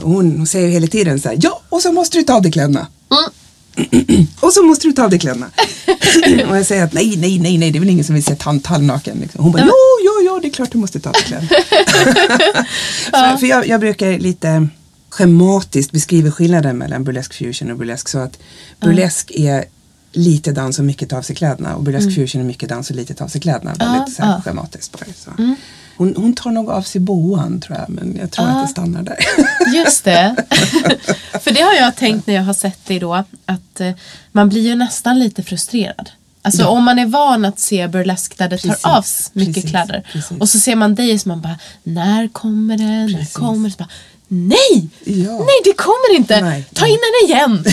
och 0.02 0.10
hon, 0.10 0.36
hon 0.36 0.46
säger 0.46 0.68
hela 0.68 0.86
tiden 0.86 1.20
så 1.20 1.28
här, 1.28 1.38
ja 1.40 1.62
och 1.68 1.82
så 1.82 1.92
måste 1.92 2.18
du 2.18 2.22
ta 2.22 2.34
av 2.34 2.42
dig 2.42 2.52
kläderna. 2.52 2.86
Mm. 3.10 4.26
och 4.40 4.52
så 4.52 4.62
måste 4.62 4.86
du 4.88 4.92
ta 4.92 5.04
av 5.04 5.10
dig 5.10 5.18
kläderna. 5.18 5.50
och 6.50 6.56
jag 6.56 6.66
säger 6.66 6.84
att 6.84 6.92
nej, 6.92 7.16
nej, 7.16 7.38
nej, 7.38 7.58
nej, 7.58 7.70
det 7.70 7.78
är 7.78 7.80
väl 7.80 7.90
ingen 7.90 8.04
som 8.04 8.14
vill 8.14 8.24
se 8.24 8.34
tant 8.34 8.66
halvnaken. 8.66 9.18
Liksom. 9.20 9.42
Hon 9.44 9.52
bara, 9.52 9.62
jo, 9.62 9.72
jo, 10.04 10.12
jo, 10.26 10.38
det 10.42 10.48
är 10.48 10.50
klart 10.50 10.72
du 10.72 10.78
måste 10.78 11.00
ta 11.00 11.08
av 11.08 11.12
dig 11.12 11.22
kläderna. 11.22 11.48
för, 13.10 13.36
för 13.36 13.46
jag, 13.46 13.68
jag 13.68 13.80
brukar 13.80 14.18
lite 14.18 14.68
schematiskt 15.16 15.92
beskriva 15.92 16.30
skillnaden 16.30 16.78
mellan 16.78 17.04
burlesk 17.04 17.34
fusion 17.34 17.70
och 17.70 17.76
burlesk 17.78 18.08
så 18.08 18.18
att 18.18 18.38
burlesk 18.80 19.30
är 19.34 19.64
lite 20.12 20.52
dans 20.52 20.78
och 20.78 20.84
mycket 20.84 21.08
ta 21.10 21.16
av 21.18 21.22
sig 21.22 21.36
kläderna 21.36 21.74
och 21.74 21.82
burlesk 21.82 22.14
fusion 22.14 22.40
är 22.40 22.44
mycket 22.46 22.68
dans 22.68 22.90
och 22.90 22.96
lite 22.96 23.14
ta 23.14 23.24
av 23.24 23.28
sig 23.28 23.40
kläderna. 23.40 23.74
Väldigt 23.74 24.14
så 24.16 24.22
här, 24.22 24.32
ja. 24.32 24.40
schematiskt 24.44 24.92
bara. 24.92 25.04
Så. 25.16 25.54
Hon, 25.96 26.14
hon 26.16 26.34
tar 26.34 26.50
nog 26.50 26.70
av 26.70 26.82
sig 26.82 27.00
boan 27.00 27.60
tror 27.60 27.78
jag 27.78 27.88
men 27.88 28.16
jag 28.20 28.30
tror 28.30 28.46
att 28.48 28.66
det 28.66 28.70
stannar 28.70 29.02
där. 29.02 29.16
Just 29.74 30.04
det. 30.04 30.36
För 31.40 31.50
det 31.50 31.60
har 31.60 31.74
jag 31.74 31.96
tänkt 31.96 32.26
när 32.26 32.34
jag 32.34 32.42
har 32.42 32.54
sett 32.54 32.86
dig 32.86 32.98
då. 32.98 33.24
Att 33.46 33.80
eh, 33.80 33.90
man 34.32 34.48
blir 34.48 34.62
ju 34.68 34.74
nästan 34.74 35.18
lite 35.18 35.42
frustrerad. 35.42 36.10
Alltså 36.42 36.66
om 36.66 36.84
man 36.84 36.98
är 36.98 37.06
van 37.06 37.44
att 37.44 37.58
se 37.60 37.88
burlesk 37.88 38.38
där 38.38 38.48
det 38.48 38.58
tar 38.58 38.68
Precis, 38.68 38.84
av 38.84 38.98
s- 39.04 39.30
mycket 39.32 39.54
precis, 39.54 39.70
kläder. 39.70 40.06
precis. 40.12 40.38
Och 40.40 40.48
så 40.48 40.60
ser 40.60 40.76
man 40.76 40.94
dig 40.94 41.18
som 41.18 41.28
man 41.28 41.40
bara, 41.40 41.58
när 41.82 42.28
kommer 42.28 42.78
det? 42.78 43.16
När 43.18 43.32
kommer 43.32 43.68
det? 43.68 43.72
Så 43.72 43.78
bara, 43.78 43.88
Nej! 44.28 44.88
Ja. 45.04 45.32
Nej 45.38 45.60
det 45.64 45.72
kommer 45.76 46.16
inte! 46.16 46.40
Nej, 46.40 46.64
Ta 46.74 46.86
in 46.86 46.98
den 46.98 47.30
igen! 47.30 47.64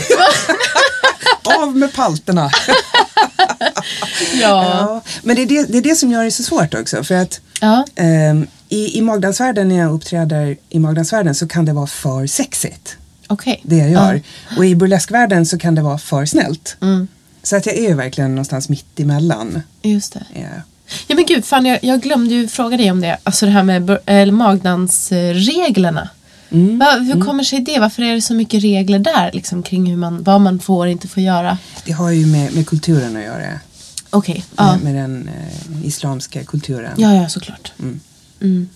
av 1.60 1.78
med 1.78 1.94
palterna! 1.94 2.52
ja. 4.34 4.38
Ja, 4.42 5.02
men 5.24 5.36
det 5.36 5.42
är 5.42 5.46
det, 5.46 5.64
det 5.72 5.78
är 5.78 5.82
det 5.82 5.96
som 5.96 6.12
gör 6.12 6.24
det 6.24 6.32
så 6.32 6.44
svårt 6.44 6.74
också. 6.74 7.04
För 7.04 7.16
att 7.16 7.40
Ja. 7.62 7.86
ehm, 7.96 8.48
i, 8.70 8.98
i 8.98 9.02
magdansvärlden 9.02 9.68
när 9.70 9.76
jag 9.78 9.92
uppträder 9.94 10.58
i 10.70 10.80
magdansvärlden 10.80 11.36
så 11.36 11.48
kan 11.48 11.66
det 11.66 11.74
vara 11.74 11.88
för 11.88 12.28
sexigt. 12.28 12.98
Okej. 13.28 13.60
Det 13.64 13.76
jag 13.78 13.90
gör. 13.92 14.22
Och 14.58 14.66
i 14.66 14.76
burleskvärlden 14.76 15.46
så 15.46 15.58
kan 15.60 15.76
det 15.76 15.82
vara 15.82 15.98
för 15.98 16.26
snällt. 16.26 16.76
Så 17.44 17.56
att 17.56 17.66
jag 17.66 17.76
är 17.78 17.88
ju 17.88 17.94
verkligen 17.94 18.32
någonstans 18.32 18.70
mitt 18.70 19.00
emellan. 19.00 19.62
Just 19.82 20.14
det. 20.14 20.24
Ja. 20.34 20.62
Ja 21.08 21.16
men 21.16 21.26
gud, 21.26 21.46
fan 21.46 21.66
jag, 21.66 21.80
jag 21.84 22.02
glömde 22.02 22.34
ju 22.36 22.48
fråga 22.48 22.78
dig 22.78 22.92
om 22.92 23.02
det. 23.02 23.18
Alltså 23.24 23.46
det 23.46 23.52
här 23.52 23.64
med 23.64 23.98
eller 24.06 24.34
magdansreglerna. 24.34 26.10
Mm. 26.54 26.80
Va, 26.80 26.92
hur 26.92 27.22
kommer 27.22 27.44
sig 27.44 27.60
det? 27.60 27.80
Varför 27.80 28.04
är 28.04 28.14
det 28.16 28.22
så 28.22 28.34
mycket 28.34 28.64
regler 28.64 29.00
där? 29.00 29.32
Liksom, 29.34 29.64
kring 29.64 29.86
hur 29.90 29.98
man, 29.98 30.24
vad 30.24 30.42
man 30.42 30.60
får 30.60 30.86
och 30.86 30.92
inte 30.92 31.08
får 31.08 31.24
göra? 31.24 31.58
Det 31.86 31.92
har 31.92 32.10
ju 32.10 32.26
med, 32.26 32.54
med 32.56 32.68
kulturen 32.68 33.16
att 33.18 33.24
göra. 33.24 33.60
Okej, 34.10 34.46
ja. 34.58 34.72
Med, 34.76 34.84
med 34.84 34.96
den 35.04 35.28
eh, 35.28 35.86
islamska 35.88 36.44
kulturen. 36.44 36.94
ja. 36.98 37.14
Ja, 37.14 37.30
såklart. 37.30 37.74
Mm. 37.80 38.00
Mm. 38.42 38.70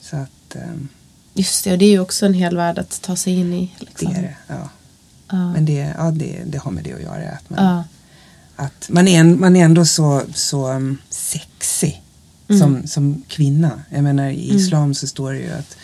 Så 0.00 0.16
att 0.16 0.54
ehm, 0.56 0.88
Just 1.34 1.64
det, 1.64 1.72
och 1.72 1.78
det 1.78 1.84
är 1.84 1.90
ju 1.90 2.00
också 2.00 2.26
en 2.26 2.34
hel 2.34 2.56
värld 2.56 2.78
att 2.78 3.02
ta 3.02 3.16
sig 3.16 3.32
in 3.32 3.52
i. 3.52 3.70
det 3.78 3.84
Liksom. 3.86 4.12
är 4.14 4.22
det. 4.22 4.34
Ja. 4.46 4.68
Ja. 5.30 5.52
Men 5.52 5.64
det, 5.64 5.94
ja, 5.98 6.10
det, 6.10 6.42
det 6.46 6.58
har 6.58 6.70
med 6.70 6.84
det 6.84 6.92
att 6.92 7.00
göra. 7.02 7.30
Att 7.30 7.50
man, 7.50 7.64
Ja. 7.64 7.84
att 8.64 8.88
man, 8.88 9.08
är, 9.08 9.24
man 9.24 9.56
är 9.56 9.64
ändå 9.64 9.84
så, 9.86 10.22
så 10.34 10.72
um, 10.72 10.98
sexig 11.10 12.02
Mm. 12.50 12.60
som, 12.60 12.86
som 12.86 13.22
kvinna. 13.28 13.70
Jag 13.90 14.04
menar 14.04 14.28
i 14.30 14.54
islam 14.54 14.94
så 14.94 15.06
står 15.06 15.32
det 15.32 15.38
ju 15.38 15.50
att, 15.52 15.76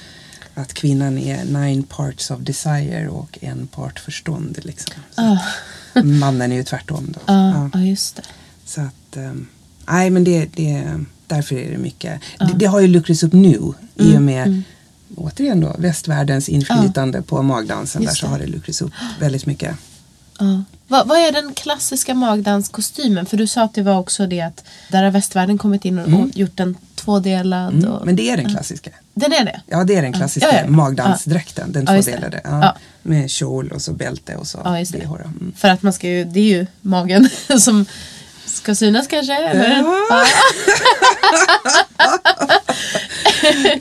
att 0.55 0.74
kvinnan 0.74 1.18
är 1.18 1.44
nine 1.44 1.82
parts 1.82 2.30
of 2.30 2.40
desire 2.40 3.09
och 3.09 3.38
en 3.40 3.66
part 3.66 3.98
förstånd. 3.98 4.59
Liksom. 4.62 4.94
Att 5.14 6.05
Mannen 6.05 6.52
är 6.52 6.57
ju 6.57 6.64
tvärtom 6.64 7.14
då. 7.14 7.20
Ja, 7.26 7.50
Ja. 7.50 7.70
ja, 7.72 7.80
just 7.80 8.16
det. 8.16 8.22
Så 8.64 8.80
att, 8.80 9.16
um, 9.16 9.48
nej 9.88 10.11
men 10.11 10.24
det, 10.24 10.48
det, 10.57 10.84
därför 11.26 11.57
är 11.57 11.70
det 11.72 11.78
mycket. 11.78 12.20
Det, 12.38 12.52
det 12.57 12.66
har 12.66 12.80
ju 12.80 12.86
luckrats 12.86 13.22
upp 13.22 13.32
nu 13.32 13.48
i 13.94 14.02
Mm, 14.02 14.16
och 14.16 14.22
med 14.22 14.62
återigen 15.16 15.61
då 15.61 15.74
västvärldens 15.78 16.48
inflytande 16.48 17.22
på 17.22 17.42
magdansen. 17.42 18.02
Där 18.02 18.09
Just 18.09 18.20
så 18.20 18.26
det. 18.26 18.32
har 18.32 18.38
det 18.38 18.46
luckrats 18.46 18.82
upp 18.82 18.92
väldigt 19.20 19.46
mycket. 19.46 19.76
Ja. 20.39 20.62
Vad, 20.89 21.09
vad 21.09 21.18
är 21.18 21.32
den 21.32 21.55
klassiska 21.55 22.14
magdanskostymen? 22.14 23.26
För 23.26 23.37
du 23.37 23.47
sa 23.47 23.62
att 23.62 23.74
det 23.74 23.82
var 23.82 23.99
också 23.99 24.26
det 24.26 24.41
att 24.41 24.64
där 24.89 25.03
har 25.05 25.11
västvärlden 25.11 25.59
kommit 25.59 25.85
in 25.85 25.99
och 25.99 26.20
och 26.20 26.28
gjort 26.37 26.57
den 26.57 26.76
tvådelad. 26.95 27.74
Och, 27.85 27.95
Mm. 27.95 28.05
Men 28.05 28.16
det 28.16 28.30
är 28.30 28.37
den 28.37 28.49
klassiska. 28.51 28.91
Den 29.14 29.32
är 29.32 29.45
det? 29.45 29.61
Ja, 29.66 29.85
det 29.85 29.97
är 29.97 30.03
den 30.03 30.12
klassiska 30.12 30.49
Ja, 30.49 30.55
ja, 30.57 30.62
ja. 30.64 30.70
magdansdräkten. 30.70 31.72
Den 31.72 31.87
tvådelade. 31.87 32.72
Med 33.03 33.30
kjol 33.30 33.68
och 33.74 33.82
så 33.82 33.93
bälte 33.93 34.37
och 34.37 34.47
så 34.47 34.61
Ja, 34.64 34.78
just 34.78 34.93
det. 34.93 34.99
Mm. 35.05 35.53
För 35.57 35.68
att 35.68 35.82
man 35.82 35.93
ska 35.93 36.09
ju, 36.09 36.24
det 36.24 36.41
är 36.41 36.45
ju 36.45 36.66
magen 36.80 37.28
som 37.61 37.87
ska 38.47 38.74
synas 38.74 39.07
kanske? 39.07 39.35
Eller? 39.35 39.70
Ja. 39.78 40.24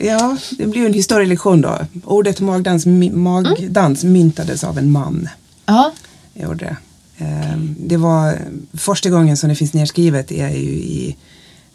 ja, 0.00 0.36
det 0.50 0.66
blir 0.66 0.80
ju 0.80 0.86
en 0.86 0.94
historielektion 0.94 1.60
då. 1.60 1.78
Ordet 2.04 2.40
magdans, 2.40 2.86
magdans 3.12 4.04
myntades 4.04 4.64
av 4.64 4.78
en 4.78 4.90
man. 4.92 5.28
ja. 5.66 5.92
Gjorde 6.34 6.64
det. 6.64 6.76
Ehm, 7.24 7.76
det 7.78 7.96
var 7.96 8.38
första 8.72 9.10
gången 9.10 9.36
som 9.36 9.48
det 9.48 9.54
finns 9.54 9.72
nedskrivet 9.72 10.32
är 10.32 10.48
ju 10.48 10.70
i 10.70 11.16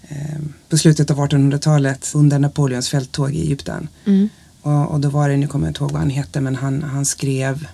ehm, 0.07 0.53
på 0.69 0.77
slutet 0.77 1.11
av 1.11 1.17
1800-talet 1.17 2.11
under 2.15 2.39
Napoleons 2.39 2.89
fälttåg 2.89 3.35
i 3.35 3.41
Egypten. 3.41 3.87
Och, 4.61 4.91
och 4.91 4.99
då 4.99 5.09
var 5.09 5.29
det, 5.29 5.37
nu 5.37 5.47
kommer 5.47 5.67
jag 5.67 5.69
inte 5.69 5.83
ihåg 5.83 5.91
vad 5.91 6.01
han 6.01 6.09
hette, 6.09 6.41
men 6.41 6.55
han, 6.55 6.83
han 6.83 7.05
skrev 7.05 7.67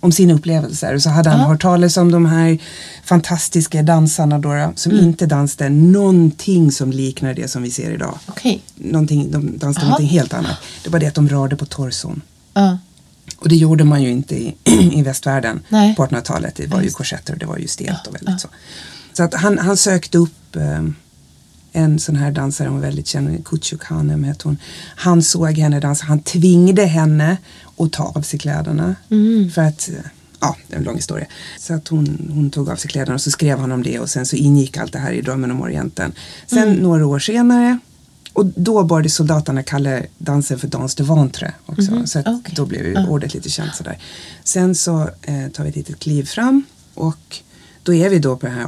om 0.00 0.12
sina 0.12 0.34
upplevelser. 0.34 0.94
Och 0.94 1.02
så 1.02 1.10
hade 1.10 1.30
han 1.30 1.40
hört 1.40 1.62
talas 1.62 1.96
om 1.96 2.12
de 2.12 2.26
här 2.26 2.58
fantastiska 3.04 3.82
dansarna 3.82 4.38
då, 4.38 4.72
som 4.76 4.92
inte 4.92 5.26
dansade 5.26 5.70
någonting 5.70 6.72
som 6.72 6.92
liknar 6.92 7.34
det 7.34 7.48
som 7.48 7.62
vi 7.62 7.70
ser 7.70 7.90
idag. 7.90 8.18
Någonting, 8.74 9.30
de 9.30 9.58
dansade 9.58 9.86
Jaha. 9.86 9.90
någonting 9.90 10.08
helt 10.18 10.34
annat. 10.34 10.56
Det 10.84 10.90
var 10.90 10.98
det 10.98 11.06
att 11.06 11.14
de 11.14 11.28
rörde 11.28 11.56
på 11.56 11.66
torson. 11.66 12.22
Ja. 12.54 12.78
Och 13.36 13.48
det 13.48 13.56
gjorde 13.56 13.84
man 13.84 14.02
ju 14.02 14.10
inte 14.10 14.34
i, 14.36 14.54
i 14.92 15.02
västvärlden 15.02 15.60
Nej. 15.68 15.96
på 15.96 16.06
1800-talet. 16.06 16.54
Det 16.56 16.66
var 16.66 16.78
Ja, 16.78 16.84
ju 16.84 16.90
korsetter 16.90 17.32
och 17.32 17.38
det 17.38 17.46
var 17.46 17.58
ju 17.58 17.66
stelt 17.68 18.06
och 18.06 18.14
väldigt 18.14 18.40
så. 18.40 18.48
Så 19.12 19.22
att 19.22 19.34
han, 19.34 19.58
han 19.58 19.76
sökte 19.76 20.18
upp 20.18 20.56
eh, 20.56 20.84
en 21.72 21.98
sån 21.98 22.16
här 22.16 22.30
dansare, 22.30 22.68
hon 22.68 22.76
var 22.80 22.86
väldigt 22.86 23.06
känd, 23.06 23.44
Kutchuk 23.44 23.84
Hanem 23.84 24.24
hette 24.24 24.48
hon. 24.48 24.56
Han 24.96 25.22
såg 25.22 25.58
henne 25.58 25.80
dansa, 25.80 26.04
han 26.04 26.20
tvingade 26.20 26.84
henne 26.84 27.36
att 27.76 27.92
ta 27.92 28.02
av 28.16 28.22
sig 28.22 28.38
kläderna. 28.38 28.94
Mm. 29.10 29.50
För 29.50 29.62
att, 29.62 29.90
ja, 30.40 30.56
det 30.68 30.74
är 30.74 30.78
en 30.78 30.84
lång 30.84 30.96
historia. 30.96 31.26
Så 31.58 31.74
att 31.74 31.88
hon, 31.88 32.30
hon 32.34 32.50
tog 32.50 32.68
av 32.70 32.76
sig 32.76 32.90
kläderna 32.90 33.14
och 33.14 33.20
så 33.20 33.30
skrev 33.30 33.58
han 33.58 33.72
om 33.72 33.82
det 33.82 33.98
och 33.98 34.10
sen 34.10 34.26
så 34.26 34.36
ingick 34.36 34.76
allt 34.76 34.92
det 34.92 34.98
här 34.98 35.12
i 35.12 35.20
Drömmen 35.20 35.50
om 35.50 35.60
Orienten. 35.60 36.12
Sen 36.46 36.58
Mm. 36.68 36.74
några 36.74 37.06
år 37.06 37.18
senare 37.18 37.78
och 38.36 38.46
då 38.46 38.84
började 38.84 39.08
soldaterna 39.08 39.62
kalla 39.62 40.00
dansen 40.18 40.58
för 40.58 40.68
dans 40.68 40.94
de 40.94 41.02
ventre 41.06 41.54
också. 41.66 42.06
Så 42.06 42.18
att 42.18 42.26
Mhm. 42.26 42.36
okej. 42.40 42.52
då 42.56 42.66
blev 42.66 42.86
ju 42.86 43.06
ordet 43.08 43.34
lite 43.34 43.50
känt 43.50 43.74
sådär. 43.74 43.98
Sen 44.44 44.74
så 44.74 45.00
eh, 45.22 45.48
tar 45.52 45.62
vi 45.64 45.68
ett 45.70 45.76
litet 45.76 45.98
kliv 45.98 46.24
fram 46.24 46.62
och 46.94 47.38
då 47.82 47.94
är 47.94 48.08
vi 48.10 48.18
då 48.18 48.36
på 48.36 48.46
det 48.46 48.52
här 48.52 48.64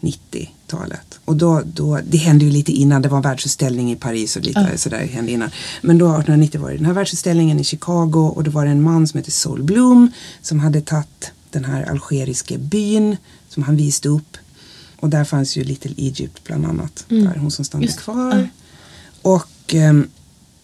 1890-talet. 0.00 1.18
Och 1.24 1.36
då, 1.36 1.62
då, 1.64 2.00
det 2.08 2.18
hände 2.18 2.44
ju 2.44 2.50
lite 2.50 2.72
innan, 2.72 3.02
det 3.02 3.08
var 3.08 3.16
en 3.16 3.22
världsutställning 3.22 3.92
i 3.92 3.96
Paris 3.96 4.36
och 4.36 4.42
lite 4.42 4.78
sådär 4.78 5.06
hände 5.06 5.32
innan. 5.32 5.50
Men 5.82 5.98
då 5.98 6.06
1890 6.06 6.60
var 6.60 6.70
det 6.70 6.76
den 6.76 6.86
här 6.86 6.92
världsutställningen 6.92 7.60
i 7.60 7.64
Chicago 7.64 8.32
och 8.36 8.44
då 8.44 8.50
var 8.50 8.64
det 8.64 8.70
en 8.70 8.82
man 8.82 9.06
som 9.06 9.18
hette 9.18 9.30
Sol 9.30 9.62
Bloom 9.62 10.10
som 10.42 10.60
hade 10.60 10.80
tagit 10.80 11.30
den 11.50 11.64
här 11.64 11.82
algeriska 11.90 12.58
byn 12.58 13.16
som 13.48 13.62
han 13.62 13.76
visade 13.76 14.08
upp. 14.14 14.36
Och 15.00 15.08
där 15.10 15.24
fanns 15.24 15.56
ju 15.56 15.64
Little 15.64 15.94
Egypt 15.96 16.44
bland 16.44 16.66
annat. 16.66 17.04
Där, 17.08 17.36
hon 17.36 17.50
som 17.50 17.64
stannade 17.64 17.86
Just- 17.86 17.98
kvar. 18.00 18.48
Och 19.26 19.74
ehm, 19.74 20.08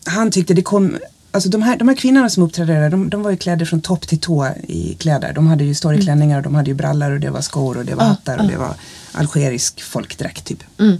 han 0.05 0.31
tyckte 0.31 0.55
det 0.55 0.63
kom 0.63 0.97
Alltså 1.35 1.49
de 1.49 1.63
här, 1.63 1.77
de 1.77 1.89
här 1.89 1.95
kvinnorna 1.95 2.31
som 2.31 2.43
uppträdde 2.43 2.73
där, 2.73 2.91
de, 2.91 3.11
de 3.11 3.23
var 3.23 3.31
ju 3.31 3.37
klädda 3.37 3.67
från 3.67 3.81
topp 3.81 4.07
till 4.07 4.19
tå 4.19 4.49
i 4.69 4.95
kläder. 4.99 5.33
De 5.33 5.47
hade 5.47 5.65
ju 5.65 5.75
stora 5.75 5.99
klänningar 5.99 6.37
och 6.37 6.43
de 6.43 6.55
hade 6.55 6.71
ju 6.71 6.75
brallor 6.75 7.11
och 7.11 7.21
det 7.21 7.31
var 7.31 7.41
skor 7.41 7.77
och 7.77 7.85
det 7.85 7.95
var 7.95 8.05
Ah, 8.05 8.07
hattar 8.07 8.39
och 8.39 8.45
ah. 8.45 8.49
det 8.49 8.57
var 8.57 8.75
algerisk 9.13 9.83
folkdräkt 9.83 10.45
typ. 10.45 10.63
Mm. 10.81 10.97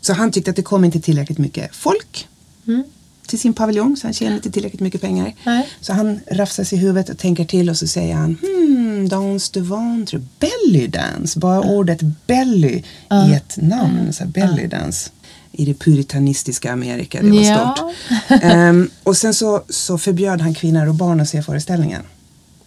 Så 0.00 0.12
han 0.12 0.30
tyckte 0.32 0.50
att 0.50 0.56
det 0.56 0.62
kom 0.62 0.84
inte 0.84 1.00
tillräckligt 1.00 1.38
mycket 1.38 1.74
folk 1.76 2.28
Mm. 2.66 2.84
till 3.26 3.38
sin 3.38 3.52
paviljong 3.54 3.96
så 3.96 4.06
han 4.06 4.14
tjänade 4.14 4.36
inte 4.36 4.50
tillräckligt 4.50 4.80
mycket 4.80 5.00
pengar. 5.00 5.34
Nej. 5.46 5.68
Så 5.80 5.92
han 5.92 6.20
rafsar 6.30 6.64
sig 6.64 6.78
i 6.78 6.80
huvudet 6.80 7.08
och 7.08 7.18
tänker 7.18 7.44
till 7.44 7.70
och 7.70 7.76
så 7.76 7.86
säger 7.86 8.14
han 8.14 8.36
hmm, 8.42 9.08
dans 9.08 9.50
de 9.50 9.60
ventre, 9.60 10.22
belly 10.38 10.86
dance. 10.86 11.38
Bara 11.38 11.60
ordet 11.60 12.00
belly 12.26 12.82
i 13.28 13.34
ett 13.34 13.56
namn, 13.56 14.12
så 14.12 14.26
belly 14.26 14.66
dance. 14.66 15.10
I 15.54 15.64
det 15.64 15.74
puritanistiska 15.74 16.72
Amerika, 16.72 17.22
det 17.22 17.30
var 17.30 17.40
Ja. 17.42 17.74
stort. 17.76 18.42
Ehm, 18.42 18.90
och 19.02 19.16
sen 19.16 19.34
så, 19.34 19.62
så 19.68 19.98
förbjöd 19.98 20.40
han 20.40 20.54
kvinnor 20.54 20.88
och 20.88 20.94
barn 20.94 21.20
att 21.20 21.28
se 21.28 21.42
föreställningen. 21.42 22.02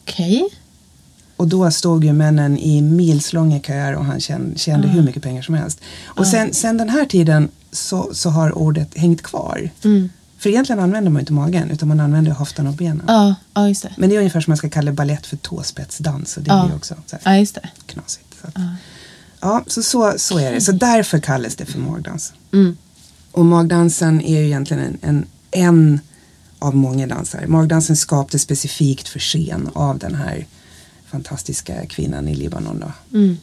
Okej. 0.04 0.44
Och 1.38 1.48
då 1.48 1.72
stod 1.72 2.04
ju 2.04 2.14
männen 2.14 2.58
i 2.58 2.82
milslånga 2.82 3.60
köer 3.60 3.96
och 3.96 4.06
han 4.06 4.20
tjänade, 4.20 4.58
tjänade 4.60 4.88
hur 4.88 5.02
mycket 5.02 5.24
pengar 5.24 5.42
som 5.42 5.56
helst. 5.56 5.80
Och 6.06 6.28
sen, 6.28 6.54
sen 6.54 6.78
den 6.78 6.90
här 6.90 7.06
tiden 7.06 7.50
så, 7.72 8.10
så 8.14 8.30
har 8.30 8.58
ordet 8.58 8.98
hängt 8.98 9.22
kvar. 9.22 9.70
Mm. 9.84 10.10
För 10.40 10.50
egentligen 10.50 10.80
använder 10.80 11.12
man 11.12 11.20
inte 11.20 11.34
magen 11.34 11.72
utan 11.72 11.88
man 11.88 12.00
använder 12.00 12.32
höften 12.32 12.68
och 12.68 12.74
benen. 12.74 13.02
Ja, 13.08 13.36
ja, 13.54 13.68
just 13.68 13.84
det. 13.84 13.94
Men 13.98 14.10
det 14.10 14.16
är 14.16 14.18
ungefär 14.20 14.42
som 14.42 14.52
man 14.52 14.58
ska 14.58 14.70
kalla 14.70 14.92
ballett 14.92 15.26
för 15.26 15.38
tåspetsdans 15.38 16.38
och 16.38 16.44
det 16.44 16.50
Ja. 16.52 16.62
blir 16.64 16.72
ju 16.72 16.78
också 16.78 16.96
så 17.06 17.18
här 17.24 17.34
Ja, 17.34 17.40
just 17.40 17.56
det. 17.56 17.70
knasigt. 17.86 18.26
Så 18.42 18.48
att, 18.48 18.54
Ja, 18.56 18.62
så, 19.68 19.84
så, 19.84 20.14
så 20.18 20.38
är 20.40 20.52
det. 20.52 20.62
Så 20.62 20.72
därför 20.72 21.20
kallas 21.20 21.56
det 21.56 21.66
för 21.66 21.80
magdans. 21.80 22.34
Mm. 22.54 22.78
Och 23.32 23.46
magdansen 23.46 24.22
är 24.22 24.40
ju 24.40 24.46
egentligen 24.46 24.84
en, 24.84 24.98
en, 25.02 25.26
en 25.52 26.00
av 26.60 26.76
många 26.76 27.08
danser. 27.08 27.48
Magdansen 27.48 27.96
skapades 27.96 28.42
specifikt 28.42 29.08
för 29.08 29.20
scen 29.20 29.70
av 29.74 30.00
den 30.00 30.16
här 30.16 30.46
fantastiska 31.06 31.86
kvinnan 31.86 32.28
i 32.28 32.36
Libanon 32.36 32.80
då. 32.80 33.18
Mm. 33.18 33.38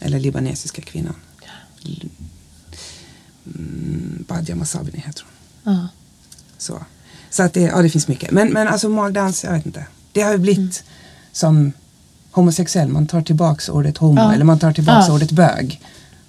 Eller 0.00 0.18
libanesiska 0.20 0.82
kvinnan. 0.82 1.14
Mm, 3.46 4.24
Badia 4.28 4.56
Masabini 4.56 5.02
heter 5.06 5.24
hon. 5.64 5.74
Ja. 5.74 5.88
Så, 6.58 6.82
så 7.30 7.42
att 7.42 7.52
det, 7.52 7.60
ja, 7.60 7.82
det 7.82 7.90
finns 7.90 8.08
mycket. 8.08 8.30
Men, 8.30 8.52
men 8.52 8.68
alltså 8.68 8.88
magdans, 8.88 9.44
jag 9.44 9.52
vet 9.52 9.66
inte. 9.66 9.86
Det 10.12 10.20
har 10.20 10.32
ju 10.32 10.38
blivit 10.38 10.58
Mm. 10.58 10.72
som 11.32 11.72
homosexuell. 12.30 12.88
Man 12.88 13.06
tar 13.06 13.22
tillbaks 13.22 13.68
ordet 13.68 13.98
homo 13.98 14.20
Ja. 14.20 14.32
eller 14.34 14.44
man 14.44 14.58
tar 14.58 14.72
tillbaks 14.72 15.08
Ja. 15.08 15.14
ordet 15.14 15.30
bög. 15.30 15.80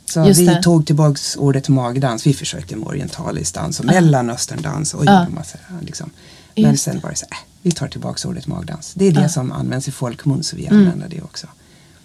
Så 0.05 0.25
Just 0.25 0.39
vi 0.39 0.45
det. 0.45 0.63
tog 0.63 0.85
tillbaks 0.85 1.35
ordet 1.35 1.69
magdans. 1.69 2.27
Vi 2.27 2.33
försökte 2.33 2.75
med 2.75 2.87
orientalisk 2.87 3.53
dans 3.55 3.79
och 3.79 3.85
mellanösterndans 3.85 4.93
och 4.93 5.05
Ja. 5.05 5.11
ja. 5.11 5.25
massa, 5.29 5.57
liksom. 5.81 6.09
Men 6.55 6.71
Just 6.71 6.83
sen 6.83 6.99
var 6.99 7.09
det 7.09 7.15
så, 7.15 7.25
äh, 7.31 7.37
vi 7.61 7.71
tar 7.71 7.87
tillbaks 7.87 8.25
ordet 8.25 8.47
magdans. 8.47 8.91
Det 8.95 9.05
är 9.07 9.11
det 9.11 9.29
som 9.29 9.51
används 9.51 9.87
i 9.87 9.91
folkmun 9.91 10.43
så 10.43 10.55
vi 10.55 10.65
Mm. 10.65 10.79
använder 10.79 11.09
det 11.09 11.21
också. 11.21 11.47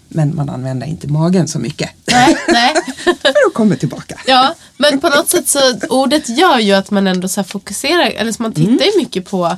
Men 0.08 0.34
man 0.36 0.48
använder 0.48 0.86
inte 0.86 1.08
magen 1.08 1.48
så 1.48 1.58
mycket. 1.58 1.90
Nej, 2.06 2.36
nej. 2.48 2.74
För 3.22 3.28
att 3.28 3.54
komma 3.54 3.74
tillbaka. 3.76 4.20
Ja, 4.26 4.54
men 4.76 5.00
på 5.00 5.08
något 5.08 5.28
sätt 5.30 5.48
så 5.48 5.58
ordet 5.90 6.28
gör 6.28 6.58
ju 6.58 6.72
att 6.72 6.90
man 6.90 7.06
ändå 7.06 7.28
så 7.28 7.44
fokuserar, 7.44 8.10
eller 8.16 8.32
så 8.32 8.42
man 8.42 8.52
tittar 8.52 8.84
ju 8.84 8.90
mycket 8.98 9.24
på, 9.30 9.56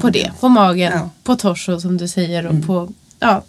på 0.00 0.10
det, 0.10 0.32
på 0.40 0.48
magen, 0.48 0.92
Ja. 0.94 1.10
på 1.24 1.36
torso 1.36 1.80
som 1.80 1.96
du 1.96 2.08
säger 2.08 2.46
och 2.46 2.66
på, 2.66 2.92
ja, 3.18 3.44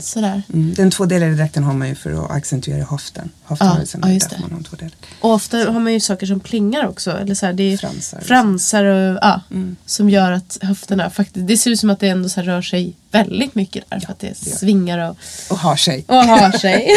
sådär. 0.00 0.42
Mm. 0.54 0.74
Den 0.74 0.90
tvådelade 0.90 1.34
dräkten 1.34 1.64
har 1.64 1.74
man 1.74 1.88
ju 1.88 1.94
för 1.94 2.24
att 2.24 2.30
accentuera 2.30 2.84
höften. 2.84 3.30
Höftrörelsen. 3.44 4.00
Ja, 4.04 4.10
ja, 4.12 4.38
man 4.40 4.52
har 4.52 4.62
tvådelad. 4.62 4.92
Och 5.20 5.32
ofta 5.32 5.58
har 5.58 5.80
man 5.80 5.92
ju 5.92 6.00
saker 6.00 6.26
som 6.26 6.40
plingar 6.40 6.86
också, 6.86 7.10
eller 7.10 7.34
så 7.34 7.46
här, 7.46 7.52
det 7.52 7.72
är 7.72 7.76
Fransar 7.76 8.20
fransar 8.20 8.84
och, 8.84 9.18
ja, 9.22 9.40
som 9.86 10.10
gör 10.10 10.32
att 10.32 10.58
höfterna 10.62 11.10
faktiskt, 11.10 11.46
det 11.46 11.56
ser 11.56 11.70
ut 11.70 11.80
som 11.80 11.90
att 11.90 12.00
det 12.00 12.08
ändå 12.08 12.28
så 12.28 12.40
här 12.40 12.46
rör 12.46 12.62
sig 12.62 12.94
väldigt 13.10 13.54
mycket 13.54 13.90
där 13.90 14.00
för 14.00 14.12
att 14.12 14.18
det 14.18 14.28
det 14.28 14.50
svingar 14.50 15.10
och, 15.10 15.16
Och 15.50 15.58
har 15.58 15.76
sig. 15.76 16.04
och 16.08 16.16
har 16.16 16.58
sig. 16.58 16.88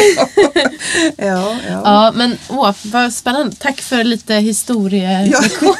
Ja, 1.16 1.58
ja. 1.68 1.82
Ja, 1.84 2.12
men 2.14 2.36
åh, 2.48 2.74
vad 2.84 3.12
spännande. 3.12 3.56
Tack 3.56 3.80
för 3.80 4.04
lite 4.04 4.34
historielektion. 4.34 5.74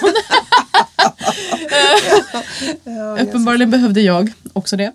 ja, 2.85 3.19
Uppenbarligen 3.21 3.71
behövde 3.71 4.01
jag 4.01 4.33
också 4.53 4.77
det. 4.77 4.93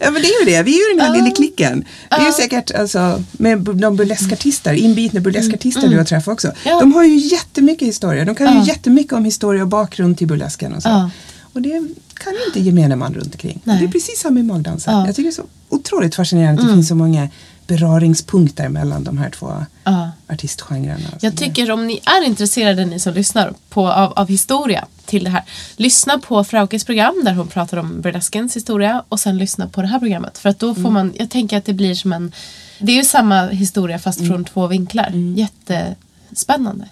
Ja, 0.00 0.10
men 0.10 0.22
det 0.22 0.28
är 0.28 0.40
ju 0.40 0.50
det. 0.50 0.62
Vi 0.62 0.74
är 0.74 0.90
ju 0.90 0.96
den 0.96 1.06
här 1.06 1.16
lilla 1.16 1.34
klicken. 1.34 1.84
Det 2.08 2.16
är 2.16 2.26
ju 2.26 2.32
säkert 2.32 2.70
alltså, 2.70 3.22
med 3.32 3.58
de 3.58 3.96
burleskartister, 3.96 4.72
inbitna 4.72 5.20
burleskartister 5.20 5.88
du 5.88 5.96
har 5.96 6.04
träffat 6.04 6.32
också. 6.32 6.46
Mm. 6.46 6.58
Ja. 6.64 6.80
De 6.80 6.92
har 6.92 7.04
ju 7.04 7.16
jättemycket 7.16 7.88
historia. 7.88 8.24
De 8.24 8.34
kan 8.34 8.58
ju 8.58 8.68
jättemycket 8.68 9.12
om 9.12 9.24
historia 9.24 9.62
och 9.62 9.68
bakgrund 9.68 10.18
till 10.18 10.26
burlesken 10.26 10.74
och 10.74 10.82
så. 10.82 11.10
Och 11.52 11.62
det 11.62 11.70
kan 12.14 12.32
ju 12.32 12.44
inte 12.46 12.60
gemene 12.60 12.96
man 12.96 13.14
runt 13.14 13.34
omkring. 13.34 13.60
Det 13.64 13.70
är 13.70 13.88
precis 13.88 14.20
samma 14.20 14.34
med 14.34 14.44
magdansen. 14.44 14.92
Ja. 14.92 14.98
Mm. 14.98 15.06
Jag 15.06 15.16
tycker 15.16 15.30
det 15.30 15.32
är 15.34 15.42
så 15.42 15.46
otroligt 15.68 16.14
fascinerande 16.14 16.62
att 16.62 16.68
det 16.68 16.74
finns 16.74 16.88
så 16.88 16.94
många 16.94 17.28
beröringspunkter 17.66 18.68
mellan 18.68 19.04
de 19.04 19.18
här 19.18 19.30
två 19.30 19.64
Ja. 19.84 20.10
artistgenrerna. 20.28 21.08
Jag 21.20 21.36
tycker 21.36 21.70
om 21.70 21.86
ni 21.86 22.00
är 22.04 22.26
intresserade, 22.26 22.84
ni 22.84 23.00
som 23.00 23.14
lyssnar, 23.14 23.52
på, 23.68 23.88
av, 23.92 24.12
av 24.12 24.28
historia 24.28 24.86
till 25.06 25.24
det 25.24 25.30
här. 25.30 25.42
Lyssna 25.76 26.18
på 26.18 26.44
Fraukes 26.44 26.84
program 26.84 27.22
där 27.24 27.32
hon 27.34 27.48
pratar 27.48 27.76
om 27.76 28.00
burleskens 28.00 28.56
historia 28.56 29.04
och 29.08 29.20
sen 29.20 29.38
lyssna 29.38 29.68
på 29.68 29.82
det 29.82 29.88
här 29.88 29.98
programmet. 29.98 30.38
För 30.38 30.48
att 30.48 30.58
då 30.58 30.74
får 30.74 30.90
man, 30.90 31.12
jag 31.18 31.30
tänker 31.30 31.56
att 31.58 31.64
det 31.64 31.72
blir 31.72 31.94
som 31.94 32.12
en, 32.12 32.32
det 32.78 32.92
är 32.92 32.96
ju 32.96 33.04
samma 33.04 33.46
historia 33.48 33.98
fast 33.98 34.26
från 34.26 34.44
två 34.44 34.66
vinklar. 34.66 35.10
Jättespännande. 35.36 36.88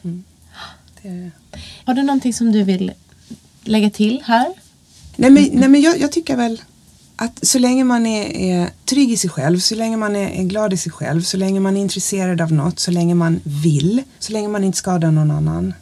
Det- 1.02 1.30
Har 1.84 1.94
du 1.94 2.02
någonting 2.02 2.34
som 2.34 2.52
du 2.52 2.62
vill 2.62 2.92
lägga 3.68 3.90
till 3.90 4.22
här? 4.24 4.54
Nej 5.16 5.30
men, 5.30 5.48
nej, 5.52 5.68
men 5.68 5.80
jag, 5.80 6.00
jag 6.00 6.12
tycker 6.12 6.36
väl 6.36 6.62
att 7.16 7.46
så 7.46 7.58
länge 7.58 7.84
man 7.84 8.06
är, 8.06 8.24
är 8.24 8.70
trygg 8.84 9.12
i 9.12 9.16
sig 9.16 9.30
själv, 9.30 9.58
så 9.58 9.74
länge 9.74 9.96
man 9.96 10.16
är, 10.16 10.28
är 10.28 10.44
glad 10.44 10.72
i 10.72 10.76
sig 10.76 10.92
själv, 10.92 11.22
så 11.22 11.36
länge 11.36 11.60
man 11.60 11.76
är 11.76 11.80
intresserad 11.80 12.40
av 12.40 12.52
något, 12.52 12.78
så 12.78 12.90
länge 12.90 13.14
man 13.14 13.40
vill, 13.44 14.02
så 14.18 14.32
länge 14.32 14.48
man 14.48 14.64
inte 14.64 14.78
skadar 14.78 15.10
någon 15.10 15.30
annan, 15.30 15.74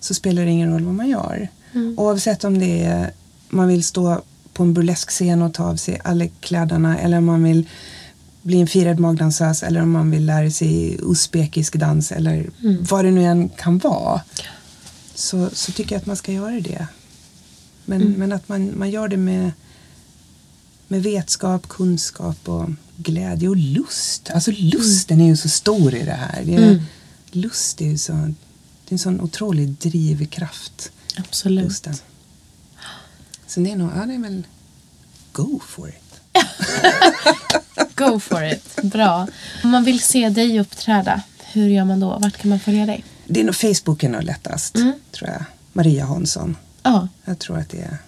så 0.00 0.14
spelar 0.14 0.44
det 0.44 0.50
ingen 0.50 0.72
roll 0.72 0.84
vad 0.84 0.94
man 0.94 1.08
gör. 1.08 1.48
Oavsett 1.96 2.44
om 2.44 2.58
det 2.58 2.84
är 2.84 3.10
man 3.48 3.68
vill 3.68 3.84
stå 3.84 4.22
på 4.52 4.62
en 4.62 4.74
burleskscen 4.74 5.42
och 5.42 5.54
ta 5.54 5.64
av 5.64 5.76
sig 5.76 6.00
alla 6.04 6.26
kläderna 6.40 6.98
eller 6.98 7.18
om 7.18 7.24
man 7.24 7.44
vill 7.44 7.68
bli 8.42 8.60
en 8.60 8.66
firad 8.66 8.98
magdansös 8.98 9.62
eller 9.62 9.82
om 9.82 9.90
man 9.90 10.10
vill 10.10 10.26
lära 10.26 10.50
sig 10.50 10.98
uzbekisk 11.02 11.76
dans 11.76 12.12
eller 12.12 12.50
vad 12.80 13.04
det 13.04 13.10
nu 13.10 13.24
än 13.24 13.48
kan 13.48 13.78
vara. 13.78 14.20
Så, 15.14 15.50
så 15.52 15.72
tycker 15.72 15.94
jag 15.94 16.00
att 16.00 16.06
man 16.06 16.16
ska 16.16 16.32
göra 16.32 16.60
det. 16.60 16.86
Men, 17.84 18.12
men 18.12 18.32
att 18.32 18.48
man, 18.48 18.78
man 18.78 18.90
gör 18.90 19.08
det 19.08 19.16
med, 19.16 19.52
med 20.88 21.02
vetskap, 21.02 21.68
kunskap 21.68 22.48
och 22.48 22.70
glädje 22.96 23.48
och 23.48 23.56
lust. 23.56 24.30
Alltså 24.30 24.50
lusten 24.54 25.20
är 25.20 25.26
ju 25.26 25.36
så 25.36 25.48
stor 25.48 25.94
i 25.94 26.04
det 26.04 26.12
här. 26.12 26.42
Det 26.44 26.54
är, 26.54 26.82
Lust 27.34 27.80
är 27.80 27.86
ju 27.86 27.98
så, 27.98 28.12
det 28.12 28.88
är 28.88 28.92
en 28.92 28.98
sån 28.98 29.20
otrolig 29.20 29.68
drivkraft. 29.68 30.92
Absolut. 31.16 31.64
Lusten. 31.64 31.94
Så 33.46 33.60
det 33.60 33.70
är 33.70 33.76
nog, 33.76 33.90
ja 33.96 34.06
det 34.06 34.14
är 34.14 34.18
väl 34.18 34.42
go 35.32 35.60
for 35.66 35.88
it. 35.88 35.96
Go 37.96 38.20
for 38.20 38.44
it. 38.44 38.82
Bra. 38.82 39.28
Om 39.64 39.70
man 39.70 39.84
vill 39.84 40.00
se 40.00 40.28
dig 40.28 40.60
uppträda, 40.60 41.22
hur 41.38 41.68
gör 41.68 41.84
man 41.84 42.00
då? 42.00 42.18
Vart 42.18 42.36
kan 42.36 42.48
man 42.48 42.60
följa 42.60 42.86
dig? 42.86 43.04
Det 43.26 43.40
är 43.40 43.44
nog 43.44 43.54
Facebooken 43.54 44.14
är 44.14 44.22
lättast, 44.22 44.72
tror 45.12 45.30
jag. 45.30 45.44
Maria 45.72 46.04
Hansson. 46.04 46.56
Ja, 46.82 47.08
Jag 47.24 47.38
tror 47.38 47.58
att 47.58 47.68
det 47.70 47.80
är 47.80 47.98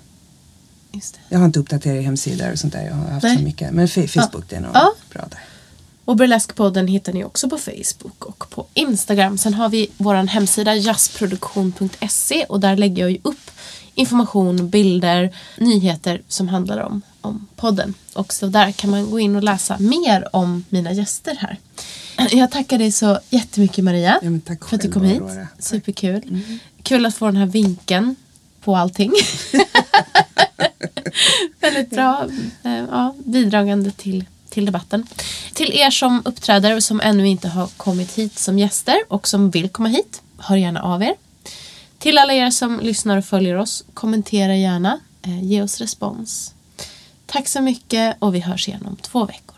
just 0.93 1.15
det. 1.15 1.21
Jag 1.29 1.39
har 1.39 1.47
inte 1.47 1.59
uppdaterat 1.61 2.05
hemsidor 2.05 2.53
och 2.53 2.59
sånt 2.59 2.73
där. 2.73 2.87
Jag 2.87 2.95
har 2.95 3.11
haft 3.11 3.23
Nej. 3.25 3.37
så 3.37 3.43
mycket. 3.43 3.73
Men 3.73 3.89
Facebook 3.89 4.45
det 4.49 4.57
är 4.57 4.61
nog 4.61 4.71
Ja. 4.75 4.95
bra 5.13 5.27
där. 5.31 5.41
Och 6.05 6.17
Burleskpodden 6.17 6.87
hittar 6.89 7.13
ni 7.13 7.25
också 7.25 7.49
på 7.49 7.59
Facebook 7.59 8.25
och 8.25 8.51
på 8.51 8.67
Instagram. 8.75 9.39
Sen 9.39 9.55
har 9.55 9.69
vi 9.69 9.89
vår 9.97 10.15
hemsida 10.15 10.75
jazzproduktion.se 10.75 12.45
och 12.45 12.61
där 12.61 12.77
lägger 12.77 13.03
jag 13.03 13.11
ju 13.11 13.19
upp 13.23 13.51
information, 13.95 14.69
bilder, 14.71 15.37
nyheter 15.59 16.23
som 16.29 16.49
handlar 16.49 16.79
om, 16.79 17.03
om 17.21 17.47
podden. 17.57 17.95
Och 18.15 18.33
så 18.33 18.47
där 18.47 18.73
kan 18.73 18.91
man 18.91 19.11
gå 19.11 19.21
in 19.21 19.37
och 19.37 19.43
läsa 19.43 19.77
mer 19.79 20.37
om 20.37 20.65
mina 20.69 20.93
gäster 20.93 21.37
här. 21.41 21.59
Jag 22.31 22.51
tackar 22.51 22.79
dig 22.79 22.93
så 22.93 23.19
jättemycket 23.31 23.85
Maria 23.85 24.19
Ja, 24.23 24.57
för 24.69 24.77
att 24.77 24.83
du 24.83 24.93
kom 24.93 25.03
hit. 25.05 25.23
Superkul. 25.59 26.41
Kul 26.83 27.07
att 27.07 27.15
få 27.15 27.27
den 27.27 27.37
här 27.37 27.47
vinkeln 27.47 28.17
på 28.65 28.77
allting. 28.77 29.13
Väldigt 31.61 31.91
bra 31.91 32.29
eh, 32.63 32.73
ja, 32.73 33.15
bidragande 33.25 33.91
till, 33.91 34.25
till 34.49 34.67
debatten. 34.67 35.07
Till 35.53 35.73
er 35.73 35.91
som 35.91 36.23
uppträder 36.25 36.77
och 36.77 36.83
som 36.83 37.01
ännu 37.01 37.29
inte 37.29 37.49
har 37.49 37.67
kommit 37.67 38.19
hit 38.19 38.39
som 38.39 38.59
gäster 38.59 38.97
och 39.09 39.29
som 39.29 39.51
vill 39.51 39.69
komma 39.69 39.89
hit, 39.89 40.23
hör 40.39 40.57
gärna 40.57 40.83
av 40.83 41.03
er. 41.03 41.15
Till 41.99 42.19
alla 42.19 42.35
er 42.35 42.51
som 42.51 42.81
lyssnar 42.81 43.17
och 43.17 43.25
följer 43.25 43.57
oss, 43.57 43.85
kommentera 43.95 44.57
gärna, 44.57 45.01
eh, 45.23 45.45
ge 45.45 45.63
oss 45.63 45.81
respons. 45.81 46.55
Tack 47.27 47.49
så 47.49 47.61
mycket 47.61 48.17
och 48.19 48.35
vi 48.35 48.41
hörs 48.41 48.69
igen 48.69 48.87
om 48.87 48.97
två 48.97 49.25
veckor. 49.25 49.54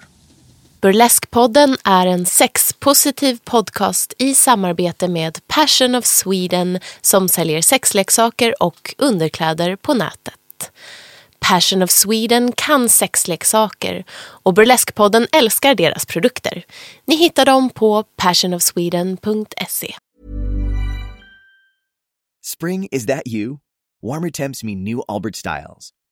Burleskpodden 0.81 1.77
är 1.85 2.07
en 2.07 2.27
sexpositiv 2.27 3.39
podcast 3.45 4.15
i 4.19 4.35
samarbete 4.35 5.09
med 5.09 5.39
Passion 5.47 5.95
of 5.95 6.07
Sweden 6.07 6.79
som 7.01 7.29
säljer 7.29 7.63
sexleksaker 7.63 8.63
och 8.63 8.95
underkläder 8.99 9.77
på 9.77 9.95
nätet. 9.95 10.73
Passion 11.41 11.83
of 11.83 11.91
Sweden 11.91 12.53
kan 12.53 12.89
sexleksaker 12.89 14.05
och 14.19 14.55
Burleskpodden 14.55 15.27
älskar 15.33 15.75
deras 15.75 16.07
produkter. 16.07 16.65
Ni 17.07 17.17
hittar 17.17 17.45
dem 17.45 17.71
på 17.71 18.05
passionofsweden.se. 18.17 19.95
Spring, 22.45 22.89
is 22.91 23.07
that 23.07 23.23
you? 23.27 23.59
Warmer 24.03 24.31
temps 24.31 24.65
mean 24.65 24.85
new 24.85 25.01
Albert 25.09 25.37
styles. 25.37 25.93